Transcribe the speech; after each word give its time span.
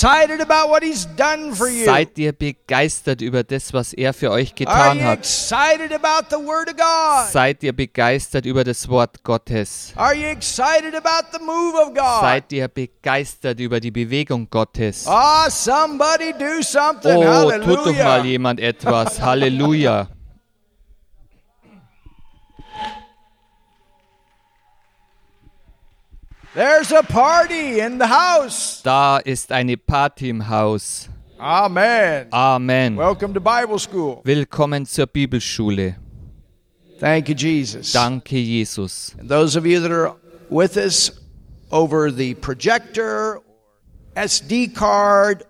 excited 0.00 0.40
about 0.40 0.70
what 0.70 0.82
He's 0.82 1.04
done 1.16 1.54
for 1.54 1.68
you? 1.68 1.84
Seid 1.84 2.18
ihr 2.18 2.32
begeistert 2.32 3.20
über 3.20 3.44
das, 3.44 3.72
was 3.74 3.92
er 3.92 4.14
für 4.14 4.30
euch 4.30 4.50
Are 4.50 4.54
getan 4.54 4.98
you 4.98 5.04
hat? 5.04 5.18
excited 5.18 5.92
about 5.92 6.30
the 6.30 6.38
Word 6.38 6.70
of 6.70 6.76
God? 6.76 7.30
Seid 7.30 7.62
ihr 7.62 7.74
begeistert 7.74 8.46
über 8.46 8.64
das 8.64 8.88
Wort 8.88 9.22
Gottes? 9.22 9.92
Are 9.96 10.14
you 10.14 10.26
excited 10.26 10.94
about 10.94 11.28
the 11.32 11.44
move 11.44 11.74
of 11.76 11.94
God? 11.94 12.22
Seid 12.22 12.50
ihr 12.52 12.68
begeistert 12.68 13.60
über 13.60 13.78
die 13.78 13.90
Bewegung 13.90 14.48
Gottes? 14.48 15.06
Ah, 15.06 15.50
somebody 15.50 16.32
do 16.32 16.62
something. 16.62 17.16
Oh, 17.16 17.50
tut 17.50 17.66
doch 17.66 17.86
mal 17.86 17.94
Hallelujah. 17.94 18.24
jemand 18.24 18.60
etwas. 18.60 19.20
Halleluja. 19.20 20.08
There's 26.52 26.90
a 26.90 27.04
party 27.04 27.78
in 27.78 27.98
the 27.98 28.08
house. 28.08 28.82
Da 28.82 29.18
ist 29.18 29.52
eine 29.52 29.76
Party 29.76 30.30
im 30.30 30.48
Haus. 30.48 31.08
Amen. 31.38 32.26
Amen. 32.32 32.96
Welcome 32.96 33.32
to 33.34 33.40
Bible 33.40 33.78
school. 33.78 34.20
Willkommen 34.24 34.84
zur 34.84 35.06
Bibelschule. 35.06 35.94
Thank 36.98 37.28
you, 37.28 37.36
Jesus. 37.36 37.92
Danke, 37.92 38.36
Jesus. 38.36 39.14
And 39.20 39.28
those 39.28 39.54
of 39.54 39.64
you 39.64 39.78
that 39.78 39.92
are 39.92 40.16
with 40.50 40.76
us 40.76 41.12
over 41.70 42.10
the 42.10 42.34
projector, 42.34 43.36
or 43.36 43.42
SD 44.16 44.74
card, 44.74 45.42
or 45.42 45.46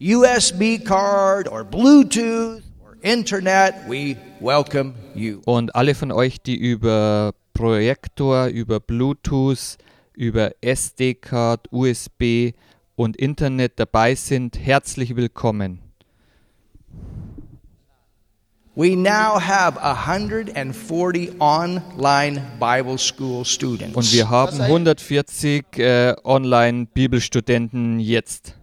USB 0.00 0.78
card, 0.78 1.48
or 1.48 1.64
Bluetooth, 1.64 2.62
or 2.84 2.96
internet, 3.02 3.88
we 3.88 4.16
welcome 4.40 4.94
you. 5.16 5.42
Und 5.44 5.74
alle 5.74 5.96
von 5.96 6.12
euch, 6.12 6.40
die 6.40 6.56
über 6.56 7.32
Projektor, 7.52 8.46
über 8.46 8.78
Bluetooth, 8.78 9.76
über 10.18 10.52
SD-Card, 10.60 11.68
USB 11.70 12.52
und 12.96 13.16
Internet 13.16 13.78
dabei 13.78 14.16
sind, 14.16 14.58
herzlich 14.58 15.14
willkommen. 15.14 15.80
We 18.74 18.96
now 18.96 19.40
have 19.40 19.78
140 19.80 21.40
online 21.40 22.42
Bible 22.58 22.98
school 22.98 23.44
students. 23.44 23.96
Und 23.96 24.12
wir 24.12 24.28
haben 24.28 24.60
140 24.60 25.78
äh, 25.78 26.14
Online-Bibelstudenten 26.24 28.00
jetzt. 28.00 28.56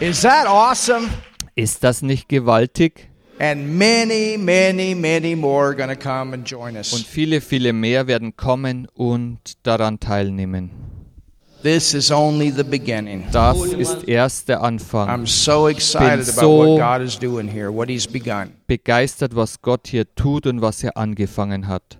Is 0.00 0.22
that 0.22 0.46
awesome? 0.46 1.08
Ist 1.56 1.82
das 1.82 2.02
nicht 2.02 2.28
gewaltig? 2.28 3.10
And 3.40 3.78
many, 3.78 4.36
many, 4.36 4.94
many 4.94 5.36
more 5.36 5.72
to 5.74 5.94
come 5.94 6.34
and 6.34 6.44
join 6.44 6.76
us. 6.76 6.92
Und 6.92 7.06
viele, 7.06 7.40
viele 7.40 7.72
mehr 7.72 8.08
werden 8.08 8.36
kommen 8.36 8.88
und 8.94 9.38
daran 9.62 10.00
teilnehmen. 10.00 10.70
This 11.62 11.92
is 11.92 12.10
only 12.12 12.50
the 12.50 12.62
beginning. 12.62 13.24
Das 13.32 13.60
ist 13.72 14.08
erst 14.08 14.48
der 14.48 14.62
Anfang. 14.62 15.08
I'm 15.08 15.26
so 15.26 15.68
excited 15.68 16.26
bin 16.26 16.34
about 16.34 16.40
so- 16.40 16.76
what 16.76 16.78
God 16.80 17.06
is 17.06 17.18
doing 17.18 17.48
here, 17.48 17.72
what 17.72 17.88
He's 17.88 18.06
begun. 18.06 18.52
Begeistert, 18.66 19.34
was 19.34 19.60
Gott 19.60 19.88
hier 19.88 20.04
tut 20.14 20.46
und 20.46 20.60
was 20.62 20.82
er 20.84 20.96
angefangen 20.96 21.66
hat. 21.66 21.98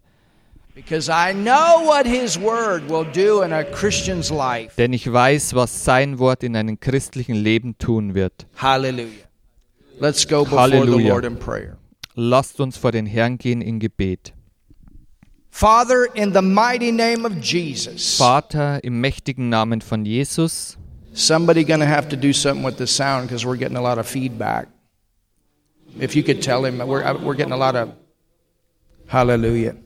Because 0.75 1.11
I 1.11 1.33
know 1.35 1.85
what 1.85 2.07
His 2.07 2.41
Word 2.41 2.89
will 2.89 3.05
do 3.05 3.43
in 3.43 3.53
a 3.53 3.65
Christian's 3.65 4.31
life. 4.31 4.75
Denn 4.79 4.93
ich 4.93 5.13
weiß, 5.13 5.55
was 5.55 5.85
sein 5.85 6.21
Wort 6.21 6.45
in 6.45 6.55
einem 6.55 6.79
christlichen 6.79 7.35
Leben 7.35 7.77
tun 7.79 8.15
wird. 8.15 8.47
Hallelujah. 8.57 9.28
Let's 10.01 10.25
go 10.25 10.45
before 10.45 10.69
the 10.69 10.85
Lord 10.85 11.25
in 11.25 11.37
prayer. 11.37 11.77
Lasst 12.15 12.61
uns 12.61 12.77
vor 12.77 12.93
den 12.93 13.07
Herrn 13.07 13.39
gehen 13.39 13.61
in 13.61 13.79
Gebet. 13.79 14.33
Father, 15.51 16.07
in 16.15 16.33
the 16.33 16.43
mighty 16.43 16.93
name 16.93 17.25
of 17.25 17.41
Jesus, 17.41 18.17
Vater, 18.17 18.81
im 18.85 19.01
mächtigen 19.01 19.49
Namen 19.49 19.81
von 19.81 20.05
Jesus, 20.05 20.77
somebody 21.15 21.65
going 21.65 21.81
to 21.81 21.87
have 21.87 22.09
to 22.09 22.17
do 22.17 22.33
something 22.33 22.65
with 22.65 22.77
the 22.77 22.87
sound 22.87 23.29
because 23.29 23.45
we're 23.45 23.57
getting 23.57 23.77
a 23.77 23.83
lot 23.83 23.99
of 23.99 24.07
feedback. 24.07 24.69
If 25.99 26.15
you 26.15 26.23
could 26.23 26.43
tell 26.43 26.65
him, 26.65 26.79
we're, 26.79 27.03
uh, 27.03 27.19
we're 27.21 27.35
getting 27.35 27.53
a 27.53 27.57
lot 27.57 27.75
of 27.75 27.93
hallelujah. 29.09 29.77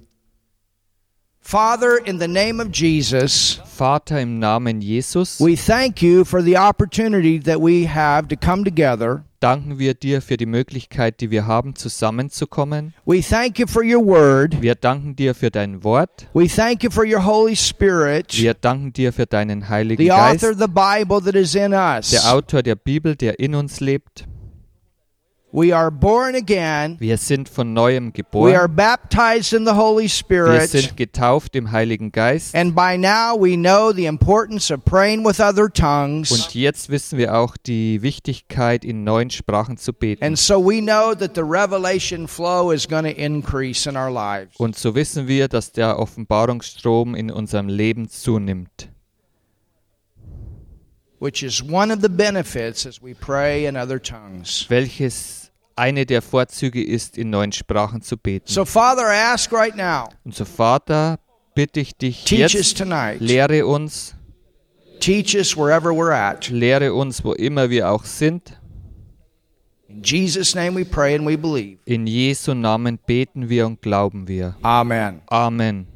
Father, 1.44 1.98
in 1.98 2.18
the 2.20 2.28
name 2.28 2.60
of 2.60 2.70
Jesus, 2.70 3.60
Vater 3.76 4.20
im 4.20 4.38
Namen 4.38 4.80
Jesus, 4.80 5.40
we 5.40 5.56
thank 5.56 6.00
you 6.00 6.24
for 6.24 6.40
the 6.42 6.56
opportunity 6.56 7.38
that 7.40 7.60
we 7.60 7.84
have 7.86 8.28
to 8.28 8.36
come 8.36 8.64
together. 8.64 9.24
danken 9.40 9.78
wir 9.78 9.94
dir 9.94 10.22
für 10.22 10.36
die 10.36 10.46
Möglichkeit, 10.46 11.20
die 11.20 11.32
wir 11.32 11.44
haben, 11.46 11.74
zusammenzukommen. 11.74 12.94
We 13.04 13.20
thank 13.20 13.58
you 13.58 13.66
for 13.66 13.82
your 13.82 14.06
word. 14.06 14.62
Wir 14.62 14.76
danken 14.76 15.16
dir 15.16 15.34
für 15.34 15.50
dein 15.50 15.82
Wort. 15.82 16.28
We 16.32 16.46
thank 16.46 16.84
you 16.84 16.90
for 16.90 17.04
your 17.04 17.24
Holy 17.26 17.56
Spirit, 17.56 18.40
Wir 18.40 18.54
danken 18.54 18.92
dir 18.92 19.12
für 19.12 19.26
deinen 19.26 19.68
Heiligen 19.68 20.00
the 20.00 20.08
Geist, 20.08 20.44
author 20.44 20.52
of 20.52 20.58
the 20.60 20.68
Bible 20.68 21.20
that 21.20 21.34
is 21.34 21.56
in 21.56 21.72
us. 21.74 22.10
der 22.10 22.32
Autor 22.32 22.62
der 22.62 22.76
Bibel, 22.76 23.16
der 23.16 23.40
in 23.40 23.56
uns 23.56 23.80
lebt. 23.80 24.26
We 25.54 25.70
are 25.70 25.90
born 25.90 26.34
again. 26.34 26.96
Wir 26.98 27.18
sind 27.18 27.46
von 27.46 27.74
neuem 27.74 28.06
We 28.06 28.56
are 28.56 28.66
geboren. 28.68 28.74
baptized 28.74 29.52
in 29.52 29.66
the 29.66 29.72
Holy 29.72 30.04
Wir 30.04 30.08
Spirit. 30.08 30.70
sind 30.70 30.96
getauft 30.96 31.54
im 31.54 31.70
Heiligen 31.70 32.10
Geist. 32.10 32.54
And 32.54 32.74
by 32.74 32.96
now 32.96 33.36
we 33.38 33.54
know 33.56 33.92
the 33.92 34.06
importance 34.06 34.72
of 34.72 34.82
praying 34.86 35.26
with 35.26 35.40
other 35.40 35.68
tongues. 35.70 36.30
Und 36.30 36.54
jetzt 36.54 36.88
wissen 36.88 37.18
wir 37.18 37.34
auch 37.34 37.58
die 37.58 38.00
Wichtigkeit, 38.00 38.82
in 38.82 39.04
neuen 39.04 39.28
Sprachen 39.28 39.76
zu 39.76 39.92
beten. 39.92 40.24
And 40.24 40.38
so 40.38 40.58
we 40.58 40.80
know 40.80 41.14
that 41.14 41.34
the 41.34 41.42
revelation 41.42 42.26
flow 42.26 42.72
is 42.72 42.88
going 42.88 43.04
to 43.04 43.10
increase 43.10 43.86
in 43.86 43.94
our 43.94 44.10
lives. 44.10 44.56
Und 44.56 44.78
so 44.78 44.94
wissen 44.94 45.28
wir, 45.28 45.48
dass 45.48 45.70
der 45.70 45.98
Offenbarungsstrom 45.98 47.14
in 47.14 47.30
unserem 47.30 47.68
Leben 47.68 48.08
zunimmt. 48.08 48.88
Which 51.20 51.42
is 51.42 51.62
one 51.62 51.92
of 51.92 52.00
the 52.00 52.08
benefits 52.08 52.86
as 52.86 53.02
we 53.02 53.14
pray 53.14 53.66
in 53.66 53.76
other 53.76 54.02
tongues. 54.02 54.64
Welches 54.70 55.41
eine 55.76 56.06
der 56.06 56.22
Vorzüge 56.22 56.82
ist, 56.84 57.16
in 57.18 57.30
neuen 57.30 57.52
Sprachen 57.52 58.02
zu 58.02 58.16
beten. 58.16 58.46
So, 58.48 58.64
Father, 58.64 59.02
I 59.12 59.16
ask 59.32 59.52
right 59.52 59.74
now, 59.76 60.08
Und 60.24 60.34
so, 60.34 60.44
Vater, 60.44 61.18
bitte 61.54 61.80
ich 61.80 61.96
dich 61.96 62.24
teach 62.24 62.42
us 62.42 62.52
jetzt, 62.52 62.78
tonight. 62.78 63.20
lehre 63.20 63.66
uns, 63.66 64.14
Teach 65.00 65.34
us 65.36 65.56
wherever 65.56 65.90
we're 65.90 66.12
at. 66.14 66.48
lehre 66.48 66.94
uns, 66.94 67.24
wo 67.24 67.32
immer 67.32 67.68
wir 67.70 67.90
auch 67.90 68.04
sind. 68.04 68.58
In 69.88 70.02
Jesus' 70.02 70.54
name 70.54 70.74
we 70.76 70.84
pray 70.84 71.14
and 71.16 71.26
we 71.26 71.36
believe. 71.36 71.78
In 71.84 72.06
Jesu 72.06 72.54
Namen 72.54 72.98
beten 73.04 73.48
wir 73.48 73.66
und 73.66 73.82
glauben 73.82 74.26
wir. 74.28 74.56
Amen. 74.62 75.20
Amen. 75.26 75.86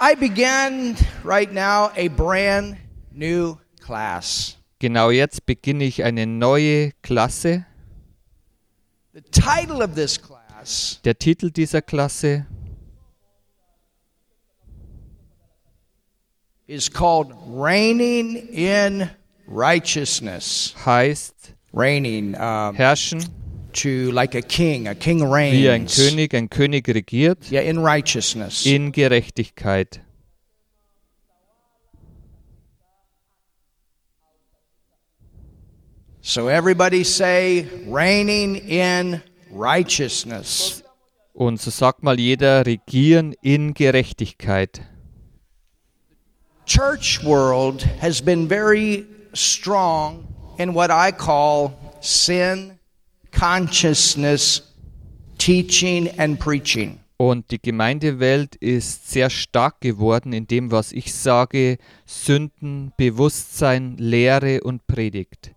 I 0.00 0.14
began 0.16 0.96
right 1.24 1.50
now 1.52 1.92
a 1.96 2.08
brand 2.08 2.76
new 3.12 3.56
class. 3.80 4.56
Genau 4.82 5.10
jetzt 5.12 5.46
beginne 5.46 5.84
ich 5.84 6.02
eine 6.02 6.26
neue 6.26 6.90
Klasse. 7.02 7.64
The 9.14 9.20
title 9.30 9.76
of 9.76 9.94
this 9.94 10.20
class 10.20 10.98
Der 11.04 11.16
Titel 11.16 11.52
dieser 11.52 11.82
Klasse 11.82 12.46
is 16.66 16.90
called 16.90 17.28
Reigning 17.46 18.48
in 18.48 19.08
Righteousness. 19.46 20.74
heißt 20.84 21.54
Reigning, 21.72 22.34
um, 22.34 22.74
Herrschen 22.74 23.24
to 23.74 24.10
like 24.10 24.34
a 24.34 24.42
king, 24.42 24.88
a 24.88 24.94
king 24.96 25.20
wie 25.20 25.68
ein 25.70 25.82
reigns. 25.82 25.94
König, 25.94 26.34
ein 26.34 26.50
König 26.50 26.88
regiert 26.88 27.52
Yeah, 27.52 27.62
in 27.62 27.78
righteousness. 27.78 28.66
in 28.66 28.90
Gerechtigkeit. 28.90 30.00
So 36.24 36.46
everybody 36.46 37.02
say, 37.02 37.66
reigning 37.84 38.54
in 38.54 39.20
righteousness. 39.50 40.84
Und 41.34 41.60
so 41.60 41.72
sagt 41.72 42.04
mal 42.04 42.20
jeder, 42.20 42.64
regieren 42.64 43.34
in 43.42 43.74
Gerechtigkeit. 43.74 44.82
Church 46.64 47.24
world 47.24 47.82
has 48.00 48.22
been 48.22 48.48
very 48.48 49.04
strong 49.34 50.28
in 50.58 50.74
what 50.74 50.92
I 50.92 51.10
call 51.10 51.72
sin, 52.00 52.78
consciousness, 53.32 54.62
teaching, 55.38 56.08
and 56.20 56.38
preaching. 56.38 57.00
Und 57.16 57.50
die 57.50 57.60
Gemeindewelt 57.60 58.54
ist 58.54 59.10
sehr 59.10 59.28
stark 59.28 59.80
geworden 59.80 60.32
in 60.32 60.46
dem, 60.46 60.70
was 60.70 60.92
ich 60.92 61.12
sage, 61.12 61.78
Sünden, 62.06 62.92
Bewusstsein, 62.96 63.96
Lehre 63.96 64.60
und 64.62 64.86
Predigt. 64.86 65.52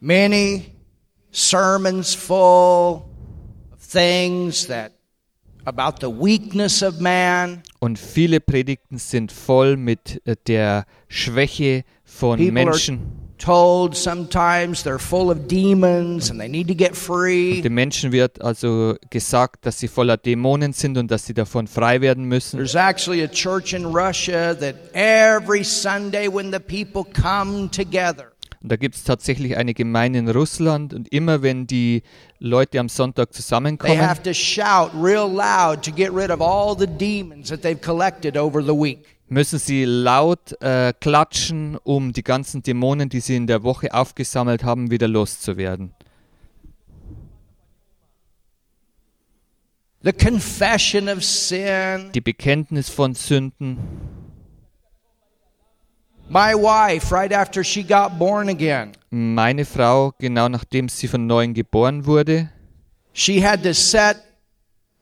Many 0.00 0.72
sermons 1.30 2.14
full 2.14 3.04
of 3.72 3.78
things 3.80 4.66
that 4.68 4.92
about 5.66 6.00
the 6.00 6.08
weakness 6.10 6.82
of 6.82 7.00
man. 7.00 7.62
Und 7.80 7.98
viele 7.98 8.40
Predigten 8.40 8.98
sind 8.98 9.30
voll 9.30 9.76
mit 9.76 10.22
äh, 10.26 10.36
der 10.46 10.86
Schwäche 11.08 11.84
von 12.04 12.38
People 12.38 12.60
are- 12.60 12.64
Menschen. 12.70 13.00
told 13.38 13.96
sometimes 13.96 14.84
they're 14.84 14.98
full 14.98 15.30
of 15.30 15.46
demons 15.48 16.30
and 16.30 16.38
they 16.38 16.48
need 16.48 16.68
to 16.68 16.74
get 16.74 16.94
free. 16.96 17.62
Den 17.62 17.72
Menschen 17.74 18.12
wird 18.12 18.40
also 18.42 18.96
gesagt, 19.08 19.64
dass 19.64 19.78
sie 19.78 19.88
voller 19.88 20.16
Dämonen 20.18 20.72
sind 20.74 20.98
und 20.98 21.10
dass 21.10 21.24
sie 21.26 21.32
davon 21.34 21.66
frei 21.66 22.00
werden 22.02 22.24
müssen. 22.24 22.56
There's 22.58 22.74
actually 22.74 23.22
a 23.22 23.28
church 23.28 23.72
in 23.72 23.84
Russia 23.86 24.54
that 24.54 24.74
every 24.94 25.64
Sunday 25.64 26.28
when 26.28 26.52
the 26.52 26.58
people 26.58 27.02
come 27.04 27.70
together, 27.70 28.29
Und 28.62 28.70
da 28.70 28.76
gibt 28.76 28.94
es 28.94 29.04
tatsächlich 29.04 29.56
eine 29.56 29.72
Gemeinde 29.72 30.18
in 30.18 30.28
Russland 30.28 30.92
und 30.92 31.10
immer 31.12 31.40
wenn 31.42 31.66
die 31.66 32.02
Leute 32.38 32.78
am 32.78 32.90
Sonntag 32.90 33.32
zusammenkommen, 33.32 33.98
müssen 39.30 39.58
sie 39.60 39.84
laut 39.84 40.60
äh, 40.60 40.92
klatschen, 41.00 41.78
um 41.84 42.12
die 42.12 42.24
ganzen 42.24 42.62
Dämonen, 42.62 43.08
die 43.08 43.20
sie 43.20 43.36
in 43.36 43.46
der 43.46 43.62
Woche 43.62 43.94
aufgesammelt 43.94 44.64
haben, 44.64 44.90
wieder 44.90 45.08
loszuwerden. 45.08 45.94
The 50.02 50.12
confession 50.12 51.08
of 51.08 51.22
sin. 51.24 52.10
Die 52.12 52.20
Bekenntnis 52.20 52.88
von 52.88 53.14
Sünden. 53.14 53.78
My 56.32 56.54
wife, 56.54 57.10
right 57.10 57.32
after 57.32 57.64
she 57.64 57.82
got 57.82 58.16
born 58.18 58.48
again, 58.48 58.92
Meine 59.10 59.64
Frau, 59.64 60.12
genau 60.20 60.48
nachdem 60.48 60.88
sie 60.88 61.08
von 61.08 61.26
neuem 61.26 61.54
geboren 61.54 62.06
wurde, 62.06 62.48
she 63.12 63.42
had 63.44 63.64
to 63.64 63.74
sit 63.74 64.16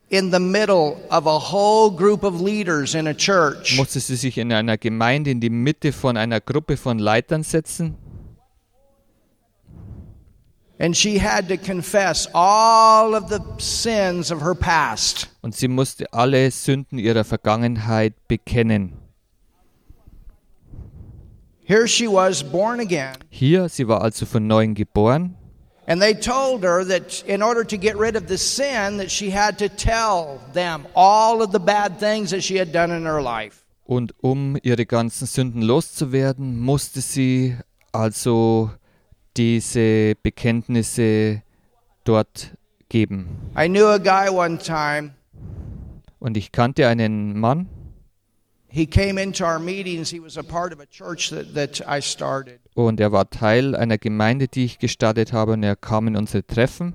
in 0.09 0.31
the 0.31 0.39
middle 0.39 0.97
of 1.11 1.27
a 1.27 1.37
whole 1.51 1.91
group 1.95 2.23
of 2.23 2.41
leaders 2.41 2.95
in 2.95 3.05
a 3.05 3.13
church. 3.13 3.77
musste 3.77 3.99
sie 3.99 4.15
sich 4.15 4.39
in 4.39 4.51
einer 4.51 4.77
Gemeinde 4.79 5.29
in 5.29 5.39
die 5.39 5.51
Mitte 5.51 5.91
von 5.91 6.17
einer 6.17 6.41
Gruppe 6.41 6.77
von 6.77 6.97
Leitern 6.97 7.43
setzen 7.43 7.95
And 10.81 10.95
she 10.97 11.19
had 11.19 11.47
to 11.49 11.57
confess 11.57 12.25
all 12.33 13.13
of 13.13 13.29
the 13.29 13.39
sins 13.59 14.31
of 14.31 14.41
her 14.41 14.55
past. 14.55 15.27
und 15.43 15.53
sie 15.55 15.67
musste 15.67 16.11
alle 16.11 16.49
Sünden 16.49 16.97
ihrer 16.97 17.23
Vergangenheit 17.23 18.13
bekennen. 18.27 18.93
Here 21.69 21.87
she 21.87 22.07
was 22.07 22.41
born 22.41 22.79
again. 22.79 23.13
Hier, 23.29 23.69
sie 23.69 23.87
war 23.87 24.01
also 24.01 24.25
von 24.25 24.47
neuem 24.47 24.73
geboren 24.73 25.35
And 25.85 26.01
they 26.01 26.15
told 26.15 26.63
her 26.63 26.83
that 26.85 27.23
in 27.27 27.43
order 27.43 27.63
to 27.63 27.77
get 27.77 27.95
rid 27.95 28.15
of 28.15 28.27
the 28.27 28.37
sin 28.39 28.97
that 28.97 29.11
she 29.11 29.29
had 29.29 29.59
to 29.59 29.69
tell 29.69 30.39
them 30.53 30.87
all 30.95 31.43
of 31.43 31.51
the 31.51 31.59
bad 31.59 31.99
things 31.99 32.31
that 32.31 32.41
she 32.41 32.57
had 32.57 32.71
done 32.71 32.89
in 32.91 33.05
her 33.05 33.21
life. 33.21 33.63
und 33.85 34.15
um 34.21 34.57
ihre 34.63 34.87
ganzen 34.87 35.27
Sünden 35.27 35.61
loszuwerden, 35.61 36.59
musste 36.59 37.01
sie 37.01 37.55
also 37.91 38.71
diese 39.37 40.15
Bekenntnisse 40.23 41.43
dort 42.03 42.51
geben. 42.89 43.27
I 43.55 43.67
knew 43.67 43.85
a 43.85 43.99
guy 43.99 44.27
one 44.29 44.57
time. 44.57 45.11
Und 46.19 46.35
ich 46.35 46.51
kannte 46.51 46.87
einen 46.87 47.39
Mann, 47.39 47.67
und 52.75 52.99
er 52.99 53.11
war 53.11 53.29
Teil 53.29 53.75
einer 53.75 53.97
Gemeinde, 53.97 54.47
die 54.47 54.65
ich 54.65 54.79
gestartet 54.79 55.33
habe, 55.33 55.53
und 55.53 55.63
er 55.63 55.75
kam 55.75 56.07
in 56.07 56.15
unsere 56.15 56.45
Treffen 56.45 56.93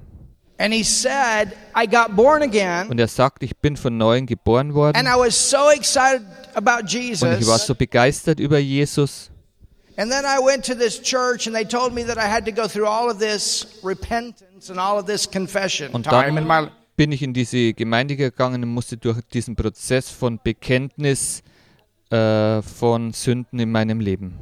And 0.56 0.72
he 0.72 0.84
said, 0.84 1.52
I 1.76 1.84
got 1.84 2.14
born 2.14 2.42
again. 2.42 2.88
und 2.88 3.00
er 3.00 3.08
sagte, 3.08 3.44
ich 3.44 3.56
bin 3.56 3.76
von 3.76 3.96
neuem 3.96 4.26
geboren 4.26 4.72
worden 4.72 4.96
And 4.96 5.08
I 5.08 5.18
was 5.18 5.34
so 5.50 5.70
excited 5.70 6.22
about 6.54 6.84
und 6.84 6.94
ich 6.94 7.20
war 7.20 7.38
Jesus. 7.38 7.66
so 7.66 7.74
begeistert 7.74 8.38
über 8.38 8.58
Jesus. 8.58 9.30
And 9.96 10.10
then 10.10 10.24
I 10.24 10.38
went 10.44 10.64
to 10.66 10.74
this 10.74 11.00
church 11.00 11.46
and 11.48 11.56
they 11.56 11.64
told 11.64 11.92
me 11.92 12.04
that 12.04 12.16
I 12.18 12.28
had 12.28 12.44
to 12.46 12.52
go 12.52 12.68
through 12.68 12.86
all 12.86 13.10
of 13.10 13.18
this 13.18 13.66
repentance 13.82 14.70
and 14.70 14.78
all 14.78 14.98
of 14.98 15.06
this 15.06 15.28
confession 15.28 15.92
Und 15.92 16.04
time 16.04 16.38
in 16.38 16.46
my 16.46 16.66
dann 16.66 16.70
bin 16.96 17.10
ich 17.10 17.22
in 17.22 17.32
diese 17.34 17.74
Gemeinde 17.74 18.16
gegangen 18.16 18.62
und 18.62 18.70
musste 18.70 18.96
durch 18.96 19.20
diesen 19.32 19.56
Prozess 19.56 20.08
von 20.10 20.38
Bekenntnis 20.42 21.42
äh, 22.14 22.62
von 22.62 23.12
Sünden 23.12 23.58
in 23.58 23.72
meinem 23.72 24.00
Leben. 24.00 24.38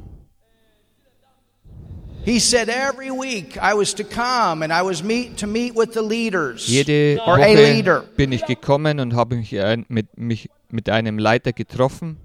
He 2.25 2.39
said 2.39 2.69
every 2.69 3.09
week 3.09 3.57
I 3.57 3.73
was 3.73 3.93
to 3.95 4.03
come 4.03 4.63
and 4.63 4.71
I 4.71 4.81
was 4.81 5.03
meet 5.03 5.37
to 5.39 5.47
meet 5.47 5.75
with 5.75 5.93
the 5.93 6.01
leaders 6.01 6.67
Jede 6.67 7.19
or 7.25 7.37
a 7.37 7.53
leader. 7.53 8.03
Woche 8.03 8.15
bin 8.15 8.31
ich 8.31 8.45
gekommen 8.45 9.01
und 9.01 9.13
habe 9.13 9.35
mich, 9.35 9.59
ein, 9.59 9.85
mit, 9.89 10.17
mich 10.17 10.49
mit 10.69 10.87
einem 10.87 11.17
Leiter 11.17 11.51
getroffen. 11.51 12.17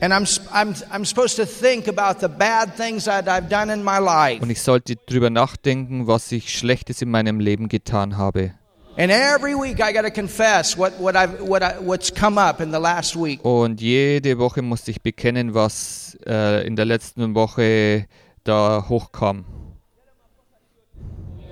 And 0.00 0.14
I'm, 0.14 0.24
I'm, 0.50 0.74
I'm 0.90 1.04
supposed 1.04 1.36
to 1.36 1.44
think 1.44 1.86
about 1.86 2.20
the 2.20 2.28
bad 2.28 2.74
things 2.74 3.04
that 3.04 3.28
I've 3.28 3.50
done 3.50 3.70
in 3.70 3.84
my 3.84 3.98
life. 3.98 4.40
Und 4.42 4.48
ich 4.48 4.62
sollte 4.62 4.96
drüber 4.96 5.28
nachdenken, 5.28 6.06
was 6.06 6.32
ich 6.32 6.56
Schlechtes 6.56 7.02
in 7.02 7.10
meinem 7.10 7.40
Leben 7.40 7.68
getan 7.68 8.16
habe. 8.16 8.54
And 8.96 9.10
every 9.10 9.54
week 9.54 9.80
I 9.80 9.92
got 9.92 10.02
to 10.02 10.10
confess 10.10 10.76
what, 10.76 10.98
what 10.98 11.14
I've, 11.16 11.40
what 11.40 11.62
I, 11.62 11.78
what's 11.78 12.10
come 12.10 12.38
up 12.38 12.60
in 12.60 12.70
the 12.72 12.80
last 12.80 13.16
week. 13.16 13.44
Und 13.44 13.80
jede 13.80 14.38
Woche 14.38 14.62
musste 14.62 14.90
ich 14.90 15.00
bekennen, 15.00 15.54
was 15.54 16.18
äh, 16.26 16.66
in 16.66 16.76
der 16.76 16.86
letzten 16.86 17.34
Woche 17.34 18.06
da 18.44 18.84
hochkam. 18.88 19.44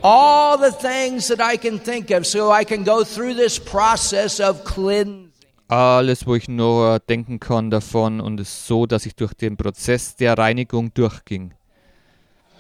All 0.03 0.59
the 0.59 0.71
things 0.71 1.29
that 1.29 1.41
I 1.41 1.57
can 1.57 1.79
think 1.79 2.11
of 2.11 2.27
so 2.27 2.53
I 2.53 2.65
can 2.65 2.85
go 2.85 3.05
through 3.05 3.35
this 3.35 3.59
process 3.59 4.41
of 4.41 4.65
cleansing. 4.65 5.33
Alles, 5.69 6.27
wo 6.27 6.35
ich 6.35 6.49
nur 6.49 6.99
denken 6.99 7.41
kann 7.41 7.71
davon 7.71 8.21
und 8.21 8.41
es 8.41 8.67
so, 8.67 8.87
dass 8.87 9.05
ich 9.07 9.15
durch 9.15 9.35
den 9.35 9.57
Prozess 9.57 10.17
der 10.17 10.39
Reinigung 10.39 10.95
durchging. 10.95 11.53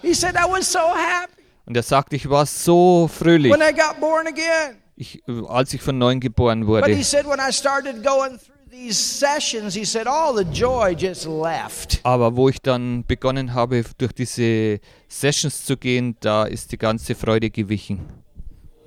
He 0.02 0.14
said, 0.14 0.36
I 0.36 0.44
was 0.48 0.70
so 0.70 0.78
happy 0.78 1.37
Und 1.68 1.76
er 1.76 1.82
sagte, 1.82 2.16
ich 2.16 2.30
war 2.30 2.46
so 2.46 3.10
fröhlich, 3.12 3.52
when 3.52 3.60
I 3.60 3.74
got 3.74 4.00
born 4.00 4.26
again. 4.26 4.78
ich, 4.96 5.22
als 5.48 5.74
ich 5.74 5.82
von 5.82 5.98
neuem 5.98 6.18
geboren 6.18 6.64
But 6.64 6.86
he 6.86 6.92
wurde. 6.92 7.04
said, 7.04 7.26
when 7.26 7.38
I 7.38 7.52
started 7.52 8.02
going 8.02 8.38
through 8.38 8.70
these 8.70 8.94
sessions, 8.98 9.74
he 9.74 9.84
said, 9.84 10.06
all 10.06 10.34
the 10.34 10.44
joy 10.50 10.94
just 10.94 11.26
left. 11.26 12.00
Aber 12.04 12.36
wo 12.36 12.48
ich 12.48 12.62
dann 12.62 13.04
begonnen 13.06 13.52
habe, 13.52 13.84
durch 13.98 14.12
diese 14.14 14.80
Sessions 15.08 15.66
zu 15.66 15.76
gehen, 15.76 16.16
da 16.20 16.44
ist 16.44 16.72
die 16.72 16.78
ganze 16.78 17.14
Freude 17.14 17.50
gewichen. 17.50 18.00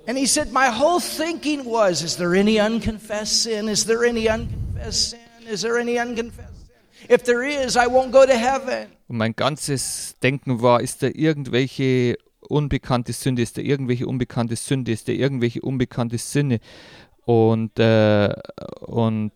And 0.08 0.18
he 0.18 0.26
said, 0.26 0.52
my 0.52 0.68
whole 0.68 1.00
thinking 1.00 1.64
was, 1.64 2.02
is 2.02 2.16
there 2.16 2.36
any 2.36 2.60
unconfessed 2.60 3.44
sin? 3.44 3.68
Is 3.68 3.86
there 3.86 4.04
any 4.04 4.28
unconfessed 4.28 5.10
sin? 5.10 5.20
Is 5.48 5.62
there 5.62 5.78
any 5.78 6.00
unconfessed 6.00 6.66
sin? 6.66 7.08
If 7.08 7.22
there 7.22 7.44
is, 7.44 7.76
I 7.76 7.86
won't 7.86 8.10
go 8.10 8.26
to 8.26 8.32
heaven. 8.36 8.88
Und 9.06 9.18
mein 9.18 9.36
ganzes 9.36 10.16
Denken 10.20 10.62
war, 10.62 10.80
ist 10.80 11.04
da 11.04 11.06
irgendwelche 11.06 12.16
unbekannte 12.52 13.12
Sünde, 13.12 13.42
ist 13.42 13.58
da 13.58 13.62
irgendwelche 13.62 14.06
unbekannte 14.06 14.56
Sünde, 14.56 14.92
ist 14.92 15.08
da 15.08 15.12
irgendwelche 15.12 15.60
unbekannte 15.62 16.18
Sünde. 16.18 16.60
Und, 17.24 17.78
äh, 17.78 18.32
und 18.80 19.32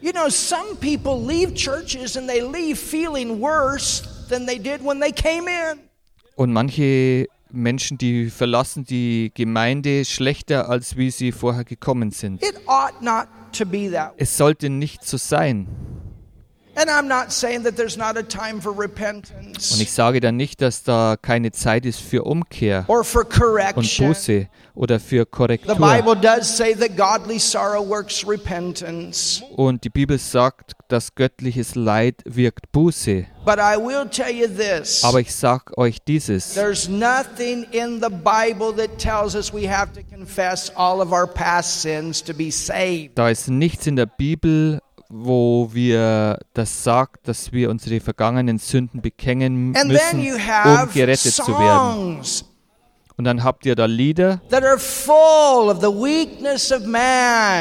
You 0.00 0.10
know, 0.10 0.28
some 0.28 0.74
people 0.80 1.16
leave 1.16 1.54
churches 1.54 2.16
and 2.16 2.28
they 2.28 2.40
leave 2.40 2.76
feeling 2.76 3.40
worse 3.40 4.02
than 4.28 4.46
they 4.46 4.58
did 4.58 4.84
when 4.84 5.00
they 5.00 5.12
came 5.12 5.48
in. 5.48 5.78
Und 6.34 6.52
manche 6.52 7.28
Menschen, 7.52 7.98
die 7.98 8.30
verlassen 8.30 8.84
die 8.84 9.30
Gemeinde 9.34 10.04
schlechter, 10.04 10.68
als 10.68 10.96
wie 10.96 11.10
sie 11.10 11.30
vorher 11.30 11.64
gekommen 11.64 12.10
sind. 12.10 12.42
It 12.42 12.56
ought 12.66 13.00
not 13.00 13.28
to 13.52 13.64
be 13.64 13.90
that 13.92 14.10
way. 14.10 14.16
Es 14.16 14.36
sollte 14.36 14.70
nicht 14.70 15.04
so 15.04 15.16
sein. 15.16 15.68
Und 19.72 19.80
ich 19.80 19.92
sage 19.92 20.20
dann 20.20 20.36
nicht, 20.36 20.62
dass 20.62 20.82
da 20.82 21.16
keine 21.20 21.52
Zeit 21.52 21.84
ist 21.84 22.00
für 22.00 22.24
Umkehr 22.24 22.84
or 22.88 23.04
for 23.04 23.26
und. 23.76 23.98
Buße 23.98 24.48
oder 24.74 24.98
für 24.98 25.20
The 25.20 25.30
Korrektur. 25.30 25.74
Bible 25.76 26.16
does 26.16 26.56
say 26.56 26.74
that 26.74 26.96
godly 26.96 27.38
sorrow 27.38 27.86
works 27.86 28.26
repentance. 28.26 29.42
Und 29.54 29.84
die 29.84 29.90
Bibel 29.90 30.18
sagt, 30.18 30.72
dass 30.88 31.14
göttliches 31.14 31.74
Leid 31.74 32.22
wirkt 32.24 32.72
Buße. 32.72 33.26
But 33.44 33.58
I 33.58 33.76
will 33.76 34.08
tell 34.08 34.30
you 34.30 34.46
this. 34.46 35.04
Aber 35.04 35.20
ich 35.20 35.34
sag 35.34 35.76
euch 35.76 35.98
dieses. 36.02 36.54
There's 36.54 36.88
nothing 36.88 37.66
in 37.72 38.00
the 38.00 38.08
Bible 38.08 38.72
that 38.76 38.98
tells 38.98 39.34
us 39.34 39.52
we 39.52 39.68
have 39.68 39.92
to 39.92 40.00
confess 40.02 40.70
all 40.74 41.00
of 41.00 41.12
our 41.12 41.26
past 41.26 41.82
sins 41.82 42.22
to 42.22 42.32
be 42.32 42.50
saved. 42.50 43.18
Da 43.18 43.28
ist 43.28 43.48
nichts 43.48 43.86
in 43.86 43.96
der 43.96 44.06
Bibel, 44.06 44.80
wo 45.14 45.68
wir 45.72 46.38
das 46.54 46.82
sagt, 46.82 47.28
dass 47.28 47.52
wir 47.52 47.68
unsere 47.68 48.00
vergangenen 48.00 48.58
Sünden 48.58 49.02
bekennen 49.02 49.72
müssen, 49.72 50.20
um 50.20 50.88
gerettet 50.94 51.34
zu 51.34 51.52
werden. 51.58 52.22
Und 53.18 53.24
dann 53.26 53.44
habt 53.44 53.66
ihr 53.66 53.74
da 53.74 53.84
Lieder, 53.84 54.40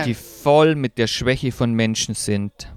die 0.05 0.13
voll 0.13 0.75
mit 0.75 0.97
der 0.97 1.07
Schwäche 1.07 1.51
von 1.51 1.73
Menschen 1.73 2.15
sind. 2.15 2.71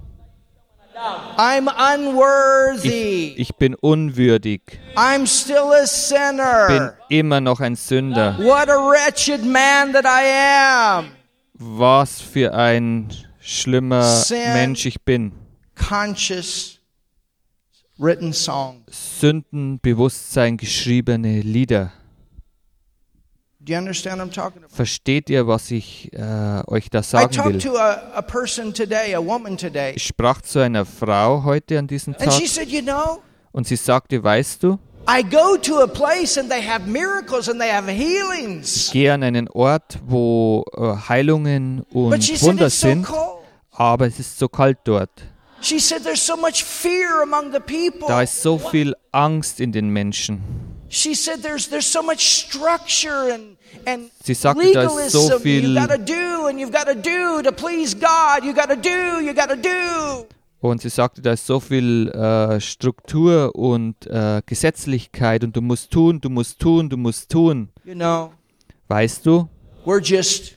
I'm 1.37 1.69
Ich, 1.69 1.99
unworthy. 1.99 3.35
ich 3.37 3.55
bin 3.57 3.75
unwürdig, 3.75 4.61
I'm 4.97 5.27
still 5.27 5.73
a 5.73 6.67
bin 6.67 6.91
immer 7.11 7.41
noch 7.41 7.61
ein 7.61 7.77
Sünder. 7.77 8.37
What 8.39 8.69
a 8.69 8.77
wretched 8.79 9.45
man 9.45 9.93
that 9.93 10.05
I 10.05 10.99
am. 10.99 11.11
Was 11.55 12.21
für 12.21 12.55
ein 12.55 13.13
schlimmer. 13.45 14.25
Mensch 14.31 14.87
ich 14.87 15.03
bin. 15.03 15.33
Sündenbewusstsein 19.21 20.57
geschriebene 20.57 21.41
Lieder. 21.41 21.93
Versteht 24.69 25.31
ihr, 25.31 25.47
was 25.47 25.71
ich 25.71 26.13
äh, 26.13 26.63
euch 26.67 26.91
da 26.91 27.03
sagen 27.03 27.35
will? 27.45 27.57
Ich 29.95 30.07
sprach 30.07 30.43
zu 30.43 30.59
einer 30.59 30.85
Frau 30.85 31.45
heute 31.45 31.79
an 31.79 31.87
diesem 31.87 32.15
Tag 32.15 32.31
und 33.53 33.67
sie 33.67 33.77
sagte, 33.77 34.23
weißt 34.23 34.63
du, 34.63 34.79
I 35.07 35.23
go 35.23 35.57
to 35.59 35.83
a 35.83 35.87
place 35.87 36.39
and 36.39 36.49
they 36.51 36.63
have 36.63 36.87
miracles 36.87 37.49
and 37.49 37.61
they 37.61 37.71
have 37.71 37.91
healings. 37.91 38.87
ich 38.87 38.93
gehe 38.93 39.13
an 39.13 39.23
einen 39.23 39.49
Ort, 39.49 39.99
wo 40.07 40.65
äh, 40.75 41.09
Heilungen 41.09 41.83
und 41.93 42.43
Wunder 42.43 42.71
sind. 42.71 43.07
Aber 43.75 44.07
es 44.07 44.19
ist 44.19 44.39
so 44.39 44.49
kalt 44.49 44.79
dort. 44.85 45.11
She 45.61 45.79
said 45.79 46.03
there's 46.05 46.25
so 46.25 46.37
much 46.37 46.63
fear 46.63 47.23
among 47.23 47.53
the 47.53 47.61
people. 47.61 48.07
Da 48.07 48.23
ist 48.23 48.43
so 48.43 48.59
viel 48.59 48.95
Angst 49.13 49.61
in 49.61 49.73
den 49.73 49.89
Menschen. 49.89 50.43
She 50.91 51.15
said 51.15 51.43
there's 51.43 51.69
there's 51.69 51.91
so 51.91 52.03
much 52.03 52.21
structure 52.21 53.33
and 53.33 53.57
and 53.87 54.11
Sie 54.23 54.35
sagte, 54.35 54.73
da 54.73 54.83
ist 54.83 55.13
so 55.13 55.39
viel- 55.39 55.65
you've 55.65 55.75
got 55.75 55.91
to 55.91 55.99
do 55.99 56.47
and 56.47 56.61
you've 56.61 56.71
got 56.73 56.87
to 56.87 56.95
do 56.95 57.43
to 57.43 57.51
please 57.51 57.95
God. 57.97 58.45
You 58.45 58.53
got 58.55 58.69
to 58.69 58.77
do. 58.77 59.25
You 59.25 59.35
got 59.35 59.49
to 59.49 59.57
do. 59.57 60.27
Und 60.61 60.81
sie 60.81 60.89
sagte, 60.89 61.21
da 61.21 61.33
ist 61.33 61.47
so 61.47 61.61
viel 61.61 62.09
äh, 62.09 62.59
Struktur 62.59 63.55
und 63.55 64.07
äh, 64.07 64.41
Gesetzlichkeit 64.47 65.45
und 65.45 65.55
du 65.57 65.61
musst 65.61 65.91
tun, 65.91 66.21
du 66.23 66.31
musst 66.31 66.59
tun, 66.59 66.89
du 66.89 66.97
musst 66.97 67.31
tun. 67.31 67.69
You 67.85 67.95
know, 67.95 68.33
Weißt 68.89 69.27
du, 69.27 69.49
we're 69.85 70.01
just. 70.03 70.54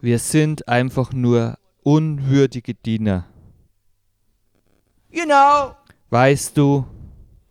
Wir 0.00 0.18
sind 0.18 0.66
einfach 0.68 1.12
nur 1.12 1.56
unwürdige 1.82 2.74
Diener. 2.74 3.24
You 5.10 5.24
know, 5.24 5.74
Weißt 6.10 6.56
du, 6.56 6.84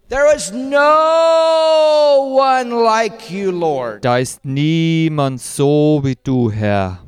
there 0.09 0.35
is 0.35 0.51
no 0.51 2.37
one 2.37 2.69
like 2.83 3.29
you, 3.31 3.51
Lord. 3.51 4.03
da 4.03 4.17
ist 4.17 4.43
niemand 4.43 5.41
so 5.41 6.01
wie 6.03 6.17
du, 6.21 6.51
Herr. 6.51 6.99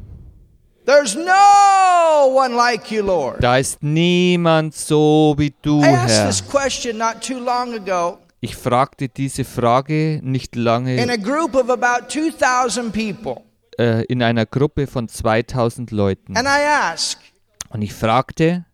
There's 0.85 1.15
no 1.15 2.33
one 2.33 2.55
like 2.55 2.89
you, 2.89 3.03
Lord. 3.03 3.43
Da 3.43 3.57
ist 3.57 3.83
niemand 3.83 4.73
so 4.73 5.35
wie 5.37 5.53
du, 5.61 5.81
Herr. 5.83 6.31
Ich 8.43 8.55
fragte 8.55 9.09
diese 9.09 9.43
Frage 9.43 10.19
nicht 10.23 10.55
in 10.55 10.63
lange 10.63 11.11
a 11.11 11.17
group 11.17 11.55
of 11.55 11.69
about 11.69 12.07
2,000 12.09 12.91
people. 12.91 13.43
Äh, 13.79 14.03
in 14.05 14.21
einer 14.23 14.45
Gruppe 14.45 14.87
von 14.87 15.07
2000 15.07 15.91
Leuten. 15.91 16.35
And 16.37 16.47
I 16.47 16.61
asked, 16.91 17.19
Und 17.69 17.81
ich 17.81 17.93
fragte 17.93 18.65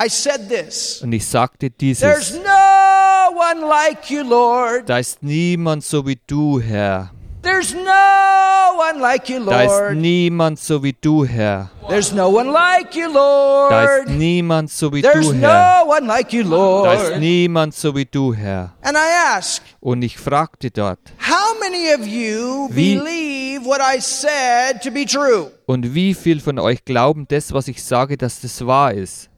I 0.00 0.08
said 0.08 0.48
this 0.48 1.02
und 1.02 1.12
ich 1.12 1.26
sagte 1.26 1.70
There's 1.70 1.98
dieses. 2.30 2.34
no 2.34 3.36
one 3.36 3.66
like 3.68 4.08
you, 4.10 4.22
Lord. 4.22 4.88
Da 4.88 4.98
ist 4.98 5.22
niemand 5.24 5.82
so 5.82 6.06
wie 6.06 6.20
du, 6.26 6.60
Herr. 6.60 7.10
There's 7.48 7.72
no 7.74 8.76
one 8.76 9.00
like 9.00 9.28
you, 9.30 9.42
Da 9.44 9.62
ist 9.62 9.70
Lord. 9.70 9.96
niemand 9.96 10.58
so 10.58 10.82
wie 10.82 10.92
du, 10.92 11.24
Herr. 11.24 11.70
There's 11.88 12.12
no 12.12 12.28
one 12.28 12.50
like 12.52 12.94
you, 12.94 13.10
Da 13.12 13.84
ist 13.84 14.06
Lord. 14.06 14.18
niemand 14.18 14.70
so 14.70 14.92
wie 14.92 15.00
There's 15.00 15.26
du, 15.26 15.32
Herr. 15.32 15.84
no 15.86 15.90
one 15.90 16.06
like 16.06 16.30
you, 16.34 16.42
Da 16.42 16.92
ist 16.92 17.08
Lord. 17.10 17.20
niemand 17.20 17.74
so 17.74 17.94
wie 17.96 18.04
du, 18.04 18.34
Herr. 18.34 18.74
And 18.82 18.96
I 18.96 19.36
asked, 19.36 19.62
Und 19.80 20.02
ich 20.02 20.18
fragte 20.18 20.70
dort, 20.70 20.98
How 21.26 21.58
many 21.58 21.92
of 21.94 22.06
you 22.06 22.68
Wie- 22.70 22.96
believe 22.96 23.64
what 23.64 23.80
I 23.80 23.98
said 24.00 24.82
to 24.82 24.90
be 24.90 25.06
true? 25.06 25.50
und 25.66 25.94
wie 25.94 26.12
viel 26.12 26.40
von 26.40 26.58
euch 26.58 26.84
glauben 26.84 27.26
das, 27.28 27.52
was 27.54 27.66
ich 27.68 27.82
sage, 27.82 28.18
dass 28.18 28.40
das 28.42 28.64
wahr 28.66 28.92
ist? 28.92 29.30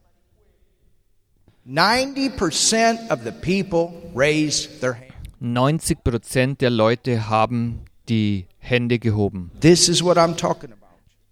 90% 1.65 2.99
of 3.13 3.21
the 3.25 3.31
people 3.31 3.93
raised 4.17 4.81
their 4.81 4.95
hand. 4.95 5.05
90 5.39 6.03
Prozent 6.05 6.61
der 6.61 6.71
Leute 6.71 7.29
haben 7.31 7.85
die 8.11 8.47
Hände 8.59 8.99
gehoben. 8.99 9.51
This 9.61 9.89
is 9.89 10.03
what 10.05 10.19
I'm 10.19 10.37
talking 10.37 10.73
about. 10.73 10.81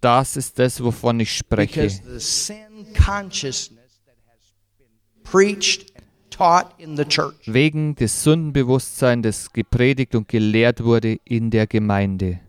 Das 0.00 0.36
ist 0.36 0.58
das, 0.58 0.82
wovon 0.82 1.20
ich 1.20 1.36
spreche. 1.36 1.82
Because 1.82 2.02
the 2.04 2.20
sin 2.20 2.86
consciousness 2.94 4.00
that 4.06 4.14
has 4.26 4.54
been 4.78 5.22
preached 5.24 5.92
and 5.96 6.04
taught 6.30 6.72
in 6.78 6.96
the 6.96 7.04
church. 7.04 7.34
Wegen 7.46 7.96
des 7.96 8.22
Sündenbewusstseins, 8.22 9.22
das 9.22 9.52
gepredigt 9.52 10.14
und 10.14 10.28
gelehrt 10.28 10.84
wurde 10.84 11.18
in 11.24 11.50
der 11.50 11.66
Gemeinde. 11.66 12.40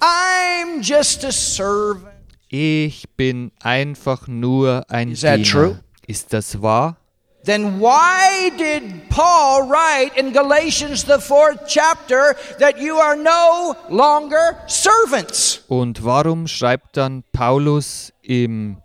I'm 0.00 0.80
just 0.82 1.24
a 1.24 1.32
servant. 1.32 2.08
Ich 2.48 3.08
bin 3.16 3.50
einfach 3.60 4.28
nur 4.28 4.84
ein 4.88 5.12
Is 5.12 5.20
that 5.22 5.38
Diener. 5.38 5.48
true? 5.50 5.80
Ist 6.06 6.32
das 6.32 6.60
wahr? 6.60 6.96
Then 7.44 7.80
why 7.80 8.50
did 8.56 9.08
Paul 9.08 9.68
write 9.68 10.16
in 10.16 10.32
Galatians, 10.32 11.04
the 11.04 11.18
fourth 11.18 11.66
chapter, 11.66 12.36
that 12.60 12.78
you 12.80 12.96
are 12.98 13.16
no 13.16 13.74
longer 13.88 14.56
servants? 14.68 15.64
Und 15.66 16.04
warum 16.04 16.46
schreibt 16.46 16.96
dann 16.96 17.24
Paulus 17.32 18.12
im 18.22 18.76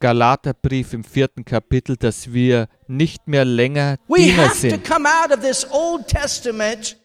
Galaterbrief 0.00 0.92
im 0.92 1.04
vierten 1.04 1.46
Kapitel, 1.46 1.96
dass 1.96 2.32
wir 2.34 2.68
nicht 2.86 3.28
mehr 3.28 3.46
länger 3.46 3.96
We 4.08 4.18
Diener 4.24 4.42
have 4.42 4.50
to 4.52 4.58
sind? 4.68 4.84
come 4.84 5.08
out 5.08 5.32
of 5.32 5.40
this 5.40 5.66
Old 5.70 6.06
Testament 6.06 6.96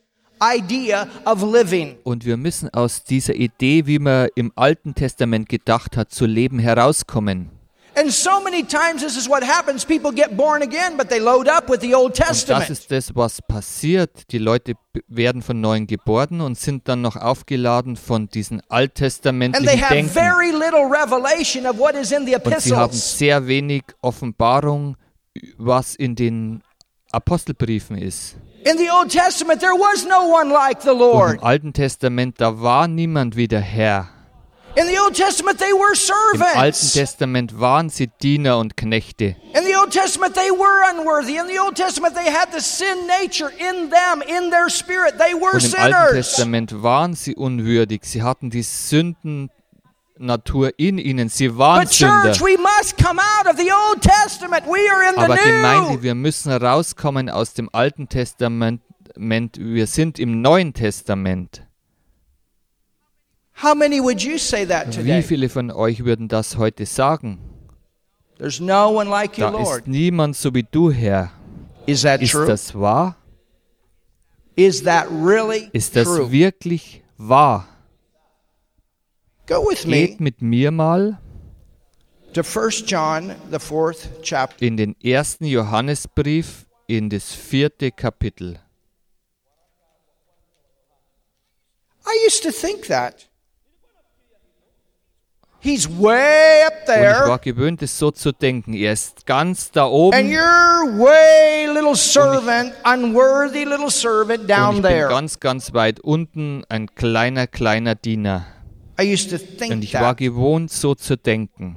idea 0.43 1.07
of 1.25 1.41
living. 1.41 1.97
Und 2.03 2.25
wir 2.25 2.35
müssen 2.35 2.67
aus 2.73 3.05
dieser 3.05 3.35
Idee, 3.35 3.85
wie 3.85 3.99
man 3.99 4.27
im 4.35 4.51
Alten 4.57 4.93
Testament 4.93 5.47
gedacht 5.47 5.95
hat, 5.95 6.11
zu 6.11 6.25
leben, 6.25 6.59
herauskommen. 6.59 7.49
And 7.93 8.09
so 8.09 8.39
many 8.41 8.63
times 8.63 9.01
this 9.01 9.17
is 9.17 9.27
what 9.27 9.43
happens. 9.43 9.83
People 9.85 10.11
get 10.13 10.37
born 10.37 10.61
again, 10.61 10.95
but 10.97 11.09
they 11.09 11.19
load 11.19 11.49
up 11.49 11.69
with 11.69 11.81
the 11.81 11.93
Old 11.93 12.11
Und 12.11 12.19
das 12.19 12.27
Testament. 12.45 12.69
ist 12.69 12.89
das, 12.89 13.15
was 13.15 13.41
passiert. 13.41 14.31
Die 14.31 14.37
Leute 14.37 14.75
werden 15.07 15.41
von 15.41 15.59
neuem 15.59 15.87
geboren 15.87 16.39
und 16.39 16.57
sind 16.57 16.87
dann 16.87 17.01
noch 17.01 17.17
aufgeladen 17.17 17.97
von 17.97 18.29
they 18.29 18.45
alttestamentlichen 18.69 19.81
have 19.81 19.93
Denken. 19.93 20.09
very 20.09 20.51
little 20.51 20.85
revelation 20.89 21.65
of 21.65 21.77
what 21.77 21.93
is 21.95 22.11
in 22.13 22.25
the 22.25 22.35
Und 22.35 22.59
sie 22.61 22.73
haben 22.75 22.93
sehr 22.93 23.47
wenig 23.47 23.83
Offenbarung, 24.01 24.95
was 25.57 25.95
in 25.95 26.15
den 26.15 26.61
Apostelbriefen 27.11 27.97
ist. 27.97 28.35
In 28.63 28.77
the 28.77 28.89
Old 28.89 29.09
Testament, 29.11 29.59
there 29.59 29.73
was 29.73 30.05
no 30.05 30.31
one 30.33 30.49
like 30.53 30.81
the 30.81 30.89
Und 30.91 30.99
Lord. 30.99 31.33
im 31.39 31.43
Alten 31.43 31.73
Testament, 31.73 32.39
da 32.39 32.61
war 32.61 32.87
niemand 32.87 33.35
wie 33.35 33.47
der 33.49 33.59
Herr. 33.61 34.07
Im 34.75 34.85
Alten. 36.55 36.87
Testament 36.93 37.59
waren 37.59 37.89
sie 37.89 38.07
Diener 38.21 38.57
und 38.57 38.77
Knechte. 38.77 39.35
In 39.53 39.63
the 39.67 39.75
Old 39.75 39.91
Testament, 39.91 40.33
they 40.35 40.49
were 40.49 40.81
unworthy. 40.91 41.35
In 41.37 41.47
the 41.47 41.59
Old 41.59 41.75
Testament, 41.75 42.15
they 42.15 42.31
had 42.31 42.51
the 42.53 42.61
sin 42.61 43.05
nature 43.07 43.49
in 43.51 43.89
them, 43.89 44.21
in 44.21 44.49
their 44.49 44.69
spirit. 44.69 45.17
They 45.17 45.33
were 45.33 45.55
Und 45.55 45.65
im 45.65 45.75
Alten 45.75 46.13
sinners. 46.13 46.13
Testament 46.13 46.81
waren 46.83 47.15
sie 47.15 47.35
unwürdig. 47.35 48.05
Sie 48.05 48.23
hatten 48.23 48.49
die 48.49 48.63
Sünden-Natur 48.63 50.71
in 50.77 50.97
ihnen. 50.97 51.27
Sie 51.29 51.57
waren 51.57 51.83
But 51.83 51.91
Sünder. 51.93 52.31
church, 52.33 52.41
Aber 55.17 55.35
Gemeinde, 55.37 56.01
wir 56.01 56.15
müssen 56.15 56.49
rauskommen 56.51 57.29
aus 57.29 57.53
dem 57.53 57.69
Alten 57.73 58.07
Testament. 58.07 58.81
Wir 59.15 59.87
sind 59.87 60.17
im 60.19 60.41
Neuen 60.41 60.73
Testament. 60.73 61.63
How 62.73 62.89
many 62.91 63.01
would 63.01 63.05
you 63.17 63.17
say 63.17 63.41
that 63.41 63.50
Wie 63.63 65.21
viele 65.23 65.49
von 65.49 65.71
euch 65.71 66.03
würden 66.03 66.27
das 66.27 66.57
heute 66.57 66.85
sagen? 66.85 67.39
There's 68.37 68.59
no 68.59 68.89
one 68.89 69.07
like 69.09 69.37
you, 69.37 69.43
Da 69.51 69.61
ist 69.77 69.87
niemand 69.87 70.35
so 70.35 70.53
wie 70.55 70.63
du, 70.63 70.91
Herr. 70.91 71.31
Is 71.85 72.01
that 72.01 72.21
Ist 72.21 72.31
true? 72.31 72.47
das 72.47 72.73
wahr? 72.73 73.15
Is 74.55 74.83
that 74.83 75.07
really 75.11 75.69
Ist 75.73 75.95
das 75.95 76.05
true? 76.07 76.31
wirklich 76.31 77.03
wahr? 77.17 77.67
Go 79.47 79.63
with 79.69 79.85
me 79.85 80.07
Geht 80.07 80.19
mit 80.21 80.41
mir 80.41 80.71
mal 80.71 81.19
to 82.33 82.41
1 82.41 82.85
John, 82.87 83.35
the 83.51 83.59
fourth 83.59 84.09
chapter. 84.23 84.65
in 84.65 84.77
den 84.77 84.95
ersten 85.03 85.45
Johannesbrief 85.45 86.65
in 86.87 87.09
das 87.09 87.31
vierte 87.33 87.91
Kapitel. 87.91 88.59
I 92.07 92.25
used 92.27 92.41
to 92.43 92.51
think 92.51 92.87
that. 92.87 93.27
He's 95.63 95.87
way 95.87 96.63
up 96.65 96.73
Und 96.87 96.95
ich 96.95 96.97
war 96.97 97.39
there, 97.39 97.39
gewöhnt, 97.43 97.83
es 97.83 97.97
so 97.97 98.09
zu 98.09 98.31
denken. 98.31 98.73
Er 98.73 98.93
ist 98.93 99.27
ganz 99.27 99.69
da 99.69 99.85
oben 99.85 100.17
and 100.17 100.29
you're 100.31 100.97
way 100.97 101.67
little 101.71 101.95
servant, 101.95 102.73
unworthy 102.83 103.63
little 103.63 103.91
servant 103.91 104.41
und 104.41 104.49
down 104.49 104.75
ich 104.77 104.81
bin 104.81 104.91
there. 104.91 105.07
ganz, 105.07 105.39
ganz 105.39 105.73
weit 105.75 105.99
unten, 105.99 106.63
ein 106.67 106.87
kleiner, 106.95 107.45
kleiner 107.45 107.93
Diener. 107.93 108.47
I 108.99 109.13
used 109.13 109.29
to 109.29 109.35
Und 109.35 109.57
think 109.59 109.83
ich 109.83 109.93
war 109.93 110.15
gewohnt, 110.15 110.71
so 110.71 110.95
zu 110.95 111.15
denken. 111.15 111.75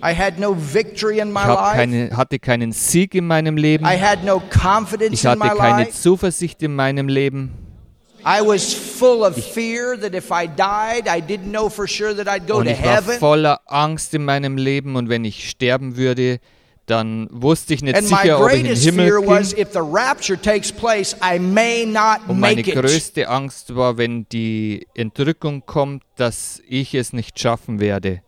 I 0.00 0.14
had 0.14 0.38
no 0.38 0.54
victory 0.56 1.18
in 1.18 1.32
my 1.32 1.40
Ich 1.40 1.72
keine, 1.72 2.16
hatte 2.16 2.38
keinen 2.38 2.70
Sieg 2.70 3.16
in 3.16 3.26
meinem 3.26 3.56
Leben. 3.56 3.84
I 3.84 4.00
had 4.00 4.22
no 4.24 4.40
confidence 4.40 5.12
Ich 5.14 5.24
in 5.24 5.30
hatte 5.30 5.40
my 5.40 5.48
keine 5.58 5.84
life. 5.84 6.00
Zuversicht 6.00 6.62
in 6.62 6.76
meinem 6.76 7.08
Leben. 7.08 7.67
I 8.24 8.40
was 8.44 8.74
full 8.74 9.24
of 9.24 9.36
fear 9.36 9.96
that 10.00 10.14
if 10.14 10.30
I 10.32 10.46
died, 10.48 11.06
I 11.08 11.20
didn't 11.20 11.50
know 11.50 11.68
for 11.70 11.86
sure 11.86 12.14
that 12.14 12.26
I'd 12.28 12.46
go 12.46 12.58
Und 12.58 12.66
to 12.66 12.72
ich 12.72 12.82
war 12.82 12.94
heaven. 12.96 13.18
voller 13.18 13.60
Angst 13.66 14.12
in 14.14 14.24
meinem 14.24 14.56
Leben 14.56 14.96
und 14.96 15.08
wenn 15.08 15.24
ich 15.24 15.48
sterben 15.48 15.96
würde, 15.96 16.40
dann 16.86 17.28
wusste 17.30 17.74
ich 17.74 17.82
nicht 17.82 17.96
And 17.96 18.06
sicher, 18.08 18.40
ob 18.42 18.50
ich 18.50 18.56
in 18.60 18.64
den 18.64 18.66
greatest 18.72 18.84
Himmel 18.84 19.06
fear 19.08 19.26
was 19.26 19.54
ging. 19.54 19.62
if 19.62 19.72
the 19.72 19.80
rapture 19.82 20.40
takes 20.40 20.72
place, 20.72 21.14
I 21.22 21.38
may 21.38 21.84
not 21.86 22.20
Und 22.28 22.40
meine 22.40 22.62
größte 22.62 23.28
Angst 23.28 23.76
war, 23.76 23.98
wenn 23.98 24.26
die 24.30 24.86
Entrückung 24.94 25.64
kommt, 25.66 26.02
dass 26.16 26.60
ich 26.68 26.94
es 26.94 27.12
nicht 27.12 27.38
schaffen 27.38 27.78
werde. 27.78 28.22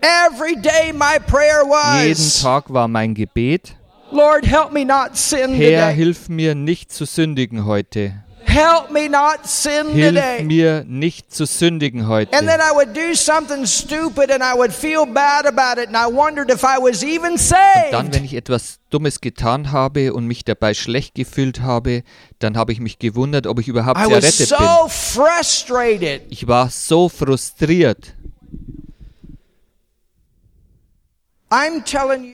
Every 0.00 0.54
day 0.56 0.92
my 0.92 1.18
prayer 1.26 1.62
Jeden 2.02 2.12
was, 2.18 2.42
Tag 2.42 2.72
war 2.72 2.88
mein 2.88 3.14
Gebet, 3.14 3.76
Lord, 4.10 4.46
help 4.46 4.70
me 4.72 4.84
not 4.84 5.16
sin 5.16 5.54
Herr, 5.54 5.88
hilf 5.88 6.28
mir 6.28 6.54
nicht 6.54 6.92
zu 6.92 7.04
sündigen 7.04 7.64
heute. 7.64 8.23
Help 8.54 8.92
me 8.92 9.08
not 9.08 9.46
sin 9.46 9.88
Hilf 9.90 10.14
today. 10.14 10.44
mir 10.44 10.84
nicht 10.86 11.34
zu 11.34 11.44
sündigen 11.44 12.06
heute. 12.06 12.32
And 12.36 12.46
then 12.46 12.60
I 12.60 12.72
would 12.72 12.94
do 12.94 13.14
something 13.14 13.66
stupid 13.66 14.30
and 14.30 14.42
I 14.42 14.56
would 14.56 14.72
feel 14.72 15.04
bad 15.06 15.44
about 15.44 15.80
it 15.80 15.88
and 15.88 15.96
I 15.96 16.06
wondered 16.06 16.50
if 16.50 16.62
I 16.62 16.78
was 16.80 17.02
even 17.02 17.30
Dann, 17.30 17.38
saved. 17.38 18.14
wenn 18.14 18.24
ich 18.24 18.34
etwas 18.34 18.78
Dummes 18.90 19.20
getan 19.20 19.72
habe 19.72 20.14
und 20.14 20.26
mich 20.26 20.44
dabei 20.44 20.72
schlecht 20.74 21.16
gefühlt 21.16 21.62
habe, 21.62 22.04
dann 22.38 22.56
habe 22.56 22.72
ich 22.72 22.78
mich 22.78 23.00
gewundert, 23.00 23.48
ob 23.48 23.58
ich 23.58 23.66
überhaupt 23.66 23.98
I 23.98 24.04
was 24.04 24.22
errettet 24.22 24.50
bin. 24.50 24.58
so 24.58 24.88
frustrated. 24.88 26.22
Ich 26.30 26.46
war 26.46 26.70
so 26.70 27.08
frustriert. 27.08 28.14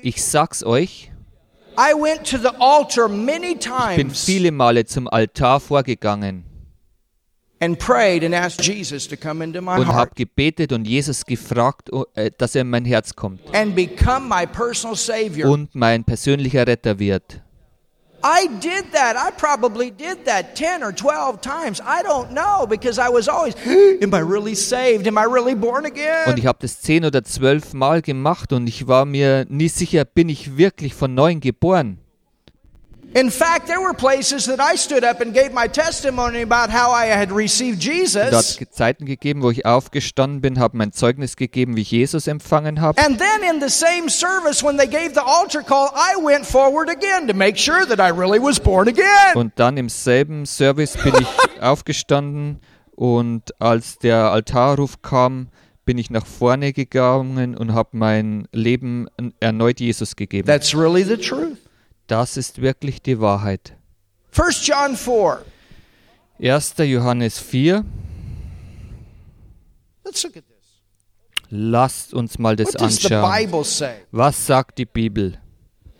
Ich 0.03 0.25
sag's 0.25 0.65
euch, 0.65 1.10
ich 3.91 3.97
bin 3.97 4.11
viele 4.11 4.53
Male 4.53 4.85
zum 4.85 5.09
Altar 5.09 5.61
vorgegangen 5.61 6.45
and 7.61 7.79
prayed 7.79 8.25
and 8.25 8.35
asked 8.35 8.65
Jesus 8.65 9.07
to 9.07 9.17
come 9.17 9.45
into 9.45 9.61
my 9.61 9.79
und 9.79 9.87
habe 9.89 10.12
gebetet 10.15 10.73
und 10.73 10.87
Jesus 10.87 11.25
gefragt, 11.25 11.93
oh, 11.93 12.07
äh, 12.15 12.31
dass 12.37 12.55
er 12.55 12.62
in 12.62 12.71
mein 12.71 12.85
Herz 12.85 13.15
kommt 13.15 13.41
and 13.55 13.77
become 13.77 14.29
my 14.29 14.47
personal 14.47 14.97
Savior. 14.97 15.50
und 15.50 15.75
mein 15.75 16.05
persönlicher 16.05 16.67
Retter 16.67 16.99
wird. 16.99 17.43
I 18.23 18.49
did 18.61 18.93
that. 18.93 19.17
I 19.17 19.31
probably 19.33 19.91
did 19.91 20.25
that 20.27 20.55
10 20.55 20.83
or 20.83 20.93
12 20.93 21.41
times. 21.41 21.81
I 21.81 22.03
don't 22.03 22.33
know 22.33 22.67
because 22.67 22.99
I 22.99 23.09
was 23.09 23.29
always, 23.29 23.55
am 24.03 24.12
I 24.15 24.21
really 24.21 24.55
saved? 24.55 25.07
Am 25.07 25.17
I 25.19 25.25
really 25.25 25.55
born 25.55 25.85
Und 25.87 25.93
again? 25.93 26.37
ich 26.37 26.47
habe 26.47 26.59
das 26.61 26.81
zehn 26.81 27.05
oder 27.05 27.25
zwölf 27.25 27.73
Mal 27.73 28.03
gemacht 28.03 28.53
und 28.53 28.67
ich 28.67 28.87
war 28.87 29.05
mir 29.07 29.47
nie 29.49 29.69
sicher, 29.69 30.05
bin 30.05 30.29
ich 30.29 30.57
wirklich 30.59 30.95
von 30.95 31.15
neuem 31.15 31.41
geboren. 31.41 31.99
In 33.12 33.29
fact, 33.29 33.67
there 33.67 33.81
were 33.81 33.93
places 33.93 34.47
that 34.47 34.61
I 34.61 34.76
stood 34.76 35.02
up 35.02 35.21
and 35.21 35.35
gave 35.35 35.52
my 35.52 35.67
testimony 35.67 36.43
about 36.43 36.71
how 36.71 36.93
I 36.93 37.07
had 37.07 37.33
received 37.33 37.81
Jesus. 37.81 38.31
es 38.33 38.59
Zeiten 38.71 39.05
gegeben, 39.05 39.43
wo 39.43 39.50
ich 39.50 39.67
aufgestanden 39.67 40.40
bin, 40.40 40.61
habe 40.61 40.76
mein 40.76 40.93
Zeugnis 40.93 41.35
gegeben, 41.35 41.75
wie 41.76 41.81
ich 41.81 41.90
Jesus 41.90 42.29
empfangen 42.29 42.81
habe. 42.81 43.02
And 43.02 43.19
then 43.19 43.43
in 43.52 43.61
the 43.61 43.69
same 43.69 44.09
service, 44.09 44.62
when 44.62 44.76
they 44.76 44.87
gave 44.87 45.14
the 45.14 45.25
altar 45.25 45.62
call, 45.62 45.90
I 45.95 46.23
went 46.23 46.47
forward 46.47 46.88
again 46.88 47.26
to 47.26 47.35
make 47.35 47.59
sure 47.59 47.85
that 47.85 47.99
I 47.99 48.17
really 48.17 48.40
was 48.40 48.61
born 48.61 48.87
again. 48.87 49.35
Und 49.35 49.55
dann 49.57 49.76
im 49.76 49.88
selben 49.88 50.47
Service 50.47 50.97
bin 50.97 51.14
ich 51.21 51.29
aufgestanden 51.61 52.61
und 52.95 53.61
als 53.61 53.99
der 53.99 54.31
Altarruf 54.31 55.02
kam, 55.02 55.49
bin 55.85 55.99
ich 55.99 56.11
nach 56.11 56.26
vorne 56.26 56.73
gegangen 56.73 57.57
und 57.57 57.75
habe 57.75 57.90
mein 57.93 58.47
Leben 58.52 59.09
erneut 59.40 59.81
Jesus 59.81 60.14
gegeben. 60.14 60.47
That's 60.47 60.76
really 60.76 61.02
the 61.02 61.17
truth. 61.17 61.57
Das 62.11 62.37
ist 62.37 62.61
wirklich 62.61 63.00
die 63.00 63.21
Wahrheit. 63.21 63.76
1 64.37 64.67
John 64.67 64.97
4. 64.97 65.45
1. 66.43 66.75
Johannes 66.79 67.38
4. 67.38 67.85
Let's 70.05 70.25
look 70.25 70.37
at 70.37 70.43
this. 70.49 70.81
Lasst 71.50 72.12
uns 72.12 72.37
mal 72.37 72.57
das 72.57 72.75
What 72.75 72.81
does 72.81 72.97
the 73.00 73.14
anschauen. 73.14 73.47
Bible 73.47 73.64
say? 73.64 73.95
Was 74.11 74.45
sagt 74.45 74.79
die 74.79 74.87
Bibel? 74.87 75.38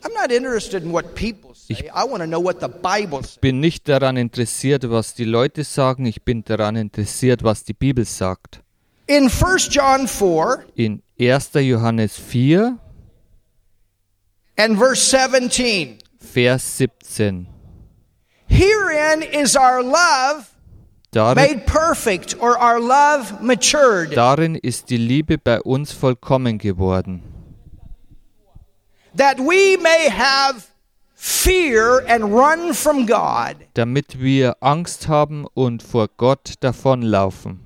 I'm 0.03 0.13
not 0.13 0.33
interested 0.33 0.83
in 0.83 0.91
what 0.91 1.15
people 1.15 1.55
say. 1.55 1.89
I 1.95 2.03
want 2.03 2.17
to 2.19 2.27
know 2.27 2.43
what 2.43 2.59
the 2.59 2.67
Bible 2.67 3.23
says. 3.23 3.37
bin 3.37 3.61
nicht 3.61 3.87
daran 3.87 4.17
interessiert, 4.17 4.89
was 4.89 5.13
die 5.13 5.23
Leute 5.23 5.63
sagen, 5.63 6.05
ich 6.05 6.23
bin 6.23 6.43
daran 6.43 6.75
interessiert, 6.75 7.41
was 7.41 7.63
die 7.63 7.73
Bibel 7.73 8.03
sagt. 8.03 8.59
In 9.07 9.29
1 9.29 9.69
John 9.71 10.09
4 10.09 10.65
In 10.75 11.03
1. 11.17 11.51
Johannes 11.53 12.17
4, 12.17 12.77
and 14.57 14.77
verse 14.77 15.01
17. 15.01 16.00
Vers 16.33 16.77
17. 16.77 17.47
Herein 18.47 19.21
is 19.21 19.55
our 19.55 19.83
love 19.83 20.51
Darin, 21.11 21.35
made 21.35 21.65
perfect, 21.65 22.35
or 22.39 22.57
our 22.57 22.79
love 22.79 23.41
matured, 23.41 24.15
darin 24.15 24.55
ist 24.55 24.89
die 24.89 24.97
Liebe 24.97 25.37
bei 25.37 25.59
uns 25.61 25.91
vollkommen 25.91 26.57
geworden, 26.57 27.21
that 29.13 29.37
we 29.39 29.77
may 29.81 30.09
have 30.09 30.67
fear 31.13 32.01
and 32.07 32.23
run 32.33 32.73
from 32.73 33.05
God 33.05 33.57
damit 33.73 34.21
wir 34.21 34.55
Angst 34.61 35.09
haben 35.09 35.45
und 35.53 35.83
vor 35.83 36.07
Gott 36.15 36.53
davonlaufen 36.61 37.59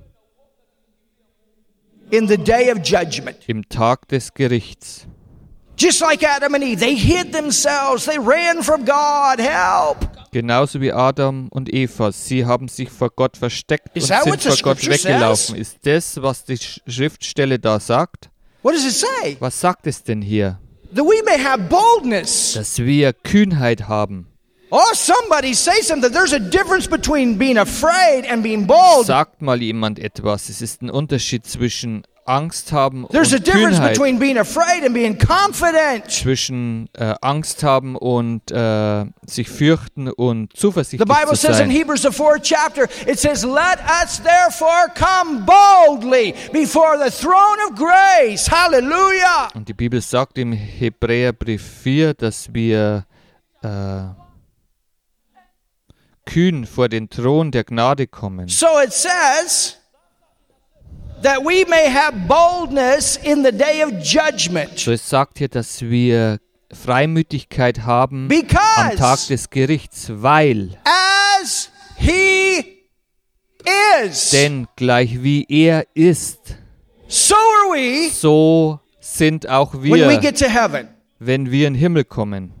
in 2.10 2.26
the 2.26 2.36
day 2.36 2.72
of 2.72 2.78
judgment. 2.82 3.48
im 3.48 3.68
Tag 3.68 4.08
des 4.08 4.34
Gerichts. 4.34 5.06
Just 5.78 6.00
like 6.00 6.22
Adam 6.26 6.54
and 6.54 6.64
Eve, 6.64 6.80
they 6.80 6.94
hid 6.94 7.32
themselves, 7.32 8.06
they 8.06 8.18
ran 8.18 8.62
from 8.62 8.84
God. 8.84 9.38
Help! 9.38 9.98
Genauso 10.32 10.80
wie 10.80 10.92
Adam 10.92 11.48
und 11.50 11.72
Eva, 11.72 12.12
sie 12.12 12.44
haben 12.44 12.68
sich 12.68 12.90
vor 12.90 13.10
Gott 13.10 13.36
versteckt 13.36 13.94
und 13.94 14.02
sind 14.02 14.42
vor 14.42 14.56
Gott 14.62 14.86
weggelaufen. 14.88 15.56
says? 15.56 15.68
Ist 15.74 15.78
das, 15.86 16.22
was 16.22 16.44
die 16.44 16.56
Sch- 16.58 16.80
Schriftstelle 16.86 17.58
da 17.58 17.78
sagt? 17.80 18.30
What 18.62 18.74
does 18.74 18.84
it 18.84 18.92
say? 18.94 19.36
Was 19.38 19.60
sagt 19.60 19.86
es 19.86 20.02
denn 20.02 20.22
hier? 20.22 20.58
That 20.94 21.04
we 21.04 21.22
may 21.24 21.38
have 21.42 21.62
boldness. 21.68 22.54
Dass 22.54 22.78
wir 22.78 23.12
Kühnheit 23.12 23.88
haben. 23.88 24.26
Oh, 24.70 24.80
somebody 24.94 25.54
say 25.54 25.80
something. 25.82 26.10
There's 26.12 26.32
a 26.32 26.38
difference 26.38 26.88
between 26.88 27.38
being 27.38 27.56
afraid 27.58 28.26
and 28.30 28.42
being 28.42 28.66
bold. 28.66 29.06
Sagt 29.06 29.40
mal 29.40 29.62
jemand 29.62 29.98
etwas. 29.98 30.48
Es 30.48 30.60
ist 30.60 30.82
ein 30.82 30.90
Unterschied 30.90 31.46
zwischen 31.46 32.02
Angst 32.28 32.72
haben 32.72 33.06
There's 33.10 33.32
a 33.32 33.36
und 33.36 33.46
difference 33.46 33.76
Kühnheit. 33.78 33.92
between 33.94 34.18
being 34.18 34.38
afraid 34.38 34.84
and 34.84 34.92
being 34.94 35.16
confident. 35.18 36.10
Zwischen 36.10 36.88
äh, 36.94 37.14
Angst 37.20 37.62
haben 37.62 37.96
und 37.96 38.50
äh, 38.50 39.04
sich 39.26 39.48
fürchten 39.48 40.08
und 40.08 40.52
The 40.54 40.58
zuversichtlich 40.58 41.08
Bible 41.08 41.30
zu 41.34 41.36
says 41.36 41.60
in 41.60 41.68
sein. 41.68 41.70
Hebrews, 41.70 42.02
the 42.02 42.10
fourth 42.10 42.42
chapter, 42.42 42.84
it 43.06 43.18
says, 43.18 43.44
Let 43.44 43.78
us 44.02 44.20
therefore 44.22 44.88
come 44.94 45.44
boldly 45.46 46.34
before 46.52 46.98
the 46.98 47.10
throne 47.10 47.58
of 47.68 47.74
grace. 47.76 48.50
Hallelujah. 48.50 49.48
Und 49.54 49.68
die 49.68 49.74
Bibel 49.74 50.00
sagt 50.00 50.38
im 50.38 50.52
Hebräerbrief 50.52 51.62
4, 51.82 52.14
dass 52.14 52.52
wir 52.52 53.04
äh, 53.62 53.68
kühn 56.24 56.66
vor 56.66 56.88
den 56.88 57.08
Thron 57.08 57.50
der 57.50 57.64
Gnade 57.64 58.06
kommen. 58.06 58.48
So 58.48 58.66
it 58.84 58.92
says 58.92 59.76
that 61.22 61.44
we 61.44 61.64
may 61.64 61.88
have 61.88 62.26
boldness 62.28 63.16
in 63.16 63.42
the 63.42 63.52
day 63.52 63.82
of 63.82 63.92
judgment. 64.02 64.78
So 64.78 64.92
es 64.92 65.08
sagt 65.08 65.38
hier, 65.38 65.48
dass 65.48 65.82
wir 65.82 66.38
Freimütigkeit 66.72 67.80
haben 67.84 68.28
am 68.30 68.48
Tag 68.48 68.90
Because 68.92 69.28
des 69.28 69.50
Gerichts, 69.50 70.10
weil, 70.10 70.78
as 70.84 71.70
he 71.96 72.82
is, 74.02 74.30
denn 74.30 74.66
gleich 74.76 75.22
wie 75.22 75.46
er 75.48 75.86
ist, 75.94 76.56
so 77.08 77.34
are 77.34 77.72
we 77.72 78.10
so 78.10 78.80
sind 79.00 79.48
auch 79.48 79.74
when 79.74 79.92
we 79.92 80.08
wir, 80.10 80.18
get 80.18 80.38
to 80.38 80.48
heaven. 80.48 80.88
wenn 81.18 81.50
wir 81.50 81.68
in 81.68 81.74
den 81.74 81.80
Himmel 81.80 82.04
kommen. 82.04 82.52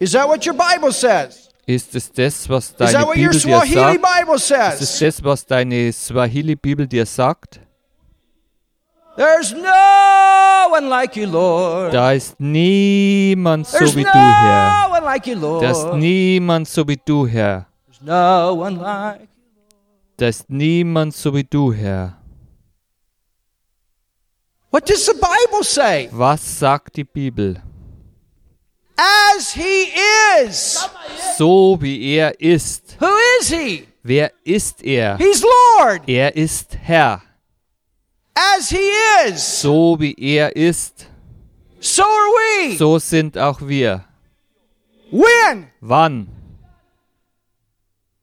Is 0.00 0.12
that 0.12 0.28
what 0.28 0.46
your 0.46 0.54
Bible 0.54 0.92
says? 0.92 1.47
Ist 1.68 1.94
es 1.94 2.10
das, 2.10 2.48
was 2.48 2.74
deine 2.74 3.04
Bibel 3.12 3.38
dir 3.38 3.60
sagt? 3.60 4.00
Bible 4.00 4.36
Ist 4.36 4.80
es 4.80 4.98
das, 5.00 5.22
was 5.22 5.44
deine 5.44 5.92
Swahili-Bibel 5.92 6.86
dir 6.86 7.04
sagt? 7.04 7.60
There's 9.16 9.52
no 9.52 10.72
one 10.72 10.88
like 10.88 11.14
you, 11.14 11.26
Lord. 11.26 11.92
Da 11.92 12.12
ist 12.12 12.40
niemand 12.40 13.66
so 13.66 13.76
There's 13.76 13.94
wie 13.94 14.04
du, 14.04 14.08
Herr. 14.08 14.88
no 14.88 14.94
one 14.96 15.04
like 15.04 15.26
you, 15.26 15.34
Da 15.60 15.70
ist 15.70 15.82
Lord. 15.82 15.98
niemand 15.98 16.68
so 16.68 16.88
wie 16.88 16.98
du, 17.04 17.26
Herr. 17.26 17.66
There's 17.84 18.00
no 18.00 18.54
one 18.54 18.76
like 18.80 19.20
you. 19.20 19.26
Da 20.16 20.28
ist 20.28 20.48
niemand 20.48 21.14
so 21.14 21.34
wie 21.34 21.44
du, 21.44 21.70
Herr. 21.70 22.16
What 24.70 24.88
does 24.88 25.04
the 25.04 25.12
Bible 25.12 25.62
say? 25.64 26.08
Was 26.12 26.60
sagt 26.60 26.96
die 26.96 27.04
Bibel? 27.04 27.60
As 29.00 29.52
he 29.52 29.92
is. 30.42 30.88
So 31.36 31.78
wie 31.80 32.16
er 32.16 32.40
ist. 32.40 32.96
Who 33.00 33.06
is 33.40 33.48
he? 33.48 33.86
Wer 34.02 34.32
ist 34.44 34.82
er? 34.82 35.16
He's 35.18 35.42
Lord. 35.42 36.02
Er 36.08 36.34
ist 36.34 36.76
Herr. 36.82 37.22
As 38.34 38.70
he 38.70 38.90
is. 39.28 39.60
So 39.62 39.96
wie 40.00 40.14
er 40.18 40.54
ist, 40.56 41.06
So 41.80 42.02
are 42.02 42.68
we. 42.70 42.76
so 42.76 42.98
sind 42.98 43.38
auch 43.38 43.60
wir. 43.60 44.04
When? 45.12 45.70
Wann? 45.80 46.28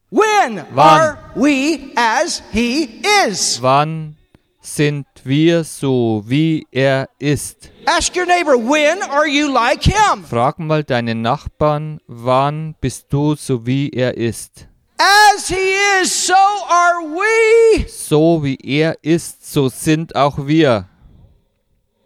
When 0.09 0.65
Wann? 0.73 1.01
are 1.01 1.17
we 1.35 1.91
as 1.95 2.41
He 2.51 3.01
is? 3.27 3.61
Wann 3.61 4.15
sind 4.61 5.05
wir 5.25 5.63
so, 5.63 6.23
wie 6.25 6.65
er 6.71 7.09
ist? 7.19 7.71
Ask 7.85 8.15
your 8.15 8.25
neighbor, 8.25 8.55
when 8.57 9.01
are 9.03 9.27
you 9.27 9.51
like 9.51 9.83
Him? 9.83 10.23
Frag 10.23 10.59
mal 10.59 10.83
deinen 10.83 11.21
Nachbarn, 11.21 11.99
wann 12.07 12.75
bist 12.81 13.07
du 13.09 13.35
so, 13.35 13.65
wie 13.65 13.89
er 13.89 14.15
ist? 14.15 14.67
As 14.97 15.47
He 15.47 16.01
is, 16.01 16.27
so 16.27 16.33
are 16.33 17.01
we. 17.03 17.87
So 17.87 18.43
wie 18.43 18.57
er 18.61 18.97
ist, 19.01 19.51
so 19.51 19.69
sind 19.69 20.15
auch 20.15 20.47
wir. 20.47 20.87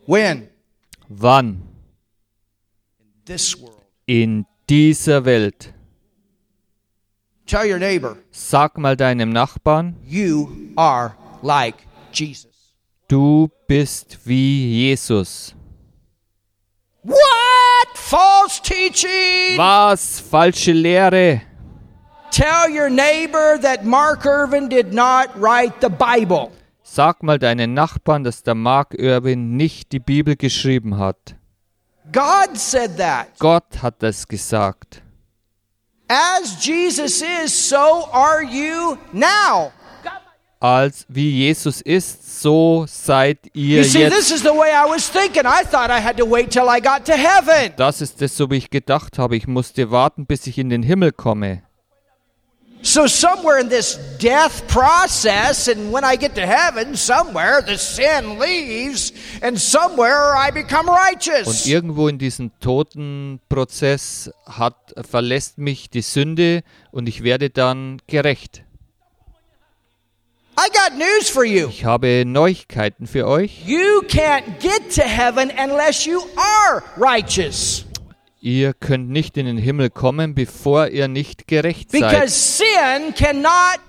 When? 0.07 0.49
Wann? 1.07 1.61
This 3.25 3.59
world. 3.61 3.83
In 4.05 4.45
dieser 4.69 5.23
Welt. 5.25 5.73
Tell 7.45 7.65
your 7.65 7.79
neighbor, 7.79 8.15
Sag 8.31 8.77
mal 8.77 8.95
deinem 8.95 9.31
Nachbarn, 9.31 9.95
you 10.05 10.49
are 10.75 11.15
like 11.41 11.75
Jesus. 12.13 12.48
Du 13.09 13.49
bist 13.67 14.17
wie 14.25 14.87
Jesus. 14.87 15.53
What? 17.03 17.89
False 17.95 18.61
teaching. 18.61 19.57
Was? 19.57 20.21
Falsche 20.21 20.71
Lehre. 20.71 21.41
Tell 22.31 22.69
your 22.69 22.89
neighbor 22.89 23.57
that 23.61 23.83
Mark 23.83 24.25
Irvin 24.25 24.69
did 24.69 24.93
not 24.93 25.29
write 25.35 25.81
the 25.81 25.89
Bible. 25.89 26.51
Sag 26.83 27.23
mal 27.23 27.37
deinen 27.37 27.73
Nachbarn, 27.73 28.23
dass 28.23 28.43
der 28.43 28.55
Mark 28.55 28.93
Irwin 28.93 29.57
nicht 29.57 29.91
die 29.91 29.99
Bibel 29.99 30.35
geschrieben 30.35 30.97
hat. 30.97 31.35
God 32.11 32.57
said 32.57 32.97
that. 32.97 33.27
Gott 33.39 33.81
hat 33.81 34.01
das 34.01 34.27
gesagt. 34.27 35.01
As 36.07 36.65
Jesus 36.65 37.21
is, 37.21 37.53
so 37.53 38.07
are 38.11 38.41
you 38.43 38.97
now. 39.13 39.71
Als 40.61 41.05
wie 41.07 41.29
Jesus 41.31 41.79
ist, 41.79 42.41
so 42.41 42.85
seid 42.85 43.37
ihr 43.53 43.85
see, 43.85 43.99
jetzt. 44.01 44.17
this 44.17 44.31
is 44.31 44.41
the 44.41 44.49
way 44.49 44.71
I 44.71 44.89
was 44.89 45.09
thinking. 45.09 45.43
I 45.45 45.63
thought 45.63 45.89
I 45.89 46.01
had 46.03 46.17
to 46.17 46.25
wait 46.29 46.49
till 46.51 46.67
I 46.67 46.81
got 46.81 47.05
to 47.05 47.13
heaven. 47.13 47.71
Das 47.77 48.01
ist 48.01 48.21
es, 48.21 48.35
so 48.35 48.49
wie 48.51 48.57
ich 48.57 48.69
gedacht 48.69 49.17
habe. 49.17 49.37
Ich 49.37 49.47
musste 49.47 49.89
warten, 49.89 50.25
bis 50.25 50.47
ich 50.47 50.57
in 50.57 50.69
den 50.69 50.83
Himmel 50.83 51.13
komme. 51.13 51.63
So, 52.81 53.07
somewhere 53.07 53.59
in 53.59 53.67
this 53.69 53.99
death 54.21 54.65
process, 54.67 55.67
and 55.67 55.91
when 55.93 56.03
I 56.05 56.15
get 56.17 56.33
to 56.35 56.41
heaven, 56.41 56.95
somewhere 56.95 57.61
the 57.65 57.77
sin 57.77 58.39
leaves, 58.39 59.11
and 59.41 59.59
somewhere 59.59 60.33
I 60.37 60.49
become 60.49 60.89
Und 60.89 60.97
righteous. 60.97 61.65
irgendwo 61.67 62.07
in 62.07 62.17
diesem 62.17 62.51
Totenprozess 62.61 64.31
hat, 64.45 64.75
verlässt 65.09 65.57
mich 65.57 65.89
die 65.89 66.01
Sünde 66.01 66.63
und 66.91 67.09
ich 67.09 67.23
werde 67.23 67.49
dann 67.49 68.01
gerecht. 68.07 68.63
I 70.61 70.67
got 70.73 70.97
news 70.97 71.29
for 71.29 71.45
you. 71.45 71.69
Ich 71.69 71.85
habe 71.85 72.25
Neuigkeiten 72.25 73.07
für 73.07 73.25
euch. 73.25 73.65
You 73.65 74.01
can't 74.09 74.59
get 74.59 74.93
to 74.95 75.03
heaven 75.03 75.49
unless 75.57 76.05
you 76.05 76.21
are 76.35 76.83
righteous. 76.97 77.85
Ihr 78.41 78.73
könnt 78.73 79.09
nicht 79.09 79.37
in 79.37 79.45
den 79.45 79.57
Himmel 79.57 79.89
kommen, 79.89 80.35
bevor 80.35 80.89
ihr 80.89 81.07
nicht 81.07 81.47
gerecht 81.47 81.91
seid. 81.91 82.01
Because 82.01 82.33
sin 82.33 83.13
cannot 83.15 83.79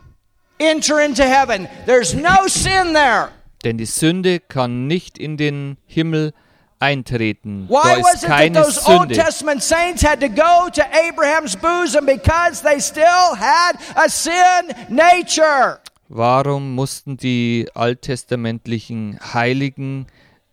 enter 0.59 1.04
into 1.04 1.24
heaven. 1.24 1.66
There's 1.87 2.14
no 2.14 2.46
sin 2.46 2.92
there. 2.94 3.30
Denn 3.64 3.76
die 3.76 3.87
Sünde 3.87 4.38
kann 4.38 4.87
nicht 4.87 5.18
in 5.18 5.37
den 5.37 5.76
Himmel 5.87 6.33
eintreten. 6.78 7.66
Da 7.68 7.74
Why 7.74 8.00
was 8.00 8.14
ist 8.14 8.22
it 8.22 8.28
that 8.28 8.38
keine 8.38 8.62
those 8.62 8.87
Old 8.87 9.12
Testament 9.12 9.64
saints 9.64 10.04
had 10.04 10.20
to 10.20 10.28
go 10.28 10.68
to 10.72 10.83
Abraham's 10.92 11.56
bosom 11.56 12.06
because 12.06 12.62
they 12.62 12.78
still 12.78 13.35
had 13.35 13.72
a 13.96 14.09
sin 14.09 14.72
nature? 14.88 15.80
Warum 16.12 16.74
mussten 16.74 17.16
die 17.16 17.68
alttestamentlichen 17.72 19.20
Heiligen 19.32 20.08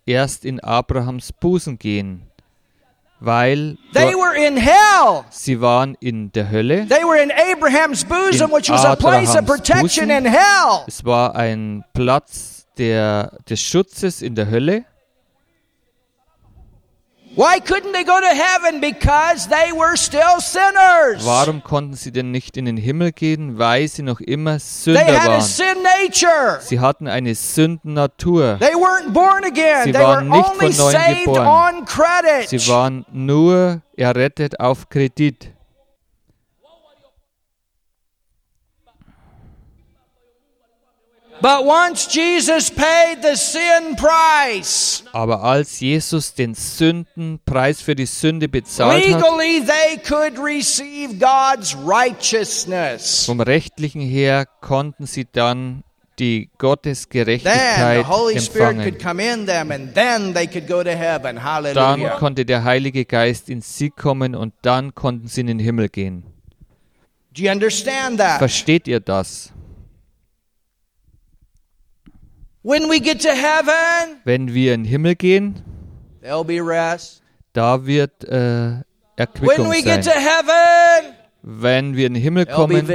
erst 0.06 0.46
in 0.46 0.60
Abrahams 0.60 1.34
Busen 1.34 1.80
gehen? 1.80 2.22
Weil 3.20 3.76
They 3.94 4.12
dort- 4.12 4.22
were 4.22 4.36
in 4.38 4.56
hell. 4.58 5.24
sie 5.32 5.60
waren 5.60 5.96
in 6.00 6.32
der 6.32 6.52
Hölle. 6.52 6.86
They 6.88 7.02
were 7.04 7.20
in 7.20 7.32
Abraham's 7.32 8.06
bosom, 8.06 8.52
In 8.52 8.56
which 8.56 8.70
was 8.70 8.86
a 8.86 8.96
place 8.96 9.36
of 9.36 9.48
protection 9.48 10.12
in 10.12 10.26
hell. 10.26 10.84
Es 10.86 11.04
war 11.04 11.36
ein 11.36 11.84
Platz 11.96 12.68
der, 12.78 13.32
des 13.50 13.60
Schutzes 13.60 14.22
in 14.22 14.36
der 14.36 14.52
Hölle. 14.52 14.86
Why 14.86 14.86
couldn't 14.86 14.86
they 14.86 14.86
go 14.86 14.86
to 14.86 14.86
heaven? 14.86 14.94
Because 16.46 16.46
they 16.46 16.46
were 16.46 16.78
still 16.78 17.18
sinners. 17.18 17.27
Warum 21.26 21.64
konnten 21.64 21.94
sie 21.94 22.12
denn 22.12 22.32
nicht 22.32 22.58
in 22.58 22.66
den 22.66 22.78
Himmel 22.78 23.12
gehen? 23.12 23.60
Weil 23.60 23.88
sie 23.88 24.02
noch 24.02 24.20
immer 24.20 24.54
They 24.54 24.60
Sünder 24.60 25.06
waren. 25.06 25.42
sin 25.42 25.66
nature. 25.84 26.60
Sie 26.62 26.80
hatten 26.80 27.08
eine 27.08 27.36
Sündennatur. 27.36 28.58
They 28.60 28.74
weren't 28.74 29.14
born 29.14 29.44
again. 29.44 29.84
Sie 29.84 29.94
waren 29.94 30.30
nicht 30.30 30.48
von 30.48 30.76
neuem 30.78 31.24
geboren. 31.26 31.86
Sie 32.48 32.68
waren 32.68 33.06
nur 33.12 33.84
errettet 33.96 34.60
auf 34.60 34.90
Kredit. 34.90 35.52
But 38.82 38.92
once 38.92 38.96
Jesus 40.24 40.56
paid 40.90 41.14
the 41.14 41.14
sin 41.14 41.26
price, 41.26 41.27
Aber 41.42 41.60
als 45.44 45.80
Jesus 45.80 46.34
den 46.34 46.54
Sündenpreis 46.54 47.82
für 47.82 47.96
die 47.96 48.06
Sünde 48.06 48.48
bezahlt 48.48 49.04
hat, 49.04 49.22
legally 49.22 49.66
they 49.66 49.98
could 49.98 50.40
receive 50.40 51.16
God's 51.20 51.76
righteousness. 51.76 53.26
vom 53.26 53.40
rechtlichen 53.40 54.02
her 54.02 54.46
konnten 54.62 55.06
sie 55.06 55.28
dann 55.32 55.84
die 56.18 56.18
Then 56.18 56.44
the 56.44 56.50
Gottesgerechtigkeit 56.58 58.08
Holy 58.08 58.40
Spirit 58.40 58.78
could 58.78 58.96
empfangen. 58.96 58.98
come 58.98 59.34
in 59.34 59.46
them 59.46 59.72
and 59.72 59.94
then 59.94 60.34
they 60.34 60.48
could 60.48 60.68
go 60.68 60.84
to 60.84 60.90
heaven. 60.90 61.40
Dann 61.74 62.10
konnte 62.18 62.46
der 62.46 62.64
Heilige 62.64 63.06
Geist 63.06 63.50
in 63.50 63.62
sie 63.62 63.90
kommen 63.90 64.36
und 64.36 64.54
dann 64.64 64.96
konnten 64.96 65.28
sie 65.28 65.42
in 65.42 65.48
den 65.48 65.60
Himmel 65.60 65.90
gehen. 65.90 66.24
Do 67.36 67.44
you 67.44 67.52
understand 67.52 68.18
that? 68.18 68.40
Versteht 68.40 68.88
ihr 68.88 69.00
das? 69.00 69.54
When 72.68 72.90
we 72.90 73.00
get 73.00 73.22
to 73.22 73.30
heaven, 73.34 74.18
Wenn 74.26 74.54
wir 74.54 74.74
in 74.74 74.84
den 74.84 74.90
Himmel 74.90 75.16
gehen, 75.16 75.56
there'll 76.22 76.44
be 76.44 76.60
rest. 76.60 77.22
da 77.54 77.86
wird 77.86 78.26
äh, 78.26 78.30
When 78.30 78.84
Erquickung 79.16 79.70
we 79.70 79.82
get 79.82 80.04
to 80.04 80.12
sein. 80.12 80.20
heaven, 80.20 81.14
Wenn 81.44 81.96
wir 81.96 82.08
in 82.08 82.16
den 82.16 82.22
Himmel 82.22 82.46
kommen, 82.46 82.86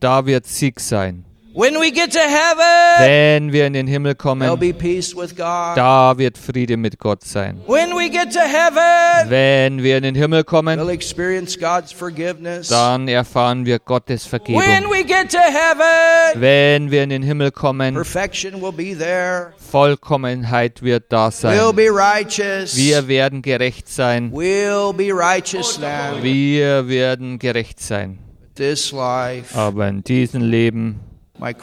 da 0.00 0.26
wird 0.26 0.46
Sieg 0.46 0.80
sein. 0.80 1.24
When 1.56 1.78
we 1.78 1.92
get 1.92 2.10
to 2.14 2.18
heaven, 2.18 2.98
Wenn 2.98 3.52
wir 3.52 3.66
in 3.68 3.74
den 3.74 3.86
Himmel 3.86 4.14
there'll 4.14 4.16
kommen, 4.16 4.58
be 4.58 4.72
peace 4.72 5.14
with 5.14 5.36
God. 5.36 5.76
da 5.76 6.12
wird 6.18 6.36
Friede 6.36 6.76
mit 6.76 6.98
Gott 6.98 7.22
sein. 7.22 7.60
When 7.68 7.92
we 7.94 8.08
get 8.10 8.32
to 8.32 8.40
heaven, 8.40 9.30
Wenn 9.30 9.80
wir 9.80 9.98
in 9.98 10.02
den 10.02 10.16
Himmel 10.16 10.40
we'll 10.40 10.44
kommen, 10.44 10.88
experience 10.88 11.56
God's 11.56 11.92
forgiveness. 11.92 12.66
dann 12.70 13.06
erfahren 13.06 13.64
wir 13.66 13.78
Gottes 13.78 14.24
When 14.24 14.30
Vergebung. 14.40 14.90
we 14.90 15.04
get 15.04 15.30
to 15.30 15.38
heaven, 15.38 16.40
Wenn 16.40 16.90
wir 16.90 17.04
in 17.04 17.10
den 17.10 17.22
Himmel 17.22 17.52
kommen, 17.52 17.94
perfection 17.94 18.60
will 18.60 18.72
be 18.72 18.98
there. 18.98 19.52
Vollkommenheit 19.58 20.82
wird 20.82 21.04
da 21.12 21.28
We'll 21.28 21.30
sein. 21.30 21.76
be 21.76 21.88
righteous. 21.88 22.76
Wir 22.76 23.06
werden 23.06 23.42
gerecht 23.42 23.88
sein. 23.88 24.32
We'll 24.32 24.92
be 24.92 25.12
righteous 25.14 25.78
now. 25.78 26.20
Wir 26.20 26.88
werden 26.88 27.38
gerecht 27.38 27.78
sein. 27.78 28.18
This 28.56 28.90
life, 28.90 29.56
Aber 29.56 29.86
in 29.86 30.02
diesem 30.02 30.42
Leben, 30.42 30.98
mein 31.38 31.56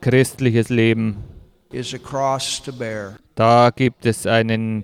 christliches 0.00 0.68
Leben, 0.68 1.16
is 1.72 1.92
a 1.94 1.98
cross 1.98 2.62
to 2.62 2.72
bear. 2.72 3.16
da 3.34 3.70
gibt 3.74 4.06
es 4.06 4.26
einen, 4.26 4.82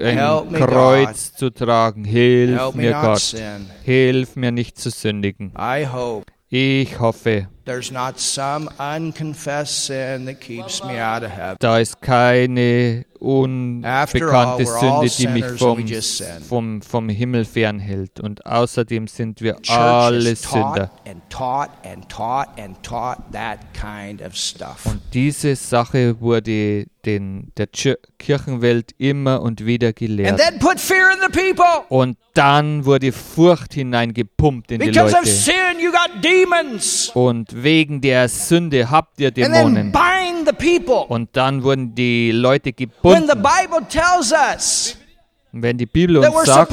ein 0.00 0.16
Help 0.18 0.50
me, 0.50 0.58
Kreuz 0.58 1.34
zu 1.34 1.50
tragen. 1.50 2.04
Hilf 2.04 2.58
Help 2.58 2.74
me 2.74 2.82
mir 2.84 2.92
not 2.92 3.02
Gott. 3.02 3.18
sin. 3.20 3.70
Hilf 3.82 4.36
mir 4.36 4.52
nicht 4.52 4.78
zu 4.78 4.90
sündigen. 4.90 5.52
I 5.58 5.84
hope 5.86 6.26
Ich 6.48 7.00
hoffe, 7.00 7.48
there's 7.64 7.90
not 7.90 8.18
some 8.20 8.68
unconfessed 8.78 9.86
sin 9.86 10.26
that 10.26 10.40
keeps 10.40 10.84
me 10.84 11.00
out 11.02 11.22
of 11.22 11.30
heaven. 11.30 11.56
da 11.60 11.78
ist 11.78 12.00
keine 12.02 13.04
unbekannte 13.22 14.66
Sünde, 14.66 15.08
die 15.18 15.26
mich 15.28 15.44
vom, 15.58 15.84
vom, 16.48 16.82
vom 16.82 17.08
Himmel 17.08 17.44
fernhält. 17.44 18.20
Und 18.20 18.44
außerdem 18.46 19.06
sind 19.06 19.40
wir 19.40 19.56
alle 19.68 20.34
Sünder. 20.36 20.90
Und 24.84 25.00
diese 25.14 25.56
Sache 25.56 26.20
wurde 26.20 26.86
den, 27.04 27.52
der 27.56 27.66
Kirchenwelt 28.18 28.92
immer 28.98 29.42
und 29.42 29.64
wieder 29.66 29.88
And 29.88 29.96
gelehrt. 29.96 30.38
then 30.38 30.58
put 30.58 30.78
fear 30.78 31.10
in 31.12 31.18
the 31.20 31.28
people. 31.36 31.84
Und 31.88 32.16
dann 32.34 32.84
wurde 32.84 33.12
Furcht 33.12 33.74
hineingepumpt 33.74 34.70
in 34.72 34.80
die 34.80 34.86
Because 34.90 35.14
of 35.14 35.20
Leute. 35.20 35.26
sin, 35.30 35.80
you 35.80 35.90
got 35.90 36.22
demons. 36.22 37.10
Und 37.14 37.62
wegen 37.62 38.00
der 38.00 38.28
Sünde 38.28 38.90
habt 38.90 39.20
ihr 39.20 39.30
Dämonen. 39.30 39.92
Und 41.08 41.30
dann 41.32 41.62
wurden 41.62 41.94
die 41.94 42.30
Leute 42.32 42.70
When 42.70 42.76
the 42.78 42.86
gebunden. 42.86 43.42
Bible 43.42 43.86
tells 43.88 44.32
us 44.32 44.96
Wenn 45.52 45.76
die 45.76 45.86
Bibel 45.86 46.16
uns 46.18 46.44
sagt, 46.46 46.72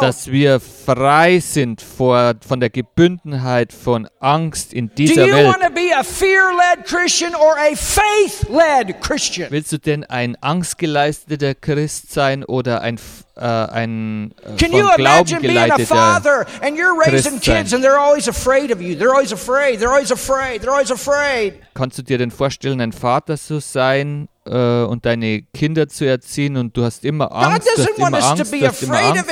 dass 0.00 0.26
wir 0.30 0.60
frei 0.94 1.38
sind 1.40 1.82
vor, 1.82 2.34
von 2.46 2.60
der 2.60 2.70
Gebundenheit 2.70 3.74
von 3.74 4.08
Angst 4.20 4.72
in 4.72 4.88
Do 4.88 4.94
dieser 4.96 5.26
you 5.26 5.34
Welt. 5.34 5.46
want 5.46 5.62
to 5.62 5.70
be 5.70 5.90
a 5.94 6.02
fear 6.02 6.44
led 6.54 6.86
Christian 6.86 7.34
or 7.34 7.58
a 7.58 7.76
faith 7.76 8.48
led 8.48 8.98
Christian? 9.02 9.50
Willst 9.50 9.70
du 9.70 9.78
denn 9.78 10.04
ein 10.04 10.36
angstgeleisteter 10.40 11.54
Christ 11.54 12.12
sein 12.12 12.42
oder 12.42 12.80
ein, 12.80 12.98
äh, 13.36 13.40
ein 13.40 14.32
äh, 14.42 14.56
Can 14.56 14.72
you 14.72 14.86
von 14.86 14.96
Glauben 14.96 15.00
imagine 15.00 15.40
being 15.40 15.58
a 15.58 15.66
geleiteter? 15.66 15.86
father 15.86 16.46
and 16.62 16.78
you're 16.78 16.98
raising 16.98 17.32
Christ 17.32 17.44
sein. 17.44 17.56
kids 17.58 17.74
and 17.74 17.84
they're 17.84 17.98
always 17.98 18.26
afraid 18.26 18.72
of 18.72 18.80
you? 18.80 18.94
They're 18.96 19.12
always 19.12 19.32
afraid. 19.32 19.80
They're 19.80 19.90
always 19.92 20.10
afraid. 20.10 20.62
They're 20.62 20.72
always 20.72 20.90
afraid. 20.90 21.54
Kannst 21.74 21.98
du 21.98 22.02
dir 22.02 22.16
denn 22.16 22.30
vorstellen, 22.30 22.80
ein 22.80 22.92
Vater 22.92 23.36
zu 23.36 23.60
sein 23.60 24.28
äh, 24.48 24.84
und 24.84 25.04
deine 25.04 25.42
Kinder 25.54 25.88
zu 25.88 26.04
erziehen 26.06 26.56
und 26.56 26.76
du 26.76 26.84
hast 26.84 27.04
immer 27.04 27.30
Angst, 27.30 27.68
du 27.68 27.82
hast 27.82 27.98
immer 27.98 28.06
Angst, 28.06 28.52
du 28.52 28.66
hast 28.66 28.82
immer 28.82 28.98
Angst. 28.98 29.24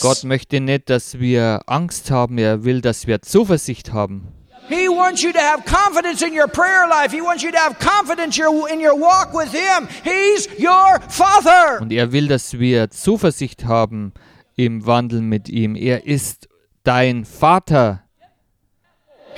Gott 0.00 0.24
möchte 0.24 0.60
nicht, 0.60 0.90
dass 0.90 1.18
wir 1.18 1.60
Angst 1.66 2.10
haben, 2.10 2.38
er 2.38 2.64
will, 2.64 2.80
dass 2.80 3.06
wir 3.06 3.22
Zuversicht 3.22 3.92
haben. 3.92 4.28
He 4.68 4.86
wants 4.86 5.22
you 5.22 5.32
to 5.32 5.38
have 5.38 5.64
confidence 5.64 6.20
in 6.20 6.38
your 6.38 6.46
prayer 6.46 6.86
life. 6.86 7.10
He 7.10 7.22
wants 7.22 7.42
you 7.42 7.50
to 7.50 7.56
have 7.56 7.78
confidence 7.78 8.38
in 8.38 8.80
your 8.80 8.94
walk 8.94 9.32
with 9.32 9.50
Him. 9.50 9.88
He's 10.04 10.46
your 10.58 11.00
Father. 11.08 11.80
Und 11.80 11.90
er 11.90 12.12
will, 12.12 12.28
dass 12.28 12.58
wir 12.58 12.90
Zuversicht 12.90 13.64
haben 13.64 14.12
im 14.56 14.84
Wandel 14.84 15.22
mit 15.22 15.48
ihm. 15.48 15.74
Er 15.74 16.06
ist 16.06 16.48
dein 16.82 17.24
Vater. 17.24 18.04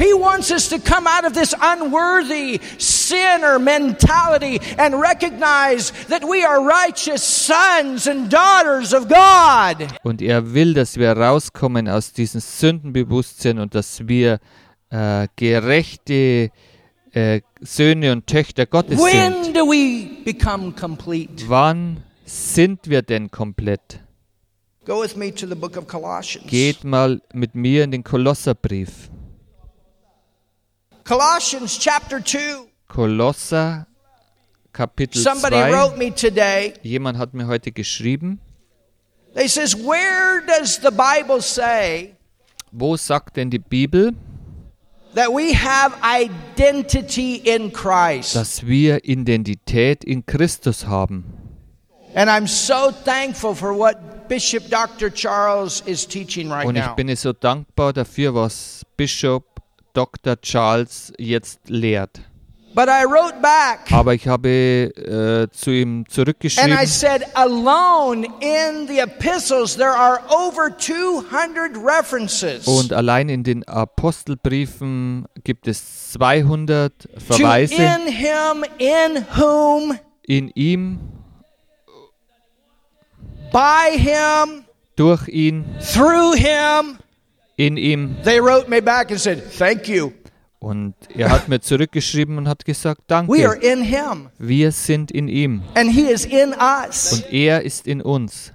He 0.00 0.14
wants 0.14 0.50
us 0.50 0.66
to 0.70 0.78
come 0.78 1.06
out 1.06 1.26
of 1.26 1.34
this 1.34 1.54
unworthy 1.60 2.58
sinner 2.78 3.58
mentality 3.58 4.58
and 4.78 4.98
recognize 4.98 5.92
that 6.08 6.24
we 6.24 6.42
are 6.42 6.64
righteous 6.64 7.22
sons 7.22 8.06
and 8.06 8.30
daughters 8.30 8.94
of 8.94 9.08
God. 9.08 9.86
Und 10.02 10.22
er 10.22 10.54
will, 10.54 10.72
dass 10.72 10.96
wir 10.96 11.12
rauskommen 11.12 11.86
aus 11.86 12.14
diesem 12.14 12.40
Sündenbewusstsein 12.40 13.58
und 13.58 13.74
dass 13.74 14.08
wir 14.08 14.40
äh, 14.88 15.28
gerechte 15.36 16.50
äh, 17.12 17.42
Söhne 17.60 18.12
und 18.12 18.26
Töchter 18.26 18.64
Gottes 18.64 18.98
sind. 18.98 19.12
When 19.12 19.52
do 19.52 19.66
we 19.66 20.24
become 20.24 20.72
complete? 20.72 21.44
Wann 21.46 22.02
sind 22.24 22.88
wir 22.88 23.02
denn 23.02 23.30
komplett? 23.30 24.00
Go 24.86 25.02
with 25.02 25.14
me 25.14 25.30
to 25.34 25.46
the 25.46 25.54
book 25.54 25.76
of 25.76 25.86
Colossians. 25.86 26.48
Geht 26.48 26.84
mal 26.84 27.20
mit 27.34 27.54
mir 27.54 27.84
in 27.84 27.90
den 27.90 28.02
Kolosserbrief. 28.02 29.10
Colossians 31.04 31.78
chapter 31.78 32.20
2. 32.20 32.68
Kolosser 32.88 33.86
Kapitel 34.72 35.22
Somebody 35.22 35.56
2. 35.56 35.72
wrote 35.72 35.98
me 35.98 36.10
today. 36.10 36.74
Jemand 36.82 37.18
hat 37.18 37.34
mir 37.34 37.46
heute 37.46 37.72
geschrieben, 37.72 38.40
They 39.34 39.48
says, 39.48 39.74
"Where 39.76 40.42
does 40.46 40.80
the 40.82 40.90
Bible 40.90 41.40
say 41.40 42.16
wo 42.72 42.96
sagt 42.96 43.36
denn 43.36 43.50
die 43.50 43.58
Bibel, 43.58 44.12
that 45.14 45.28
we 45.28 45.54
have 45.54 45.94
identity 46.02 47.36
in 47.36 47.72
Christ?" 47.72 48.34
dass 48.34 48.66
wir 48.66 49.04
Identität 49.04 50.04
in 50.04 50.26
Christus 50.26 50.86
haben? 50.86 51.24
And 52.14 52.28
I'm 52.28 52.48
so 52.48 52.90
thankful 53.04 53.54
for 53.54 53.72
what 53.76 54.28
Bishop 54.28 54.68
Dr. 54.68 55.10
Charles 55.12 55.80
is 55.86 56.06
teaching 56.06 56.50
right 56.50 56.64
now. 56.64 56.68
Und 56.68 56.76
ich 56.76 56.88
bin 56.96 57.14
so 57.16 57.32
dankbar 57.32 57.92
dafür, 57.92 58.34
was 58.34 58.84
Bischof 58.96 59.42
Dr. 59.94 60.40
Charles 60.40 61.12
jetzt 61.18 61.60
lehrt. 61.68 62.20
But 62.72 62.88
I 62.88 63.04
wrote 63.04 63.34
back 63.42 63.90
Aber 63.90 64.14
ich 64.14 64.28
habe 64.28 64.48
äh, 64.94 65.48
zu 65.50 65.72
ihm 65.72 65.98
and 65.98 66.08
I 66.08 66.12
zurückgeschrieben, 66.12 66.86
said, 66.86 67.24
alone 67.34 68.24
in 68.40 68.86
the 68.86 69.00
epistles, 69.00 69.74
there 69.76 69.90
are 69.90 70.20
over 70.30 70.70
200 70.78 71.76
references 71.76 72.68
und 72.68 72.92
allein 72.92 73.28
in 73.28 73.42
den 73.42 73.66
Apostelbriefen 73.66 75.26
gibt 75.42 75.66
es 75.66 76.12
200 76.12 76.92
to 77.02 77.08
Verweise 77.18 77.74
in 77.74 78.06
him, 78.06 78.64
in 78.78 79.26
whom, 79.36 79.98
in 80.22 80.52
ihm, 80.54 81.00
by 83.52 83.98
him, 83.98 84.64
durch 84.94 85.26
ihn, 85.26 85.64
through 85.80 86.34
him. 86.36 86.98
In 87.66 87.76
ihm. 87.76 88.16
They 88.24 88.40
wrote 88.40 88.68
me 88.68 88.80
back 88.80 89.10
and 89.10 89.20
said, 89.20 89.42
Thank 89.58 89.88
you. 89.88 90.12
Und 90.58 90.94
er 91.14 91.30
hat 91.30 91.48
mir 91.48 91.60
zurückgeschrieben 91.60 92.36
und 92.36 92.46
hat 92.48 92.64
gesagt, 92.64 93.02
We 93.08 93.46
are 93.46 93.58
danke, 93.58 93.66
in 93.66 93.82
him, 93.82 94.28
wir 94.38 94.72
sind 94.72 95.10
in 95.10 95.28
ihm 95.28 95.62
and 95.74 95.90
he 95.90 96.02
is 96.10 96.24
in 96.26 96.54
us. 96.54 97.12
und 97.14 97.32
er 97.32 97.62
ist 97.62 97.86
in 97.86 98.02
uns. 98.02 98.52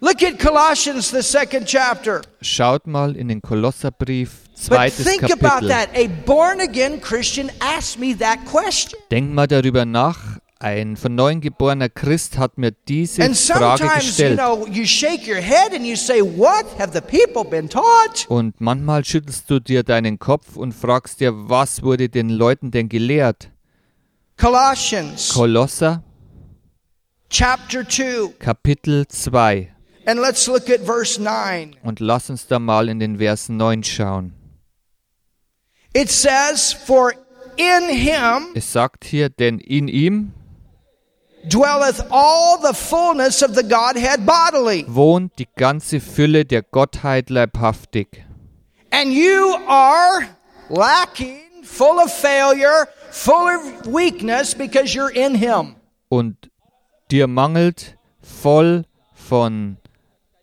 Look 0.00 0.22
at 0.22 0.38
Colossians, 0.38 1.10
the 1.10 1.22
second 1.22 1.66
chapter. 1.66 2.20
Schaut 2.42 2.86
mal 2.86 3.16
in 3.16 3.28
den 3.28 3.40
Kolosserbrief, 3.40 4.30
But 4.50 4.58
zweites 4.60 5.04
think 5.04 5.22
about 5.24 5.66
Kapitel. 5.66 5.68
that. 5.68 5.88
A 5.94 6.08
born 6.26 6.60
again 6.60 7.00
Christian 7.00 7.50
asked 7.60 7.98
me 7.98 8.14
that 8.18 8.38
question. 8.50 8.98
Denk 9.10 9.32
mal 9.32 9.46
darüber 9.46 9.84
nach. 9.86 10.33
Ein 10.64 10.96
von 10.96 11.14
neuem 11.14 11.42
geborener 11.42 11.90
Christ 11.90 12.38
hat 12.38 12.56
mir 12.56 12.70
diese 12.88 13.22
And 13.22 13.36
Frage 13.36 13.86
gestellt. 13.96 14.38
know, 14.38 14.66
you 14.66 14.86
shake 14.86 15.28
your 15.28 15.42
head 15.42 15.74
and 15.74 15.84
you 15.84 15.94
say, 15.94 16.22
What 16.22 16.64
have 16.78 16.92
the 16.94 17.02
people 17.02 17.44
been 17.44 17.68
taught? 17.68 18.24
Und 18.30 18.62
manchmal 18.62 19.04
schüttelst 19.04 19.50
du 19.50 19.60
dir 19.60 19.82
deinen 19.82 20.18
Kopf 20.18 20.56
und 20.56 20.72
fragst 20.72 21.20
dir, 21.20 21.32
was 21.34 21.82
wurde 21.82 22.08
den 22.08 22.30
Leuten 22.30 22.70
denn 22.70 22.88
gelehrt? 22.88 23.50
Colossians 24.38 25.34
Kolosser, 25.34 26.02
chapter 27.28 27.86
2. 27.86 28.32
Kapitel 28.38 29.06
2. 29.06 29.70
And 30.06 30.18
let's 30.18 30.46
look 30.46 30.70
at 30.70 30.80
verse 30.80 31.20
9. 31.20 31.76
Und 31.82 32.00
lass 32.00 32.30
uns 32.30 32.46
da 32.46 32.58
mal 32.58 32.88
in 32.88 33.00
den 33.00 33.18
Vers 33.18 33.50
9 33.50 33.84
schauen. 33.84 34.32
It 35.92 36.10
says, 36.10 36.72
For 36.72 37.12
in 37.58 37.94
him 37.94 38.46
Es 38.54 38.72
sagt 38.72 39.04
hier, 39.04 39.28
denn 39.28 39.58
in 39.58 39.88
ihm 39.88 40.32
dwelleth 41.48 42.02
all 42.10 42.58
the 42.60 42.74
fullness 42.74 43.42
of 43.42 43.54
the 43.54 43.62
Godhead 43.62 44.24
bodily. 44.26 44.84
wohnt 44.88 45.38
die 45.38 45.48
ganze 45.56 46.00
Fülle 46.00 46.44
der 46.44 46.62
Gottheit 46.62 47.30
leibhaftig. 47.30 48.24
And 48.90 49.12
you 49.12 49.56
are 49.66 50.28
lacking, 50.68 51.40
full 51.64 51.98
of 51.98 52.12
failure, 52.12 52.88
full 53.10 53.48
of 53.48 53.86
weakness 53.86 54.54
because 54.54 54.94
you're 54.94 55.12
in 55.12 55.34
him. 55.34 55.76
Und 56.08 56.50
dir 57.10 57.26
mangelt 57.26 57.96
voll 58.22 58.84
von 59.14 59.78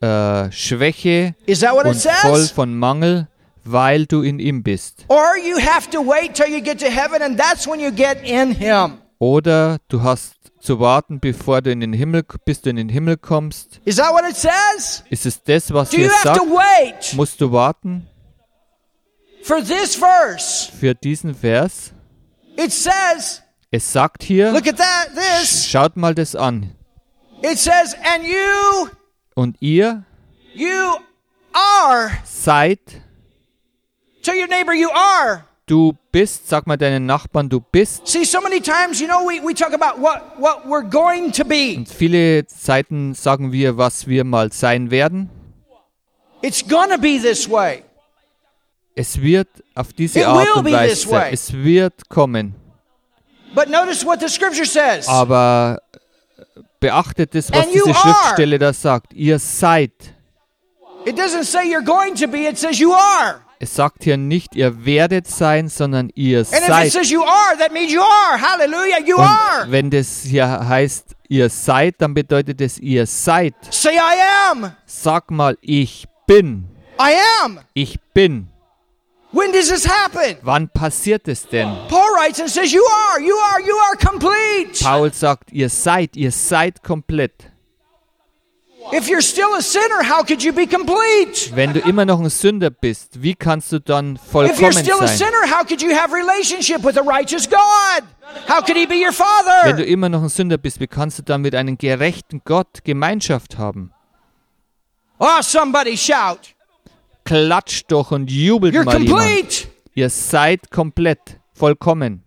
äh, 0.02 0.52
Schwäche 0.52 1.36
Is 1.46 1.62
that 1.62 1.74
what 1.74 1.86
it 1.86 1.94
und 1.94 2.02
voll 2.02 2.46
von 2.48 2.78
Mangel, 2.78 3.28
weil 3.64 4.06
du 4.06 4.22
in 4.22 4.40
ihm 4.40 4.64
bist. 4.64 5.06
Or 5.08 5.38
you 5.38 5.58
have 5.58 5.90
to 5.92 6.02
wait 6.02 6.34
till 6.36 6.48
you 6.48 6.62
get 6.62 6.80
to 6.80 6.90
heaven 6.90 7.22
and 7.22 7.40
that's 7.40 7.68
when 7.68 7.80
you 7.80 7.92
get 7.92 8.18
in 8.24 8.52
him. 8.52 8.98
Oder 9.20 9.78
du 9.88 10.02
hast 10.04 10.36
zu 10.62 10.80
warten, 10.80 11.20
bevor 11.20 11.62
du 11.62 11.72
in 11.72 11.80
den 11.80 11.94
Himmel, 11.94 12.24
bis 12.46 12.62
du 12.62 12.70
in 12.70 12.76
den 12.76 12.90
Himmel 12.90 13.18
kommst. 13.18 13.82
Is 13.86 13.96
that 13.98 14.14
what 14.14 14.24
it 14.30 14.36
says? 14.36 15.04
Ist 15.10 15.26
es 15.26 15.42
das, 15.44 15.74
was 15.74 15.90
Do 15.90 15.98
hier 15.98 16.06
you 16.08 16.12
have 16.14 16.24
sagt? 16.24 16.38
to 16.40 16.46
wait 16.46 17.14
Musst 17.16 17.42
du 17.42 17.52
warten 17.52 18.08
for 19.44 19.62
this 19.64 19.96
verse? 19.96 20.72
für 20.72 20.94
diesen 20.96 21.34
Vers? 21.36 21.92
It 22.58 22.72
says, 22.72 23.42
Es 23.72 23.92
sagt 23.92 24.24
hier, 24.24 24.52
look 24.52 24.68
at 24.68 24.78
that, 24.78 25.10
this. 25.16 25.68
schaut 25.68 25.96
mal 25.98 26.14
das 26.14 26.36
an. 26.36 26.76
It 27.42 27.58
says, 27.58 27.96
and 28.04 28.24
you, 28.24 28.90
Und 29.36 29.58
ihr 29.62 30.04
you 30.54 30.96
are. 31.54 32.12
seid, 32.24 32.80
Tell 34.22 34.36
your 34.36 34.48
neighbor 34.48 34.74
you 34.74 34.90
are. 34.92 35.46
Du 35.72 35.94
bist, 36.12 36.50
sag 36.50 36.68
mal 36.68 36.76
deinen 36.76 37.06
Nachbarn, 37.06 37.48
du 37.48 37.62
bist. 37.62 38.06
See, 38.06 38.26
so 38.26 38.42
many 38.42 38.60
times, 38.60 39.00
you 39.00 39.08
know, 39.08 39.26
we, 39.26 39.40
we 39.42 39.54
talk 39.54 39.74
about 39.74 40.02
what, 40.02 40.38
what 40.38 40.66
we're 40.66 40.88
going 40.88 41.32
to 41.32 41.46
be. 41.46 41.78
Und 41.78 41.88
viele 41.88 42.46
Zeiten 42.46 43.14
sagen 43.14 43.54
wir, 43.54 43.78
was 43.78 44.06
wir 44.06 44.26
mal 44.26 44.52
sein 44.52 44.92
werden. 44.92 45.30
It's 46.42 46.62
gonna 46.68 46.98
be 46.98 47.20
this 47.22 47.50
way. 47.50 47.84
Es 48.96 49.22
wird 49.22 49.48
auf 49.74 49.94
diese 49.94 50.20
It 50.20 50.26
Art 50.26 50.56
und 50.58 50.66
Weise, 50.66 51.30
es 51.32 51.54
wird 51.54 52.10
kommen. 52.10 52.54
But 53.56 53.70
notice 53.70 54.06
what 54.06 54.20
the 54.20 54.28
scripture 54.28 54.66
says. 54.66 55.08
Aber 55.08 55.82
beachtet 56.82 57.34
es, 57.36 57.50
was 57.50 57.64
And 57.64 57.74
diese. 57.74 57.94
Schriftstelle 57.94 58.60
da 58.60 58.74
sagt. 58.74 59.14
Ihr 59.14 59.40
seid. 59.40 59.94
It 61.06 61.18
doesn't 61.18 61.46
say 61.46 61.64
you're 61.64 61.84
going 61.84 62.16
to 62.16 62.28
be, 62.28 62.46
it 62.48 62.58
says 62.58 62.78
you 62.78 62.92
are. 62.92 63.42
Es 63.64 63.76
sagt 63.76 64.04
hier 64.06 64.18
nicht, 64.18 64.56
ihr 64.56 64.86
werdet 64.88 65.28
sein, 65.28 65.70
sondern 65.70 66.10
ihr 66.16 66.44
seid. 66.44 66.64
Und 66.64 66.82
wenn 69.72 69.92
das 69.92 70.24
hier 70.24 70.68
heißt, 70.68 71.16
ihr 71.28 71.48
seid, 71.48 71.96
dann 72.00 72.16
bedeutet 72.16 72.60
es, 72.60 72.80
ihr 72.80 73.06
seid. 73.06 73.54
Say, 73.70 73.94
I 73.94 74.50
am. 74.50 74.72
Sag 74.88 75.30
mal, 75.30 75.60
ich 75.62 76.08
bin. 76.26 76.66
I 77.00 77.14
am. 77.44 77.60
Ich 77.76 78.00
bin. 78.16 78.48
When 79.32 79.52
does 79.52 79.70
this 79.70 79.88
happen? 79.88 80.38
Wann 80.42 80.68
passiert 80.68 81.28
es 81.28 81.48
denn? 81.48 81.70
Paul 81.88 82.10
writes 82.16 82.40
and 82.40 82.50
says, 82.50 82.74
You 82.74 82.84
are, 82.84 83.22
you 83.22 83.36
are, 83.36 83.62
you 83.62 83.76
are 83.78 83.96
complete. 83.96 84.84
Paul 84.84 85.14
sagt, 85.14 85.52
ihr 85.52 85.70
seid, 85.70 86.18
ihr 86.18 86.32
seid 86.32 86.82
komplett. 86.82 87.51
Wenn 91.54 91.74
du 91.74 91.80
immer 91.82 92.06
noch 92.06 92.20
ein 92.20 92.30
Sünder 92.30 92.70
bist, 92.70 93.22
wie 93.22 93.36
kannst 93.36 93.72
du 93.72 93.80
dann 93.80 94.16
If 94.16 94.22
you're 94.22 94.26
vollkommen 94.32 94.72
still 94.74 94.94
a 95.02 95.08
sein? 95.08 95.18
sinner, 95.18 95.50
how 95.50 95.64
could 95.66 95.82
you 95.82 95.96
have 95.96 96.14
relationship 96.14 96.84
with 96.84 96.98
a 96.98 97.02
righteous 97.02 97.48
God? 97.50 98.04
How 98.48 98.62
could 98.66 98.78
he 98.78 98.86
be 98.86 98.96
your 98.96 99.14
Wenn 99.64 99.78
du 99.78 99.84
immer 99.86 100.10
noch 100.10 100.24
ein 100.24 100.30
Sünder 100.30 100.58
bist, 100.58 100.80
wie 100.80 100.88
kannst 100.88 101.20
du 101.20 101.24
dann 101.24 101.42
mit 101.42 101.54
einem 101.54 101.78
gerechten 101.78 102.42
Gott 102.44 102.84
Gemeinschaft 102.84 103.58
haben? 103.58 103.92
Oh, 105.20 105.42
somebody 105.42 105.96
shout. 105.96 106.56
Klatscht 107.24 107.92
doch 107.92 108.12
und 108.12 108.32
jubelt 108.32 108.74
You're 108.74 108.84
mal 108.84 109.00
jemand. 109.02 109.22
complete. 109.30 109.68
Ihr 109.94 110.10
seid 110.10 110.72
komplett, 110.72 111.40
vollkommen. 111.54 112.24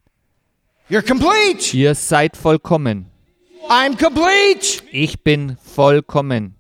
You're 0.89 1.03
complete. 1.03 1.77
Ihr 1.77 1.95
seid 1.95 2.37
vollkommen. 2.37 3.11
I'm 3.69 3.97
complete. 3.97 4.83
Ich 4.93 5.23
bin 5.23 5.57
vollkommen. 5.63 6.55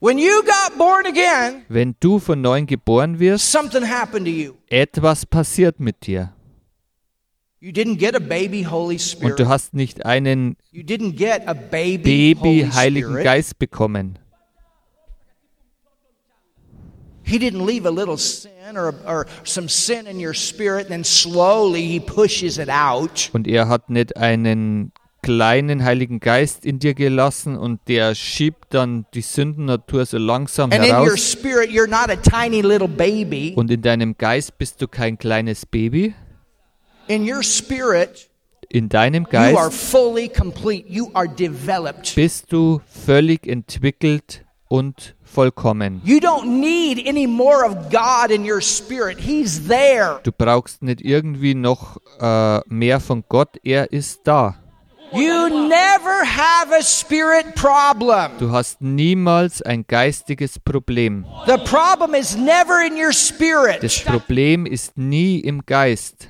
When 0.00 0.18
you 0.18 0.42
got 0.44 0.76
born 0.76 1.06
again, 1.06 1.64
Wenn 1.68 1.94
du 2.00 2.18
von 2.18 2.40
neuem 2.40 2.66
geboren 2.66 3.18
wirst, 3.18 3.50
something 3.50 3.84
happened 3.84 4.26
to 4.26 4.32
you. 4.32 4.54
etwas 4.68 5.24
passiert 5.24 5.80
mit 5.80 6.06
dir. 6.06 6.32
You 7.60 7.70
didn't 7.72 7.96
get 7.98 8.14
a 8.14 8.18
baby 8.20 8.64
Holy 8.64 8.96
Und 8.96 9.00
Spirit. 9.00 9.38
du 9.38 9.48
hast 9.48 9.72
nicht 9.72 10.04
einen 10.04 10.56
You 10.70 10.82
didn't 10.82 11.16
get 11.16 11.48
He 17.24 17.38
didn't 17.38 17.64
leave 17.64 17.86
a 17.86 17.90
little 17.90 18.16
sin 18.18 18.76
or, 18.76 18.94
or 19.06 19.26
some 19.44 19.68
sin 19.68 20.06
in 20.06 20.18
your 20.24 20.34
spirit, 20.34 20.82
and 20.82 20.90
then 20.90 21.04
slowly 21.04 21.82
he 21.86 21.98
pushes 22.00 22.58
it 22.58 22.68
out. 22.68 23.30
Und 23.32 23.46
er 23.48 23.68
hat 23.68 23.88
nicht 23.88 24.16
einen 24.16 24.92
kleinen 25.22 25.82
Heiligen 25.84 26.20
Geist 26.20 26.66
in 26.66 26.78
dir 26.78 26.92
gelassen 26.92 27.56
und 27.56 27.80
der 27.88 28.14
schiebt 28.14 28.74
dann 28.74 29.06
die 29.14 29.22
Sündennatur 29.22 30.04
so 30.04 30.18
langsam 30.18 30.70
And 30.70 30.84
in 30.84 30.90
your 30.90 31.04
heraus. 31.06 31.32
spirit, 31.32 31.70
you're 31.70 31.88
not 31.88 32.10
a 32.10 32.16
tiny 32.16 32.60
little 32.60 32.88
baby. 32.88 33.54
Und 33.56 33.70
in 33.70 33.80
deinem 33.80 34.18
Geist 34.18 34.58
bist 34.58 34.82
du 34.82 34.86
kein 34.86 35.16
kleines 35.18 35.64
Baby. 35.64 36.14
In 37.08 37.22
your 37.30 37.42
spirit, 37.42 38.28
In 38.68 38.88
deinem 38.88 39.26
you 39.32 39.38
are 39.56 39.70
Geist 39.70 39.72
fully 39.90 40.28
complete. 40.28 40.84
You 40.88 41.10
are 41.14 41.28
developed. 41.28 42.14
bist 42.14 42.52
du 42.52 42.80
völlig 42.86 43.46
entwickelt 43.46 44.44
und 44.68 45.14
vollkommen. 45.34 46.00
You 46.04 46.18
don't 46.18 46.60
need 46.60 47.06
any 47.06 47.26
more 47.26 47.66
of 47.66 47.90
God 47.90 48.30
in 48.30 48.44
your 48.48 48.60
spirit. 48.60 49.18
He's 49.18 49.66
there. 49.66 50.20
Du 50.22 50.30
brauchst 50.32 50.82
nicht 50.82 51.00
irgendwie 51.02 51.54
noch 51.54 51.98
äh, 52.20 52.60
mehr 52.68 53.00
von 53.00 53.24
Gott, 53.28 53.56
er 53.64 53.92
ist 53.92 54.20
da. 54.24 54.56
You 55.12 55.48
never 55.48 56.24
have 56.24 56.72
a 56.72 56.82
spirit 56.82 57.54
problem. 57.54 58.32
Du 58.38 58.50
hast 58.50 58.80
niemals 58.80 59.62
ein 59.62 59.84
geistiges 59.86 60.58
Problem. 60.58 61.24
The 61.46 61.58
problem 61.58 62.14
is 62.14 62.36
never 62.36 62.84
in 62.84 62.94
your 62.96 63.12
Das. 63.80 64.00
Problem 64.00 64.66
ist 64.66 64.96
nie 64.98 65.38
im 65.40 65.64
Geist. 65.64 66.28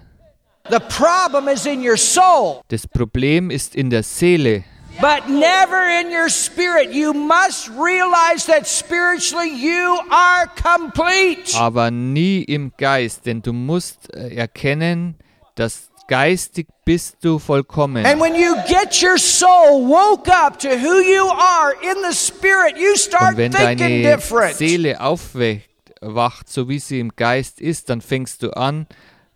The 0.71 0.81
problem 0.81 1.49
is 1.49 1.67
in 1.67 1.81
your 1.87 1.97
soul, 1.97 2.61
Das 2.69 2.87
Problem 2.87 3.51
ist 3.51 3.75
in 3.75 3.91
der 3.91 4.03
Seele, 4.03 4.65
but 5.01 5.29
never 5.29 5.83
in 6.01 6.11
your 6.11 6.29
spirit. 6.29 6.93
You 6.93 7.13
must 7.13 7.69
realize 7.69 8.47
that 8.47 8.67
spiritually 8.67 9.51
you 9.51 9.99
are 10.11 10.47
complete. 10.47 11.55
aber 11.55 11.91
nie 11.91 12.43
im 12.43 12.73
Geist, 12.77 13.27
denn 13.27 13.43
du 13.43 13.53
musst 13.53 14.15
äh, 14.15 14.35
erkennen, 14.35 15.17
dass 15.55 15.91
geistig 16.09 16.69
bist 16.85 17.17
du 17.23 17.39
vollkommen. 17.39 18.05
And 18.05 18.21
when 18.21 18.35
you 18.35 18.55
get 18.69 19.03
your 19.03 19.19
soul 19.19 19.87
woke 19.89 20.29
up 20.29 20.59
to 20.61 20.69
who 20.69 21.01
you 21.01 21.27
are 21.29 21.73
in 21.83 22.03
the 22.09 22.15
spirit, 22.15 22.77
you 22.77 22.95
Und 23.21 23.37
wenn 23.37 23.53
deine. 23.53 24.19
Seele 24.55 25.01
aufwacht, 25.01 25.69
wacht, 26.01 26.49
so 26.49 26.69
wie 26.69 26.79
sie 26.79 27.01
im 27.01 27.11
Geist 27.17 27.61
ist, 27.61 27.89
dann 27.91 28.01
fängst 28.01 28.43
du 28.43 28.51
an, 28.51 28.87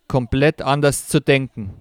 komplett 0.06 0.62
anders 0.62 1.08
zu 1.08 1.20
denken. 1.20 1.74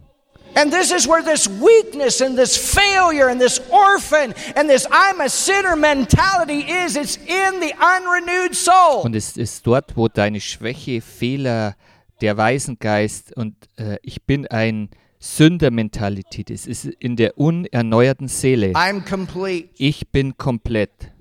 And 0.56 0.72
this 0.72 0.92
is 0.92 1.08
where 1.08 1.24
this 1.24 1.48
weakness 1.48 2.22
and 2.22 2.38
this 2.38 2.58
failure 2.58 3.30
and 3.30 3.40
this 3.40 3.60
orphan 3.70 4.34
and 4.56 4.70
this 4.70 4.88
I'm 4.92 5.22
a 5.22 5.30
sinner 5.30 5.76
mentality 5.76 6.62
is. 6.62 6.96
It's 6.96 7.18
in 7.18 7.60
the 7.60 7.74
unrenewed 7.80 8.56
soul. 8.56 9.04
Und 9.04 9.16
es 9.16 9.38
ist 9.38 9.66
dort, 9.68 9.96
wo 9.96 10.08
deine 10.08 10.42
Schwäche, 10.42 11.02
Fehler, 11.02 11.76
der 12.22 12.38
Waisengeist 12.38 13.36
und 13.36 13.56
äh, 13.78 13.98
ich 14.02 14.24
bin 14.24 14.48
ein 14.48 14.90
Sündermentalität 15.20 16.50
ist. 16.50 16.68
Es 16.68 16.86
ist 16.86 16.96
in 17.00 17.16
der 17.16 17.38
unerneuerten 17.38 18.28
Seele. 18.28 18.72
I'm 18.74 19.08
complete. 19.08 19.70
Ich 19.78 20.10
bin 20.10 20.38
komplett. 20.38 21.12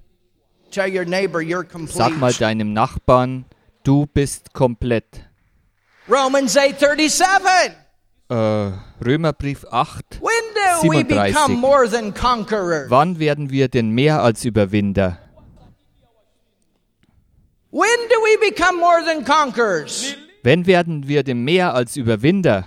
Sag 0.71 2.19
mal 2.19 2.33
deinem 2.35 2.73
Nachbarn, 2.73 3.47
du 3.83 4.07
bist 4.07 4.53
komplett. 4.53 5.25
Romans 6.09 6.57
8:37. 6.57 7.86
Äh, 8.29 8.35
Römerbrief 9.05 9.65
8. 9.71 10.21
When 10.21 10.31
do 10.83 10.89
we 10.91 10.97
37. 10.99 11.33
become 11.35 11.55
more 11.61 11.89
than 11.89 12.12
conquerors? 12.12 12.91
Wann 12.91 13.19
werden 13.21 13.51
wir 13.51 13.69
denn 13.69 13.91
mehr 13.91 14.21
als 14.23 14.45
Überwinder? 14.45 15.19
When 17.71 17.89
do 18.09 18.17
we 18.23 18.51
become 18.51 18.79
more 18.81 19.03
than 19.05 19.25
conquerors? 19.25 20.17
Wenn 20.43 20.67
werden 20.67 21.07
wir 21.07 21.23
denn 21.23 21.45
mehr 21.45 21.75
als 21.75 21.97
Überwinder? 21.97 22.67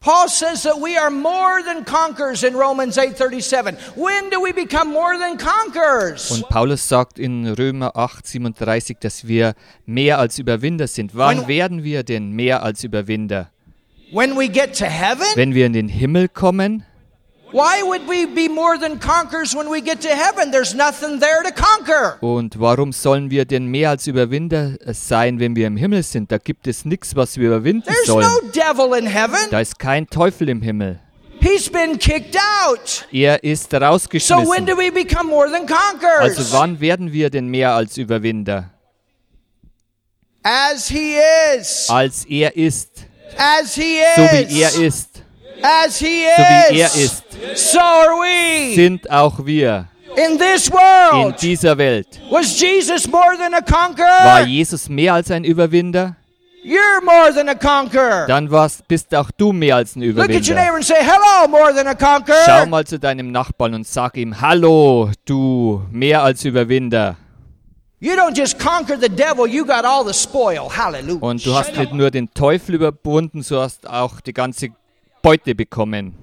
Paul 0.00 0.28
says 0.30 0.62
that 0.62 0.76
we 0.80 0.98
are 0.98 1.10
more 1.10 1.62
than 1.62 1.84
conquerors 1.84 2.42
in 2.42 2.54
Romans 2.54 2.96
8:37. 2.96 3.76
When 3.96 4.30
do 4.30 4.40
we 4.42 4.52
become 4.54 4.90
more 4.90 5.14
than 5.18 5.36
conquerors? 5.36 6.30
Und 6.30 6.48
Paulus 6.48 6.88
sagt 6.88 7.18
in 7.18 7.46
Römer 7.46 7.94
8, 7.94 8.26
37, 8.26 8.96
dass 8.98 9.26
wir 9.28 9.54
mehr 9.84 10.18
als 10.18 10.38
Überwinder 10.38 10.86
sind. 10.86 11.14
Wann 11.14 11.40
When- 11.40 11.48
werden 11.48 11.84
wir 11.84 12.02
denn 12.02 12.32
mehr 12.32 12.62
als 12.62 12.82
Überwinder? 12.82 13.50
Wenn 14.12 15.54
wir 15.54 15.66
in 15.66 15.72
den 15.72 15.88
Himmel 15.88 16.28
kommen? 16.28 16.84
Why 17.52 17.82
would 17.82 18.02
we 18.08 18.28
be 18.28 18.48
more 18.48 18.78
than 18.78 19.00
conquerors 19.00 19.56
when 19.56 19.66
we 19.68 19.80
get 19.80 20.00
to 20.02 20.08
heaven? 20.08 20.52
There's 20.52 20.72
nothing 20.72 21.18
there 21.18 21.42
to 21.42 21.50
conquer. 21.52 22.16
Und 22.22 22.60
warum 22.60 22.92
sollen 22.92 23.30
wir 23.30 23.44
denn 23.44 23.66
mehr 23.66 23.90
als 23.90 24.06
Überwinder 24.06 24.76
sein, 24.92 25.40
wenn 25.40 25.56
wir 25.56 25.66
im 25.66 25.76
Himmel 25.76 26.04
sind? 26.04 26.30
Da 26.30 26.38
gibt 26.38 26.68
es 26.68 26.84
nichts, 26.84 27.16
was 27.16 27.36
wir 27.38 27.48
überwinden 27.48 27.82
There's 27.88 28.06
sollen. 28.06 28.24
no 28.24 28.48
devil 28.52 28.96
in 28.96 29.06
heaven. 29.06 29.50
Da 29.50 29.60
ist 29.60 29.80
kein 29.80 30.06
Teufel 30.06 30.48
im 30.48 30.62
Himmel. 30.62 31.00
He's 31.40 31.68
been 31.68 31.98
kicked 31.98 32.36
out. 32.64 33.06
Er 33.10 33.42
ist 33.42 33.70
So 33.72 33.76
when 33.78 33.82
rausgeschmissen. 33.82 34.66
do 34.66 34.76
we 34.76 34.92
become 34.92 35.28
more 35.28 35.50
than 35.50 35.66
conquerors? 35.66 36.38
Also 36.38 36.56
wann 36.56 36.78
werden 36.80 37.12
wir 37.12 37.30
denn 37.30 37.48
mehr 37.48 37.72
als 37.74 37.96
Überwinder? 37.96 38.70
As 40.44 40.88
he 40.88 41.16
is. 41.58 41.88
Als 41.90 42.24
er 42.26 42.56
ist, 42.56 43.06
As 43.36 43.74
he 43.74 43.98
so 44.16 44.22
is. 44.22 44.48
wie 44.50 44.62
er 44.62 44.74
ist, 44.86 45.22
As 45.62 45.98
he 45.98 46.06
so 46.36 46.42
wie 46.74 46.80
er 46.80 46.86
is. 46.86 46.94
ist, 46.96 47.24
So 47.72 47.78
are 47.78 48.16
we. 48.20 48.74
sind 48.74 49.10
auch 49.10 49.44
wir 49.44 49.86
In 50.16 50.38
this 50.38 50.68
in 50.68 50.72
world. 50.74 51.40
dieser 51.42 51.76
Welt. 51.78 52.06
Was 52.30 52.58
Jesus 52.60 53.06
more 53.08 53.36
than 53.38 53.54
a 53.54 53.60
War 53.60 53.88
conqueror? 53.88 54.46
Jesus 54.46 54.88
mehr 54.88 55.14
als 55.14 55.30
ein 55.30 55.44
Überwinder? 55.44 56.16
You're 56.62 57.02
more 57.04 57.32
than 57.34 57.48
a 57.48 57.54
conqueror. 57.54 58.26
Dann 58.26 58.50
warst, 58.50 58.86
bist 58.86 59.14
auch 59.14 59.30
du 59.30 59.52
mehr 59.52 59.76
als 59.76 59.96
ein 59.96 60.02
Look 60.02 60.18
at 60.18 60.28
your 60.28 60.34
Überwinder. 60.36 60.54
neighbor 60.56 60.76
and 60.76 60.84
say, 60.84 60.96
hello, 61.00 61.48
more 61.48 61.74
than 61.74 61.86
a 61.86 61.94
Schau 62.44 62.66
mal 62.66 62.84
zu 62.86 62.98
deinem 62.98 63.32
Nachbarn 63.32 63.72
und 63.72 63.86
sag 63.86 64.16
ihm, 64.18 64.38
hallo, 64.42 65.10
du 65.24 65.82
mehr 65.90 66.22
als 66.22 66.44
Überwinder. 66.44 67.16
Und 71.20 71.46
du 71.46 71.54
hast 71.54 71.76
nicht 71.76 71.92
nur 71.92 72.10
den 72.10 72.32
Teufel 72.32 72.74
überwunden, 72.74 73.42
so 73.42 73.60
hast 73.60 73.86
auch 73.88 74.20
die 74.20 74.32
ganze 74.32 74.70
Beute 75.22 75.54
bekommen. 75.54 76.14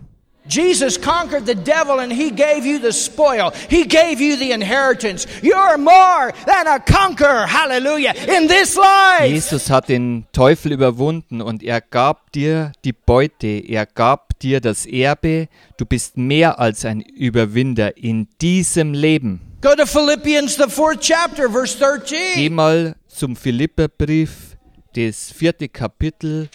Jesus 0.49 0.97
conquered 0.97 1.45
the 1.45 1.55
devil 1.55 1.99
and 1.99 2.11
he 2.11 2.31
gave 2.31 2.65
you 2.65 2.79
the 2.79 2.93
spoil. 2.93 3.51
He 3.69 3.83
gave 3.83 4.21
you 4.21 4.37
the 4.37 4.51
inheritance. 4.51 5.27
You're 5.41 5.77
more 5.77 6.31
than 6.45 6.67
a 6.67 6.79
conqueror. 6.79 7.45
Hallelujah. 7.47 8.13
In 8.27 8.47
this 8.47 8.75
life. 8.75 9.27
Jesus 9.27 9.69
hat 9.69 9.89
den 9.89 10.25
Teufel 10.31 10.71
überwunden 10.71 11.41
und 11.41 11.63
er 11.63 11.81
gab 11.81 12.31
dir 12.31 12.71
die 12.85 12.93
Beute, 12.93 13.47
er 13.47 13.85
gab 13.85 14.39
dir 14.39 14.61
das 14.61 14.85
Erbe. 14.85 15.49
Du 15.77 15.85
bist 15.85 16.17
mehr 16.17 16.59
als 16.59 16.85
ein 16.85 17.01
Überwinder 17.01 17.97
in 17.97 18.27
diesem 18.41 18.93
Leben. 18.93 19.46
Go 19.59 19.73
to 19.75 19.85
Philippians, 19.87 20.55
the 20.55 20.67
fourth 20.69 21.01
chapter, 21.01 21.49
verse 21.49 21.75
Geh 21.75 22.49
13. 22.49 22.53
mal 22.53 22.95
zum 23.07 23.35
Philipperbrief, 23.35 24.55
das 24.93 25.31
vierte 25.31 25.67
Kapitel 25.67 26.49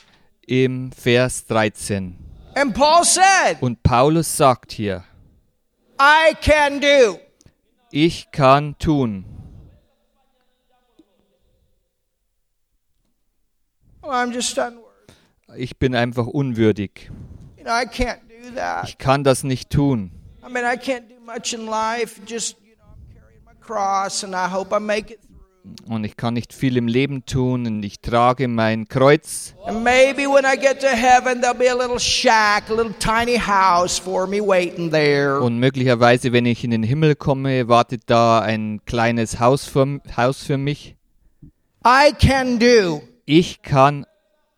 im 0.46 0.92
Vers 0.92 1.44
13. 1.46 2.16
And 2.54 2.74
Paul 2.74 3.04
said, 3.04 3.60
Und 3.60 3.82
Paulus 3.82 4.36
sagt 4.36 4.72
hier, 4.72 5.04
I 6.00 6.34
can 6.40 6.80
do 6.80 7.18
Ich 7.90 8.30
kann 8.30 8.76
tun. 8.78 9.24
I'm 14.02 14.32
just 14.32 14.56
unworthy. 14.58 14.82
Ich 15.56 15.76
bin 15.78 15.94
einfach 15.94 16.26
unwürdig. 16.26 17.10
You 17.56 17.64
know, 17.64 17.72
I 17.72 17.84
can't 17.84 18.20
do 18.28 18.50
that. 18.54 18.88
Ich 18.88 18.98
kann 18.98 19.24
das 19.24 19.42
nicht 19.44 19.70
tun. 19.70 20.12
I 20.44 20.48
mean, 20.50 20.64
I 20.64 20.76
can't 20.76 21.08
do 21.08 21.20
much 21.20 21.52
in 21.52 21.66
life. 21.66 22.20
Just, 22.26 22.56
Und 25.86 26.04
ich 26.04 26.16
kann 26.16 26.34
nicht 26.34 26.52
viel 26.52 26.76
im 26.76 26.88
Leben 26.88 27.24
tun 27.24 27.66
und 27.66 27.84
ich 27.84 28.00
trage 28.00 28.48
mein 28.48 28.88
Kreuz. 28.88 29.54
And 29.64 29.84
maybe 29.84 30.22
when 30.22 30.44
I 30.44 30.58
get 30.58 30.80
to 30.80 30.88
heaven, 30.88 31.40
there'll 31.40 31.54
be 31.54 31.70
a 31.70 31.74
little 31.74 32.00
shack, 32.00 32.68
a 32.68 32.74
little 32.74 32.94
tiny 32.98 33.38
house 33.38 33.98
for 33.98 34.26
me 34.26 34.40
waiting 34.40 34.90
there. 34.90 35.40
Und 35.40 35.58
möglicherweise, 35.58 36.32
wenn 36.32 36.46
ich 36.46 36.64
in 36.64 36.72
den 36.72 36.82
Himmel 36.82 37.14
komme, 37.14 37.68
wartet 37.68 38.02
da 38.06 38.40
ein 38.40 38.80
kleines 38.86 39.38
Haus 39.38 39.64
für, 39.64 40.00
Haus 40.16 40.42
für 40.42 40.58
mich. 40.58 40.96
I 41.84 42.12
can 42.12 42.58
do. 42.58 43.02
Ich 43.24 43.62
kann 43.62 44.04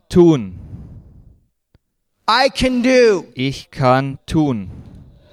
tun. 0.09 0.59
I 2.29 2.49
can 2.49 2.83
do. 2.83 3.25
Ich 3.35 3.71
kann 3.71 4.19
tun. 4.25 4.71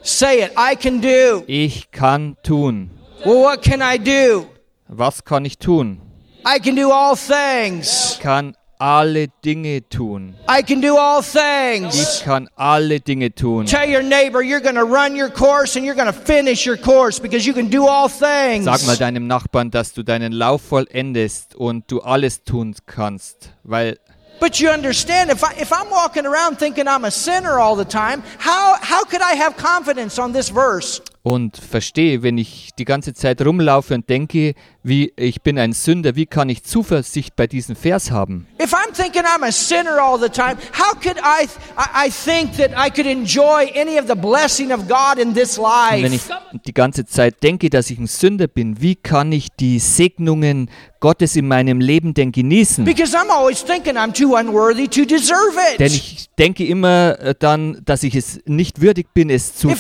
Say 0.01 0.43
it. 0.43 0.51
I 0.57 0.76
can 0.76 0.99
do. 0.99 1.43
Ich 1.47 1.91
kann 1.91 2.36
tun. 2.43 2.91
Well, 3.26 3.41
what 3.41 3.61
can 3.61 3.82
I 3.84 3.97
do? 3.97 4.47
Was 4.89 5.24
kann 5.24 5.45
ich 5.45 5.59
tun? 5.59 6.01
I 6.43 6.57
can 6.57 6.76
do 6.76 6.89
all 6.91 7.15
things. 7.15 8.13
Ich 8.13 8.19
kann 8.19 8.55
alle 8.80 9.28
Dinge 9.45 9.88
tun. 9.88 10.36
I 10.49 10.63
can 10.63 10.82
do 10.82 10.97
all 10.97 11.22
things. 11.22 11.95
Ich 12.01 12.24
kann 12.26 12.49
alle 12.55 12.99
Dinge 12.99 13.30
tun. 13.30 13.67
Tell 13.67 13.88
your 13.88 14.01
neighbor 14.01 14.41
you're 14.41 14.59
going 14.59 14.76
to 14.76 14.84
run 14.84 15.15
your 15.15 15.30
course 15.30 15.76
and 15.76 15.86
you're 15.86 15.95
going 15.95 16.11
to 16.11 16.19
finish 16.19 16.65
your 16.65 16.78
course 16.78 17.19
because 17.19 17.45
you 17.45 17.53
can 17.53 17.69
do 17.69 17.86
all 17.86 18.09
things. 18.09 18.65
Sag 18.65 18.84
mal 18.88 18.97
deinem 18.97 19.28
Nachbarn, 19.28 19.69
dass 19.69 19.93
du 19.93 20.01
deinen 20.01 20.32
Lauf 20.32 20.63
vollendest 20.63 21.53
und 21.53 21.91
du 21.91 22.01
alles 22.01 22.43
tun 22.43 22.76
kannst, 22.88 23.53
weil 23.63 23.99
But 24.39 24.59
you 24.59 24.72
understand, 24.72 25.30
if, 25.30 25.43
I, 25.43 25.53
if 25.61 25.72
I'm 25.72 25.91
walking 25.91 26.26
around 26.26 26.57
thinking 26.57 26.88
I'm 26.88 27.05
a 27.05 27.11
sinner 27.11 27.59
all 27.59 27.76
the 27.76 27.86
time, 27.86 28.24
how, 28.39 28.76
how 28.82 29.03
could 29.03 29.22
I 29.22 29.36
have 29.36 29.55
confidence 29.55 30.17
on 30.17 30.34
this 30.34 30.49
verse? 30.49 30.99
Und 31.24 31.57
verstehe, 31.57 32.24
wenn 32.24 32.38
ich 32.38 32.72
die 32.78 32.86
ganze 32.86 33.13
Zeit 33.13 33.45
rumlaufe 33.45 33.93
und 33.93 34.09
denke, 34.09 34.55
wie 34.84 35.14
ich 35.16 35.42
bin 35.42 35.60
ein 35.60 35.74
Sünder, 35.74 36.16
wie 36.16 36.26
kann 36.26 36.50
ich 36.50 36.64
Zuversicht 36.64 37.36
bei 37.36 37.48
diesem 37.48 37.76
Vers 37.76 38.12
haben? 38.12 38.48
If 38.62 38.74
I'm 38.74 38.94
thinking 38.94 39.24
I'm 39.24 39.44
a 39.44 39.52
sinner 39.52 40.00
all 40.02 40.20
the 40.20 40.30
time, 40.30 40.58
how 40.74 40.94
could 40.94 41.18
I, 41.18 41.48
I, 41.78 42.08
I 42.08 42.10
think 42.10 42.58
that 42.58 42.72
I 42.72 42.90
could 42.90 43.06
enjoy 43.06 43.72
any 43.76 44.00
of 44.00 44.08
the 44.08 44.16
blessing 44.16 44.72
of 44.72 44.88
God 44.88 45.20
in 45.20 45.34
this 45.34 45.58
Und 45.58 45.66
wenn 46.04 46.14
ich 46.14 46.28
life? 46.28 46.42
die 46.66 46.74
ganze 46.74 47.06
Zeit 47.06 47.44
denke, 47.44 47.70
dass 47.70 47.90
ich 47.90 48.00
ein 48.00 48.08
Sünder 48.08 48.48
bin, 48.48 48.82
wie 48.82 48.96
kann 48.96 49.32
ich 49.32 49.50
die 49.60 49.80
Segnungen 49.80 50.70
Gottes 51.00 51.36
in 51.36 51.48
meinem 51.48 51.80
Leben 51.80 52.14
denn 52.14 52.32
genießen? 52.32 52.86
Because 52.86 53.18
I'm 53.18 53.30
always 53.32 53.64
thinking 53.66 53.98
I'm 53.98 54.14
too 54.14 54.36
unworthy 54.36 54.88
to 54.88 55.04
deserve 55.04 55.58
Denn 55.80 55.88
ich 55.88 56.28
denke 56.38 56.66
immer 56.66 57.20
äh, 57.20 57.36
dann, 57.38 57.82
dass 57.86 58.04
ich 58.04 58.16
es 58.16 58.40
nicht 58.46 58.82
würdig 58.82 59.08
bin, 59.14 59.30
es 59.30 59.56
zu, 59.56 59.70
zu 59.70 59.76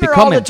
bekommen. 0.00 0.42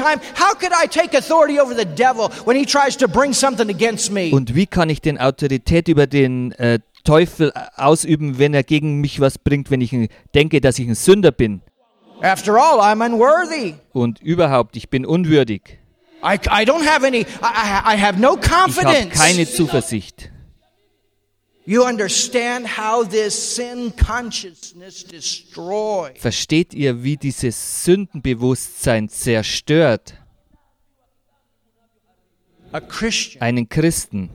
Time, 3.33 3.51
how 3.51 3.57
could 3.57 3.71
I 3.71 3.75
take 3.75 3.75
authority 3.75 3.75
over 3.75 3.75
the 3.75 3.75
devil 3.75 3.75
when 3.75 3.75
he 3.75 3.75
tries 3.75 3.75
to 3.75 3.75
bring 3.75 3.75
something 3.75 3.75
against 3.75 4.13
me? 4.13 4.31
Und 4.33 4.55
wie 4.55 4.67
kann 4.67 4.91
ich 4.91 5.01
denn 5.01 5.19
Autorität 5.19 5.89
über 5.89 6.07
den 6.07 6.53
äh, 6.53 6.79
Teufel 7.05 7.53
ausüben, 7.77 8.39
wenn 8.39 8.55
er 8.55 8.63
gegen 8.63 9.01
mich 9.01 9.21
was 9.21 9.39
bringt, 9.39 9.71
wenn 9.71 9.81
ich 9.81 9.93
ein- 9.93 10.09
denke, 10.35 10.61
dass 10.61 10.79
ich 10.79 10.89
ein 10.89 10.95
Sünder 10.95 11.31
bin? 11.33 11.63
After 12.21 12.55
all, 12.57 12.81
I'm 12.81 13.05
unworthy. 13.05 13.75
Und 13.93 14.21
überhaupt, 14.21 14.77
ich 14.77 14.89
bin 14.89 15.07
unwürdig. 15.07 15.79
I, 16.21 16.35
I 16.35 16.65
don't 16.65 16.85
have 16.85 17.07
any, 17.07 17.21
I, 17.21 17.95
I, 17.95 17.97
have 17.97 18.19
no 18.19 18.37
Ich 18.43 18.51
habe 18.51 18.73
confidence. 18.73 19.15
keine 19.15 19.47
Zuversicht. 19.49 20.31
You 21.65 21.85
understand 21.85 22.67
how 22.79 23.07
this 23.09 23.55
sin 23.57 23.93
consciousness 23.97 25.05
destroys. 25.07 26.13
Versteht 26.19 26.75
ihr, 26.75 27.05
wie 27.05 27.17
dieses 27.19 27.85
Sündenbewusstsein 27.85 29.09
zerstört 29.11 30.15
einen 33.41 33.69
Christen, 33.69 34.31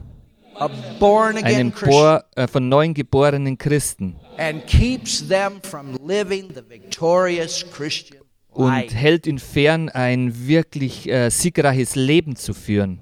a 0.56 0.68
born 1.00 1.38
again 1.38 1.46
einen 1.46 1.72
Christian, 1.74 1.92
Bor 1.92 2.24
äh, 2.36 2.48
von 2.48 2.70
neuem 2.70 2.94
geborenen 2.94 3.58
Christen 3.58 4.20
and 4.38 4.66
keeps 4.68 5.28
them 5.28 5.62
from 5.62 5.96
living 6.06 6.50
the 6.54 6.64
victorious 6.68 7.66
Christian 7.72 8.24
und 8.54 8.94
hält 8.94 9.26
ihn 9.28 9.40
fern, 9.40 9.90
ein 9.90 10.48
wirklich 10.48 11.10
äh, 11.10 11.30
siegreiches 11.30 11.96
Leben 11.96 12.36
zu 12.36 12.54
führen? 12.54 13.00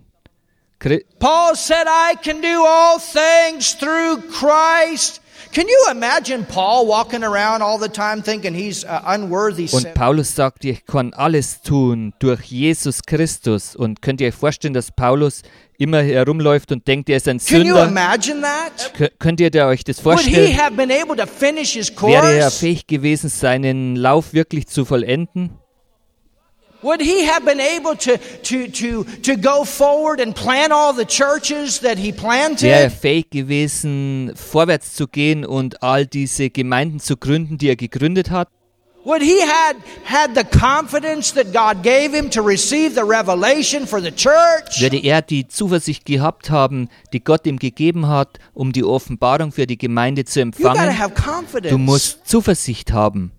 Paul 1.19 1.55
said, 1.55 1.85
I 1.87 2.15
can 2.15 2.41
do 2.41 2.65
all 2.65 2.99
things 2.99 3.77
through 3.77 4.17
Christ. 4.31 5.20
Can 5.53 5.65
you 5.67 5.91
imagine 5.91 6.45
Paul 6.45 6.87
walking 6.87 7.23
around 7.23 7.61
all 7.61 7.77
the 7.77 7.89
time 7.89 8.23
thinking 8.23 8.53
he's 8.53 8.85
unworthy 9.05 9.67
Und? 9.71 9.93
Paulus 9.93 10.33
sagt, 10.33 10.63
ich 10.63 10.85
kann 10.85 11.13
alles 11.13 11.61
tun 11.61 12.13
durch 12.19 12.43
Jesus 12.43 13.01
Christus. 13.05 13.75
Und 13.75 14.01
könnt 14.01 14.21
ihr 14.21 14.29
euch 14.29 14.35
vorstellen, 14.35 14.73
dass 14.73 14.91
Paulus 14.93 15.41
immer 15.77 16.01
herumläuft 16.01 16.71
und 16.71 16.87
denkt, 16.87 17.09
er 17.09 17.17
ist 17.17 17.27
ein 17.27 17.39
Can 17.39 17.65
you 17.65 17.75
Sünder? 17.75 17.87
imagine 17.87 18.41
that? 18.41 18.93
Kö- 18.97 19.11
Könnt 19.19 19.41
ihr 19.41 19.51
euch 19.65 19.83
das 19.83 20.05
Would 20.05 20.19
he 20.21 20.31
vorstellen? 20.35 20.57
have 20.57 20.75
been 20.75 20.91
able 20.91 21.17
to 21.17 21.25
finish 21.27 21.73
his 21.73 21.91
Wäre 22.01 22.33
er 22.33 22.49
fähig 22.51 22.87
gewesen, 22.87 23.29
seinen 23.29 23.95
Lauf 23.97 24.31
wirklich 24.33 24.67
zu 24.67 24.85
vollenden? 24.85 25.49
Would 26.83 27.01
he 27.01 27.25
have 27.27 27.45
been 27.45 27.59
able 27.59 27.95
to, 27.97 28.17
to, 28.43 28.67
to, 28.67 29.03
to 29.21 29.35
go 29.37 29.63
forward 29.63 30.19
and 30.19 30.33
plant 30.35 30.71
all 30.71 30.93
the 30.93 31.05
churches 31.05 31.79
that 31.81 31.97
he 31.99 32.11
planted? 32.11 32.63
Wäre 32.63 32.83
er 32.85 32.89
fähig 32.91 33.29
gewesen, 33.29 34.31
vorwärts 34.35 34.95
zu 34.95 35.07
gehen 35.07 35.45
und 35.45 35.83
all 35.83 36.07
diese 36.07 36.49
Gemeinden 36.49 36.99
zu 36.99 37.17
gründen, 37.17 37.57
die 37.59 37.67
er 37.69 37.75
gegründet 37.75 38.31
hat? 38.31 38.47
Would 39.03 39.23
he 39.23 39.41
had 39.41 39.77
had 40.05 40.35
the 40.35 40.43
confidence 40.43 41.33
that 41.33 41.51
God 41.53 41.81
gave 41.83 42.13
him 42.15 42.29
to 42.29 42.41
receive 42.43 42.93
the 42.93 43.01
revelation 43.03 43.87
for 43.87 43.99
the 43.99 44.11
church? 44.11 44.79
Würde 44.79 44.97
er 44.97 45.23
die 45.23 45.47
Zuversicht 45.47 46.05
gehabt 46.05 46.51
haben, 46.51 46.87
die 47.11 47.23
Gott 47.23 47.47
ihm 47.47 47.57
gegeben 47.57 48.07
hat, 48.07 48.37
um 48.53 48.71
die 48.71 48.83
Offenbarung 48.83 49.51
für 49.51 49.65
die 49.65 49.77
Gemeinde 49.79 50.25
zu 50.25 50.39
You 50.39 50.45
got 50.51 50.55
to 50.61 50.67
empfangen? 50.69 50.99
have 50.99 51.13
confidence 51.15 51.71
Du 51.71 51.79
musst 51.79 52.27
Zuversicht 52.27 52.91
haben, 52.91 53.31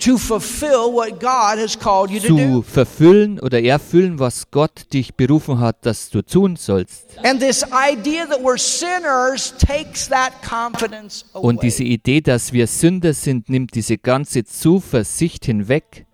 to 0.00 0.18
fulfill 0.18 0.92
what 0.92 1.20
God 1.20 1.58
has 1.58 1.78
called 1.78 2.10
you 2.10 2.20
to 2.20 2.26
zu 2.26 2.36
do. 2.36 2.62
verfüllen 2.62 3.40
oder 3.40 3.62
erfüllen, 3.62 4.18
was 4.18 4.50
Gott 4.50 4.92
dich 4.92 5.14
berufen 5.14 5.60
hat, 5.60 5.84
dass 5.86 6.10
du 6.10 6.22
tun 6.22 6.56
sollst. 6.56 7.06
And 7.22 7.40
this 7.40 7.62
idea 7.64 8.26
that 8.26 8.40
we're 8.40 8.58
sinners 8.58 9.54
takes 9.58 10.08
that 10.08 10.32
confidence 10.42 11.24
away. 11.34 11.46
Und 11.46 11.62
diese 11.62 11.84
Idee, 11.84 12.20
dass 12.20 12.52
wir 12.52 12.66
Sünder 12.66 13.14
sind, 13.14 13.48
nimmt 13.48 13.74
diese 13.74 13.98
ganze 13.98 14.44
Zuversicht 14.44 15.46
hinweg. 15.46 16.06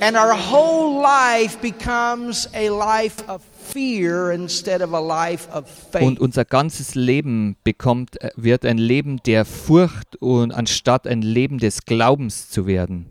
and 0.00 0.16
our 0.16 0.34
whole 0.34 1.02
life 1.02 1.60
becomes 1.60 2.48
a 2.54 2.70
life 2.70 3.22
of 3.28 3.42
fear 3.72 4.32
instead 4.32 4.82
of 4.82 4.92
a 4.92 5.00
life 5.00 5.48
of 5.52 5.66
faith. 5.68 6.02
Und 6.02 6.20
unser 6.20 6.44
ganzes 6.44 6.94
Leben 6.94 7.56
bekommt, 7.64 8.20
äh, 8.20 8.30
wird 8.36 8.64
ein 8.64 8.78
Leben 8.78 9.18
der 9.24 9.44
Furcht 9.44 10.16
und 10.16 10.52
anstatt 10.52 11.06
ein 11.06 11.22
Leben 11.22 11.58
des 11.58 11.84
Glaubens 11.84 12.50
zu 12.50 12.66
werden. 12.66 13.06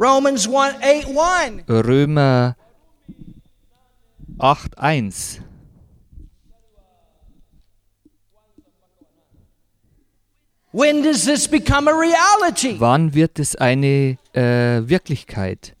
Romans 0.00 0.48
1 0.48 0.76
8 0.76 1.18
1. 1.18 1.64
Römer 1.68 2.56
8.1. 4.38 5.40
When 10.70 11.02
does 11.02 11.24
this 11.24 11.48
become 11.48 11.88
a 11.88 11.92
reality? 11.92 12.78
Wann 12.78 13.14
wird 13.14 13.38
es 13.38 13.56
eine 13.56 14.18
äh, 14.32 14.86
Wirklichkeit? 14.86 15.74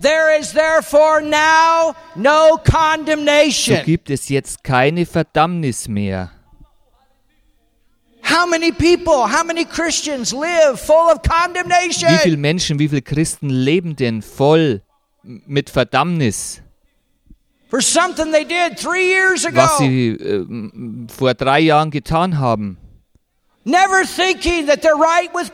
There 0.00 0.38
is 0.40 0.52
therefore 0.52 1.20
now 1.22 1.94
no 2.14 2.56
So 2.56 2.72
condemnation. 2.72 3.84
gibt 3.84 4.08
es 4.10 4.28
jetzt 4.28 4.64
keine 4.64 5.04
Verdammnis 5.04 5.88
mehr. 5.88 6.30
How 8.22 8.46
many 8.46 8.70
people, 8.70 9.26
how 9.26 9.44
many 9.44 9.64
Christians 9.64 10.32
live 10.32 10.78
full 10.78 11.10
of 11.10 11.20
Wie 11.24 11.28
condemnation? 11.28 12.10
viele 12.22 12.36
Menschen, 12.36 12.78
wie 12.78 12.88
viele 12.88 13.02
Christen 13.02 13.50
leben 13.50 13.96
denn 13.96 14.22
voll 14.22 14.82
mit 15.22 15.68
Verdammnis, 15.70 16.62
For 17.68 17.80
something 17.80 18.32
they 18.32 18.44
did 18.44 18.78
three 18.78 19.10
years 19.12 19.44
was 19.44 19.54
ago. 19.54 19.78
sie 19.78 20.08
äh, 20.10 20.46
vor 21.14 21.34
drei 21.34 21.60
Jahren 21.60 21.90
getan 21.90 22.38
haben? 22.38 22.78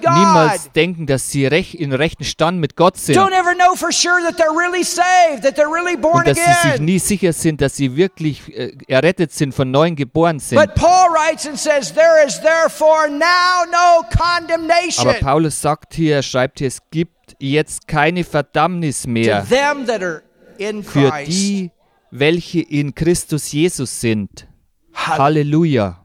Niemals 0.00 0.70
denken, 0.72 1.06
dass 1.06 1.30
sie 1.30 1.44
in 1.44 1.92
rechten 1.92 2.24
Stand 2.24 2.60
mit 2.60 2.76
Gott 2.76 2.96
sind 2.96 3.16
Don't 3.16 3.32
ever 3.32 3.54
know 3.54 3.74
for 3.74 3.92
sure 3.92 4.20
that 4.22 4.38
they're 4.38 4.56
really 4.56 4.82
saved, 4.84 5.42
that 5.42 5.56
they're 5.56 5.72
really 5.72 5.96
born 5.96 6.18
und 6.18 6.28
dass 6.28 6.36
sie 6.36 6.70
sich 6.72 6.80
nie 6.80 6.98
sicher 6.98 7.32
sind, 7.32 7.60
dass 7.60 7.76
sie 7.76 7.96
wirklich 7.96 8.54
äh, 8.56 8.72
errettet 8.88 9.32
sind, 9.32 9.54
von 9.54 9.70
neuem 9.70 9.96
geboren 9.96 10.38
sind. 10.38 10.58
But 10.58 10.74
Paul 10.74 11.10
writes 11.10 11.46
and 11.46 11.58
says, 11.58 11.92
There 11.92 12.24
is 12.26 12.40
therefore 12.40 13.08
now 13.08 13.64
no 13.70 14.02
condemnation. 14.10 15.06
Aber 15.08 15.14
Paulus 15.14 15.60
sagt 15.60 15.94
hier, 15.94 16.16
er 16.16 16.22
schreibt 16.22 16.58
hier, 16.58 16.68
es 16.68 16.80
gibt 16.90 17.36
jetzt 17.38 17.88
keine 17.88 18.24
Verdammnis 18.24 19.02
to 19.02 19.10
mehr 19.10 19.44
them 19.48 19.86
that 19.86 20.02
are 20.02 20.22
in 20.58 20.82
für 20.82 21.12
die, 21.26 21.70
welche 22.10 22.60
in 22.60 22.94
Christus 22.94 23.52
Jesus 23.52 24.00
sind. 24.00 24.46
Hall- 24.94 25.18
Halleluja. 25.18 25.86
There's 25.86 25.92
a 25.92 25.94
difference 25.98 26.02
between 26.02 26.04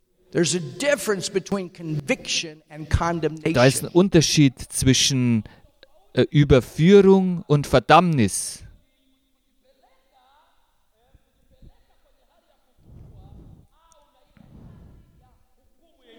and 0.00 0.19
Da 0.32 0.40
ist 0.40 0.52
condemnation. 2.88 3.56
ein 3.56 3.86
Unterschied 3.92 4.54
zwischen 4.58 5.44
äh, 6.12 6.22
Überführung 6.30 7.44
und 7.46 7.66
Verdammnis. 7.66 8.62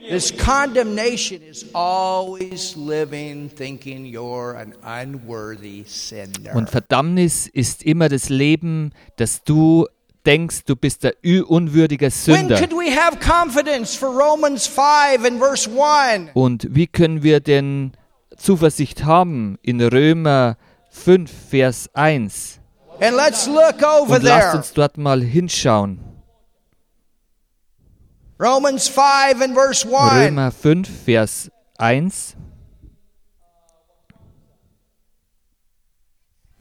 This 0.10 0.32
condemnation 0.32 1.42
is 1.42 1.66
always 1.74 2.76
living 2.76 3.50
thinking 3.50 4.04
you're 4.04 4.58
an 4.58 4.74
unworthy 4.84 5.86
sinner. 5.86 6.54
Und 6.54 6.70
Verdammnis 6.70 7.48
ist 7.48 7.84
immer 7.84 8.10
das 8.10 8.28
Leben, 8.28 8.92
dass 9.16 9.44
du 9.44 9.88
denkst, 10.26 10.66
du 10.66 10.76
bist 10.76 11.04
der 11.04 11.16
ü- 11.24 11.42
unwürdige 11.44 12.06
When 12.06 12.12
Sünder. 12.12 12.58
could 12.60 12.72
we 12.74 12.92
have 12.96 13.18
confidence 13.20 13.96
for 13.98 14.10
Romans 14.10 14.68
5 14.68 15.26
and 15.26 15.40
verse 15.40 15.70
1? 15.70 16.32
Und 16.34 16.68
wie 16.70 16.88
können 16.88 17.24
wir 17.24 17.40
denn 17.40 17.92
Zuversicht 18.38 19.04
haben? 19.06 19.58
In 19.62 19.82
Römer 19.82 20.58
5, 20.92 21.32
Vers 21.50 21.90
1. 21.94 22.60
And 23.00 23.16
let's 23.16 23.48
look 23.48 23.82
over 23.84 24.16
Und 24.16 24.24
lasst 24.24 24.56
uns 24.56 24.74
dort 24.74 24.98
mal 24.98 25.22
hinschauen. 25.22 26.00
Romans 28.40 28.88
5 28.88 29.42
and 29.42 29.54
verse 29.56 29.88
1. 29.88 30.14
Römer 30.28 30.52
5, 30.52 30.88
Vers 31.06 31.52
1. 31.78 32.36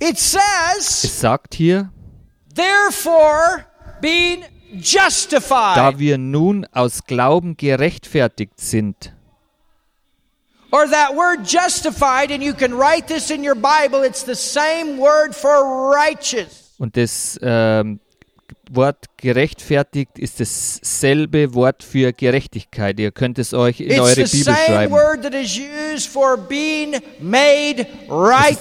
It 0.03 0.19
says, 0.19 1.05
Es 1.05 1.21
sagt 1.21 1.55
hier, 1.55 1.91
therefore, 2.55 3.67
being 4.01 4.43
da 4.73 4.79
justified. 4.79 5.99
wir 5.99 6.19
nun 6.19 6.67
aus 6.73 7.05
Glauben 7.05 7.57
gerechtfertigt 7.57 8.61
sind. 8.61 9.13
Or 10.73 10.87
that 10.87 11.17
word 11.17 11.45
justified, 11.45 12.31
and 12.31 12.43
you 12.43 12.55
can 12.55 12.73
write 12.73 13.09
this 13.09 13.31
in 13.31 13.45
your 13.45 13.57
Bible, 13.57 14.05
it's 14.05 14.23
the 14.25 14.37
same 14.37 14.99
word 14.99 15.35
for 15.35 15.91
righteous. 15.93 16.75
Und 16.79 16.97
das 16.97 17.39
ähm, 17.43 17.99
Wort 18.73 19.07
gerechtfertigt 19.17 20.17
ist 20.17 20.39
dasselbe 20.39 21.55
Wort 21.55 21.83
für 21.83 22.13
Gerechtigkeit. 22.13 23.01
Ihr 23.01 23.11
könnt 23.11 23.39
es 23.41 23.53
euch 23.53 23.81
in 23.81 23.91
It's 23.91 23.99
eure 23.99 24.15
Bibel 24.15 24.55
schreiben. 24.55 24.95
Das 24.95 25.45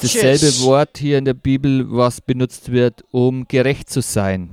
ist 0.03 0.15
dasselbe. 0.15 0.61
Wort 0.61 0.97
hier 0.97 1.19
in 1.19 1.25
der 1.25 1.35
Bibel, 1.35 1.85
was 1.91 2.21
benutzt 2.21 2.71
wird, 2.71 3.03
um 3.11 3.47
gerecht 3.47 3.91
zu 3.91 4.01
sein. 4.01 4.49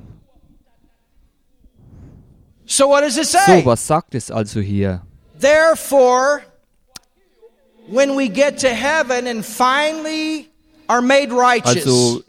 So 2.67 2.89
what 2.89 3.03
does 3.03 3.17
it 3.17 3.27
So, 3.27 3.65
was 3.65 3.87
sagt 3.87 4.15
es 4.15 4.31
also 4.31 4.61
hier? 4.61 5.03
Therefore, 5.41 6.43
when 7.89 8.17
we 8.17 8.29
get 8.29 8.59
to 8.61 8.69
heaven 8.69 9.27
and 9.27 9.45
finally 9.45 10.51
are 10.89 11.01
made 11.01 11.33
righteous, 11.33 11.87
Also 11.87 12.23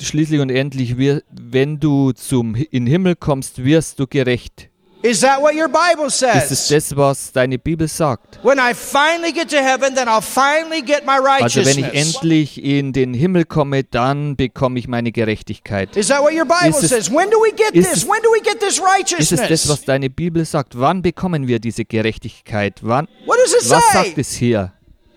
schließlich 0.00 0.40
und 0.40 0.50
endlich, 0.50 0.96
wir- 0.98 1.22
wenn 1.30 1.80
du 1.80 2.12
zum 2.12 2.54
in 2.54 2.84
den 2.84 2.86
Himmel 2.86 3.16
kommst, 3.16 3.64
wirst 3.64 3.98
du 3.98 4.06
gerecht. 4.06 4.68
is 5.00 5.20
that 5.20 5.40
what 5.40 5.54
your 5.54 5.68
Bible 5.68 6.06
Ist 6.08 6.22
es 6.22 6.48
says? 6.48 6.68
das, 6.88 6.96
was 6.96 7.30
deine 7.32 7.56
Bibel 7.56 7.86
sagt? 7.86 8.40
When 8.42 8.58
I 8.58 8.74
finally 8.74 9.32
get 9.32 9.48
to 9.50 9.56
heaven, 9.56 9.94
then 9.94 10.08
I'll 10.08 10.20
finally 10.20 10.82
get 10.82 11.06
my 11.06 11.18
Also 11.40 11.64
wenn 11.64 11.78
ich 11.78 11.94
endlich 11.94 12.62
in 12.62 12.92
den 12.92 13.14
Himmel 13.14 13.44
komme, 13.44 13.84
dann 13.84 14.34
bekomme 14.34 14.76
ich 14.80 14.88
meine 14.88 15.12
Gerechtigkeit. 15.12 15.96
Is 15.96 16.08
that 16.08 16.20
what 16.20 16.32
your 16.32 16.44
Bible 16.46 16.70
Ist 16.70 16.82
es- 16.82 16.88
says? 16.90 17.10
When 17.10 17.30
do 17.30 17.36
we 17.38 17.52
get 17.52 17.74
ist 17.74 17.88
this? 17.92 18.02
es- 18.02 18.08
When 18.08 18.20
do 18.24 18.28
we 18.30 18.40
get 18.42 18.58
this 18.58 18.80
Ist 19.18 19.32
es 19.32 19.48
das, 19.48 19.68
was 19.68 19.84
deine 19.84 20.10
Bibel 20.10 20.44
sagt? 20.44 20.76
Wann 20.78 21.00
bekommen 21.02 21.46
wir 21.46 21.60
diese 21.60 21.84
Gerechtigkeit? 21.84 22.80
Wann? 22.82 23.06
What 23.24 23.36
does 23.44 23.52
it 23.64 23.70
Was 23.70 23.92
sagt 23.92 24.18
es 24.18 24.32
hier? 24.32 24.72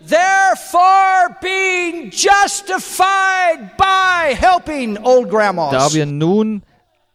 Therefore, 0.07 1.37
being 1.41 2.09
justified 2.11 3.77
by 3.77 4.33
helping 4.35 4.97
old 5.03 5.29
grandmas. 5.29 5.71
Da 5.71 5.93
wir 5.93 6.05
nun 6.05 6.63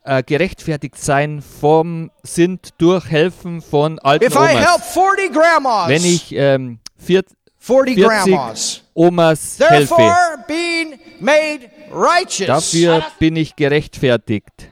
äh, 0.05 0.23
gerechtfertigt 0.23 0.97
sein 0.99 1.43
vom 1.43 2.11
sind 2.23 2.71
durch 2.79 3.11
Helfen 3.11 3.61
von 3.61 3.99
alten 3.99 4.25
if 4.27 4.35
I 4.37 4.55
help 4.57 4.77
Omas. 4.81 4.93
40 4.95 5.33
grandmas, 5.33 5.89
Wenn 5.89 6.05
ich 6.05 6.33
ähm, 6.35 6.79
vier, 6.97 7.23
40 7.59 7.97
40 7.97 8.05
grandmas. 8.05 8.83
Omas 8.95 9.59
helfe, 9.59 9.95
Therefore, 9.95 10.45
being 10.47 10.99
made 11.21 11.69
righteous 11.91 12.47
dafür 12.47 13.03
bin 13.19 13.37
ich 13.37 13.57
gerechtfertigt. 13.57 14.71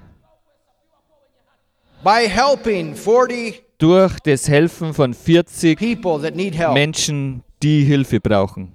by 2.05 2.29
helping 2.29 2.95
40 2.95 3.63
Durch 3.79 4.21
das 4.21 4.49
Helfen 4.49 4.95
von 4.95 5.13
40 5.15 5.77
people 5.79 6.21
that 6.23 6.37
need 6.37 6.55
help. 6.55 6.75
Menschen, 6.75 7.43
die 7.65 7.85
Hilfe 7.85 8.21
brauchen. 8.21 8.73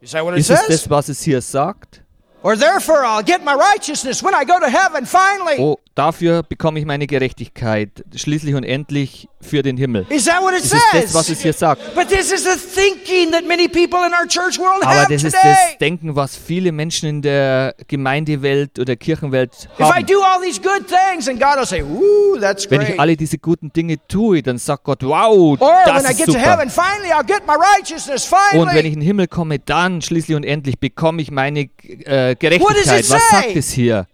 Is 0.00 0.12
that 0.12 0.24
what 0.24 0.34
it 0.34 0.40
Ist 0.40 0.50
es 0.50 0.60
says? 0.60 0.68
das, 0.82 0.90
was 0.90 1.08
es 1.08 1.22
hier 1.22 1.40
sagt? 1.40 2.02
Or 2.42 2.56
therefore, 2.56 3.04
I'll 3.04 3.24
get 3.24 3.42
my 3.44 3.54
righteousness 3.54 4.22
when 4.22 4.34
I 4.34 4.44
go 4.44 4.60
to 4.60 4.68
heaven 4.68 5.06
finally. 5.06 5.56
Oh, 5.58 5.78
dafür 5.96 6.42
bekomme 6.44 6.78
ich 6.78 6.84
meine 6.86 7.06
Gerechtigkeit, 7.08 8.04
schließlich 8.14 8.54
und 8.54 8.62
endlich 8.62 9.28
für 9.40 9.62
den 9.62 9.76
Himmel. 9.76 10.06
Is 10.10 10.24
that 10.26 10.40
what 10.42 10.52
it 10.52 10.60
Ist 10.64 10.74
es 10.74 10.80
das, 10.92 11.14
was 11.14 11.22
es 11.22 11.26
says? 11.28 11.42
hier 11.42 11.52
sagt? 11.52 11.94
But 11.94 12.08
this 12.08 12.30
is 12.32 12.44
the 12.44 12.50
thinking 12.56 13.32
that 13.32 13.44
many 13.46 13.66
people 13.66 13.98
in 14.06 14.12
our 14.12 14.26
church 14.28 14.58
world 14.58 14.82
Aber 14.84 14.94
have 14.94 15.12
das 15.12 15.24
ist 15.24 15.34
das 15.34 15.78
Denken, 15.80 16.14
was 16.14 16.36
viele 16.36 16.70
Menschen 16.72 17.08
in 17.08 17.22
der 17.22 17.74
Gemeindewelt 17.88 18.78
oder 18.78 18.94
Kirchenwelt 18.96 19.52
If 19.78 19.80
I 19.80 19.82
haben. 19.84 20.06
do 20.06 20.20
all 20.22 20.40
these 20.42 20.60
good 20.60 20.86
things, 20.86 21.28
and 21.28 21.40
God 21.40 21.56
will 21.58 21.66
say, 21.66 21.82
"Woo, 21.82 22.38
that's 22.40 22.70
Wenn 22.70 22.80
great." 22.80 22.94
ich 22.94 23.00
alle 23.00 23.16
diese 23.16 23.38
guten 23.38 23.72
Dinge 23.72 23.96
tue, 24.08 24.42
dann 24.42 24.58
sagt 24.58 24.84
Gott, 24.84 25.02
wow, 25.02 25.56
Or 25.60 25.72
das 25.86 26.02
when 26.02 26.04
I 26.06 26.10
ist 26.12 26.16
get 26.18 26.26
to 26.26 26.32
super. 26.32 26.44
heaven, 26.44 26.70
finally, 26.70 27.12
I'll 27.12 27.24
get 27.26 27.46
my 27.46 27.54
righteousness. 27.54 28.30
Und 28.52 28.68
wenn 28.74 28.86
ich 28.86 28.92
in 28.92 29.00
den 29.00 29.06
Himmel 29.06 29.26
komme, 29.28 29.58
dann 29.58 30.02
schließlich 30.02 30.36
und 30.36 30.44
endlich 30.44 30.78
bekomme 30.78 31.22
ich 31.22 31.30
meine 31.30 31.60
äh, 31.60 31.66
What 31.68 31.68
does 31.74 32.32
it 32.32 32.40
Gerechtigkeit. 32.40 32.88
Was 32.90 33.08
say? 33.08 33.18
sagt 33.30 33.56
es 33.56 33.70
hier? 33.70 34.06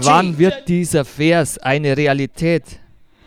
Wann 0.00 0.38
wird 0.38 0.68
dieser 0.68 1.04
Vers 1.04 1.58
eine 1.58 1.96
Realität? 1.96 2.64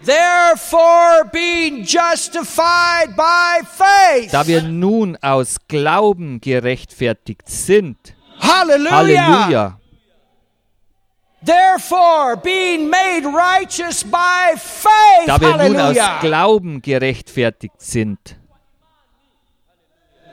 Therefore, 0.04 1.30
being 1.32 1.84
justified 1.84 3.16
by 3.16 3.62
faith. 3.64 4.32
Da 4.32 4.48
wir 4.48 4.64
nun 4.64 5.16
aus 5.22 5.58
Glauben 5.68 6.42
gerechtfertigt 6.42 7.48
sind. 7.48 7.98
Hallelujah. 8.40 8.92
Halleluja. 8.92 9.78
Therefore, 11.44 12.38
being 12.38 12.90
made 12.90 13.26
righteous 13.26 14.04
by 14.04 14.56
faith. 14.58 15.28
Da 15.28 15.40
wir 15.40 15.70
nun 15.70 15.80
aus. 15.80 15.98
Glauben 16.22 16.82
gerechtfertigt 16.82 17.80
sind. 17.80 18.38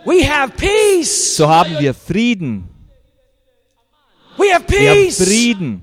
we 0.09 0.23
have 0.23 0.57
peace. 0.57 1.37
So 1.37 1.49
haben 1.49 1.79
wir 1.79 1.93
Frieden. 1.93 2.78
We 4.39 4.53
have 4.53 4.64
Wir 4.68 4.91
haben 4.91 5.05
peace 5.05 5.22
Frieden 5.24 5.82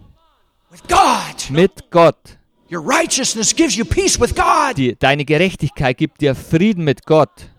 with 0.71 0.81
God. 0.87 1.49
mit 1.49 1.91
Gott. 1.91 2.37
Your 2.71 2.81
righteousness 2.81 3.53
gives 3.55 3.75
you 3.75 3.85
peace 3.85 4.19
with 4.19 4.33
God. 4.35 4.75
Die, 4.77 4.95
deine 4.97 5.23
Gerechtigkeit 5.25 5.97
gibt 5.97 6.21
dir 6.21 6.35
Frieden 6.35 6.83
mit 6.83 7.05
Gott. 7.05 7.49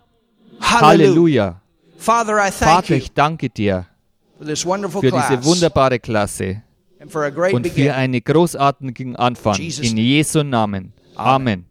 Hallelujah. 0.59 0.81
Halleluja. 0.81 1.61
Father, 1.97 2.37
I 2.37 2.49
thank 2.51 2.55
Vater, 2.55 2.93
you 2.95 3.01
ich 3.01 3.11
danke 3.13 3.49
dir 3.49 3.85
for 4.37 4.45
this 4.45 4.65
wonderful 4.65 5.01
für 5.01 5.09
class 5.09 5.29
diese 5.29 5.43
wunderbare 5.45 5.99
Klasse 5.99 6.61
and 6.99 7.11
for 7.11 7.23
a 7.23 7.29
great 7.29 7.53
und 7.53 7.63
für 7.65 7.69
beginning. 7.69 7.91
einen 7.91 8.23
großartigen 8.23 9.15
Anfang. 9.15 9.55
Jesus' 9.55 9.91
In 9.91 9.97
Jesu 9.97 10.43
Namen. 10.43 10.93
Amen. 11.15 11.65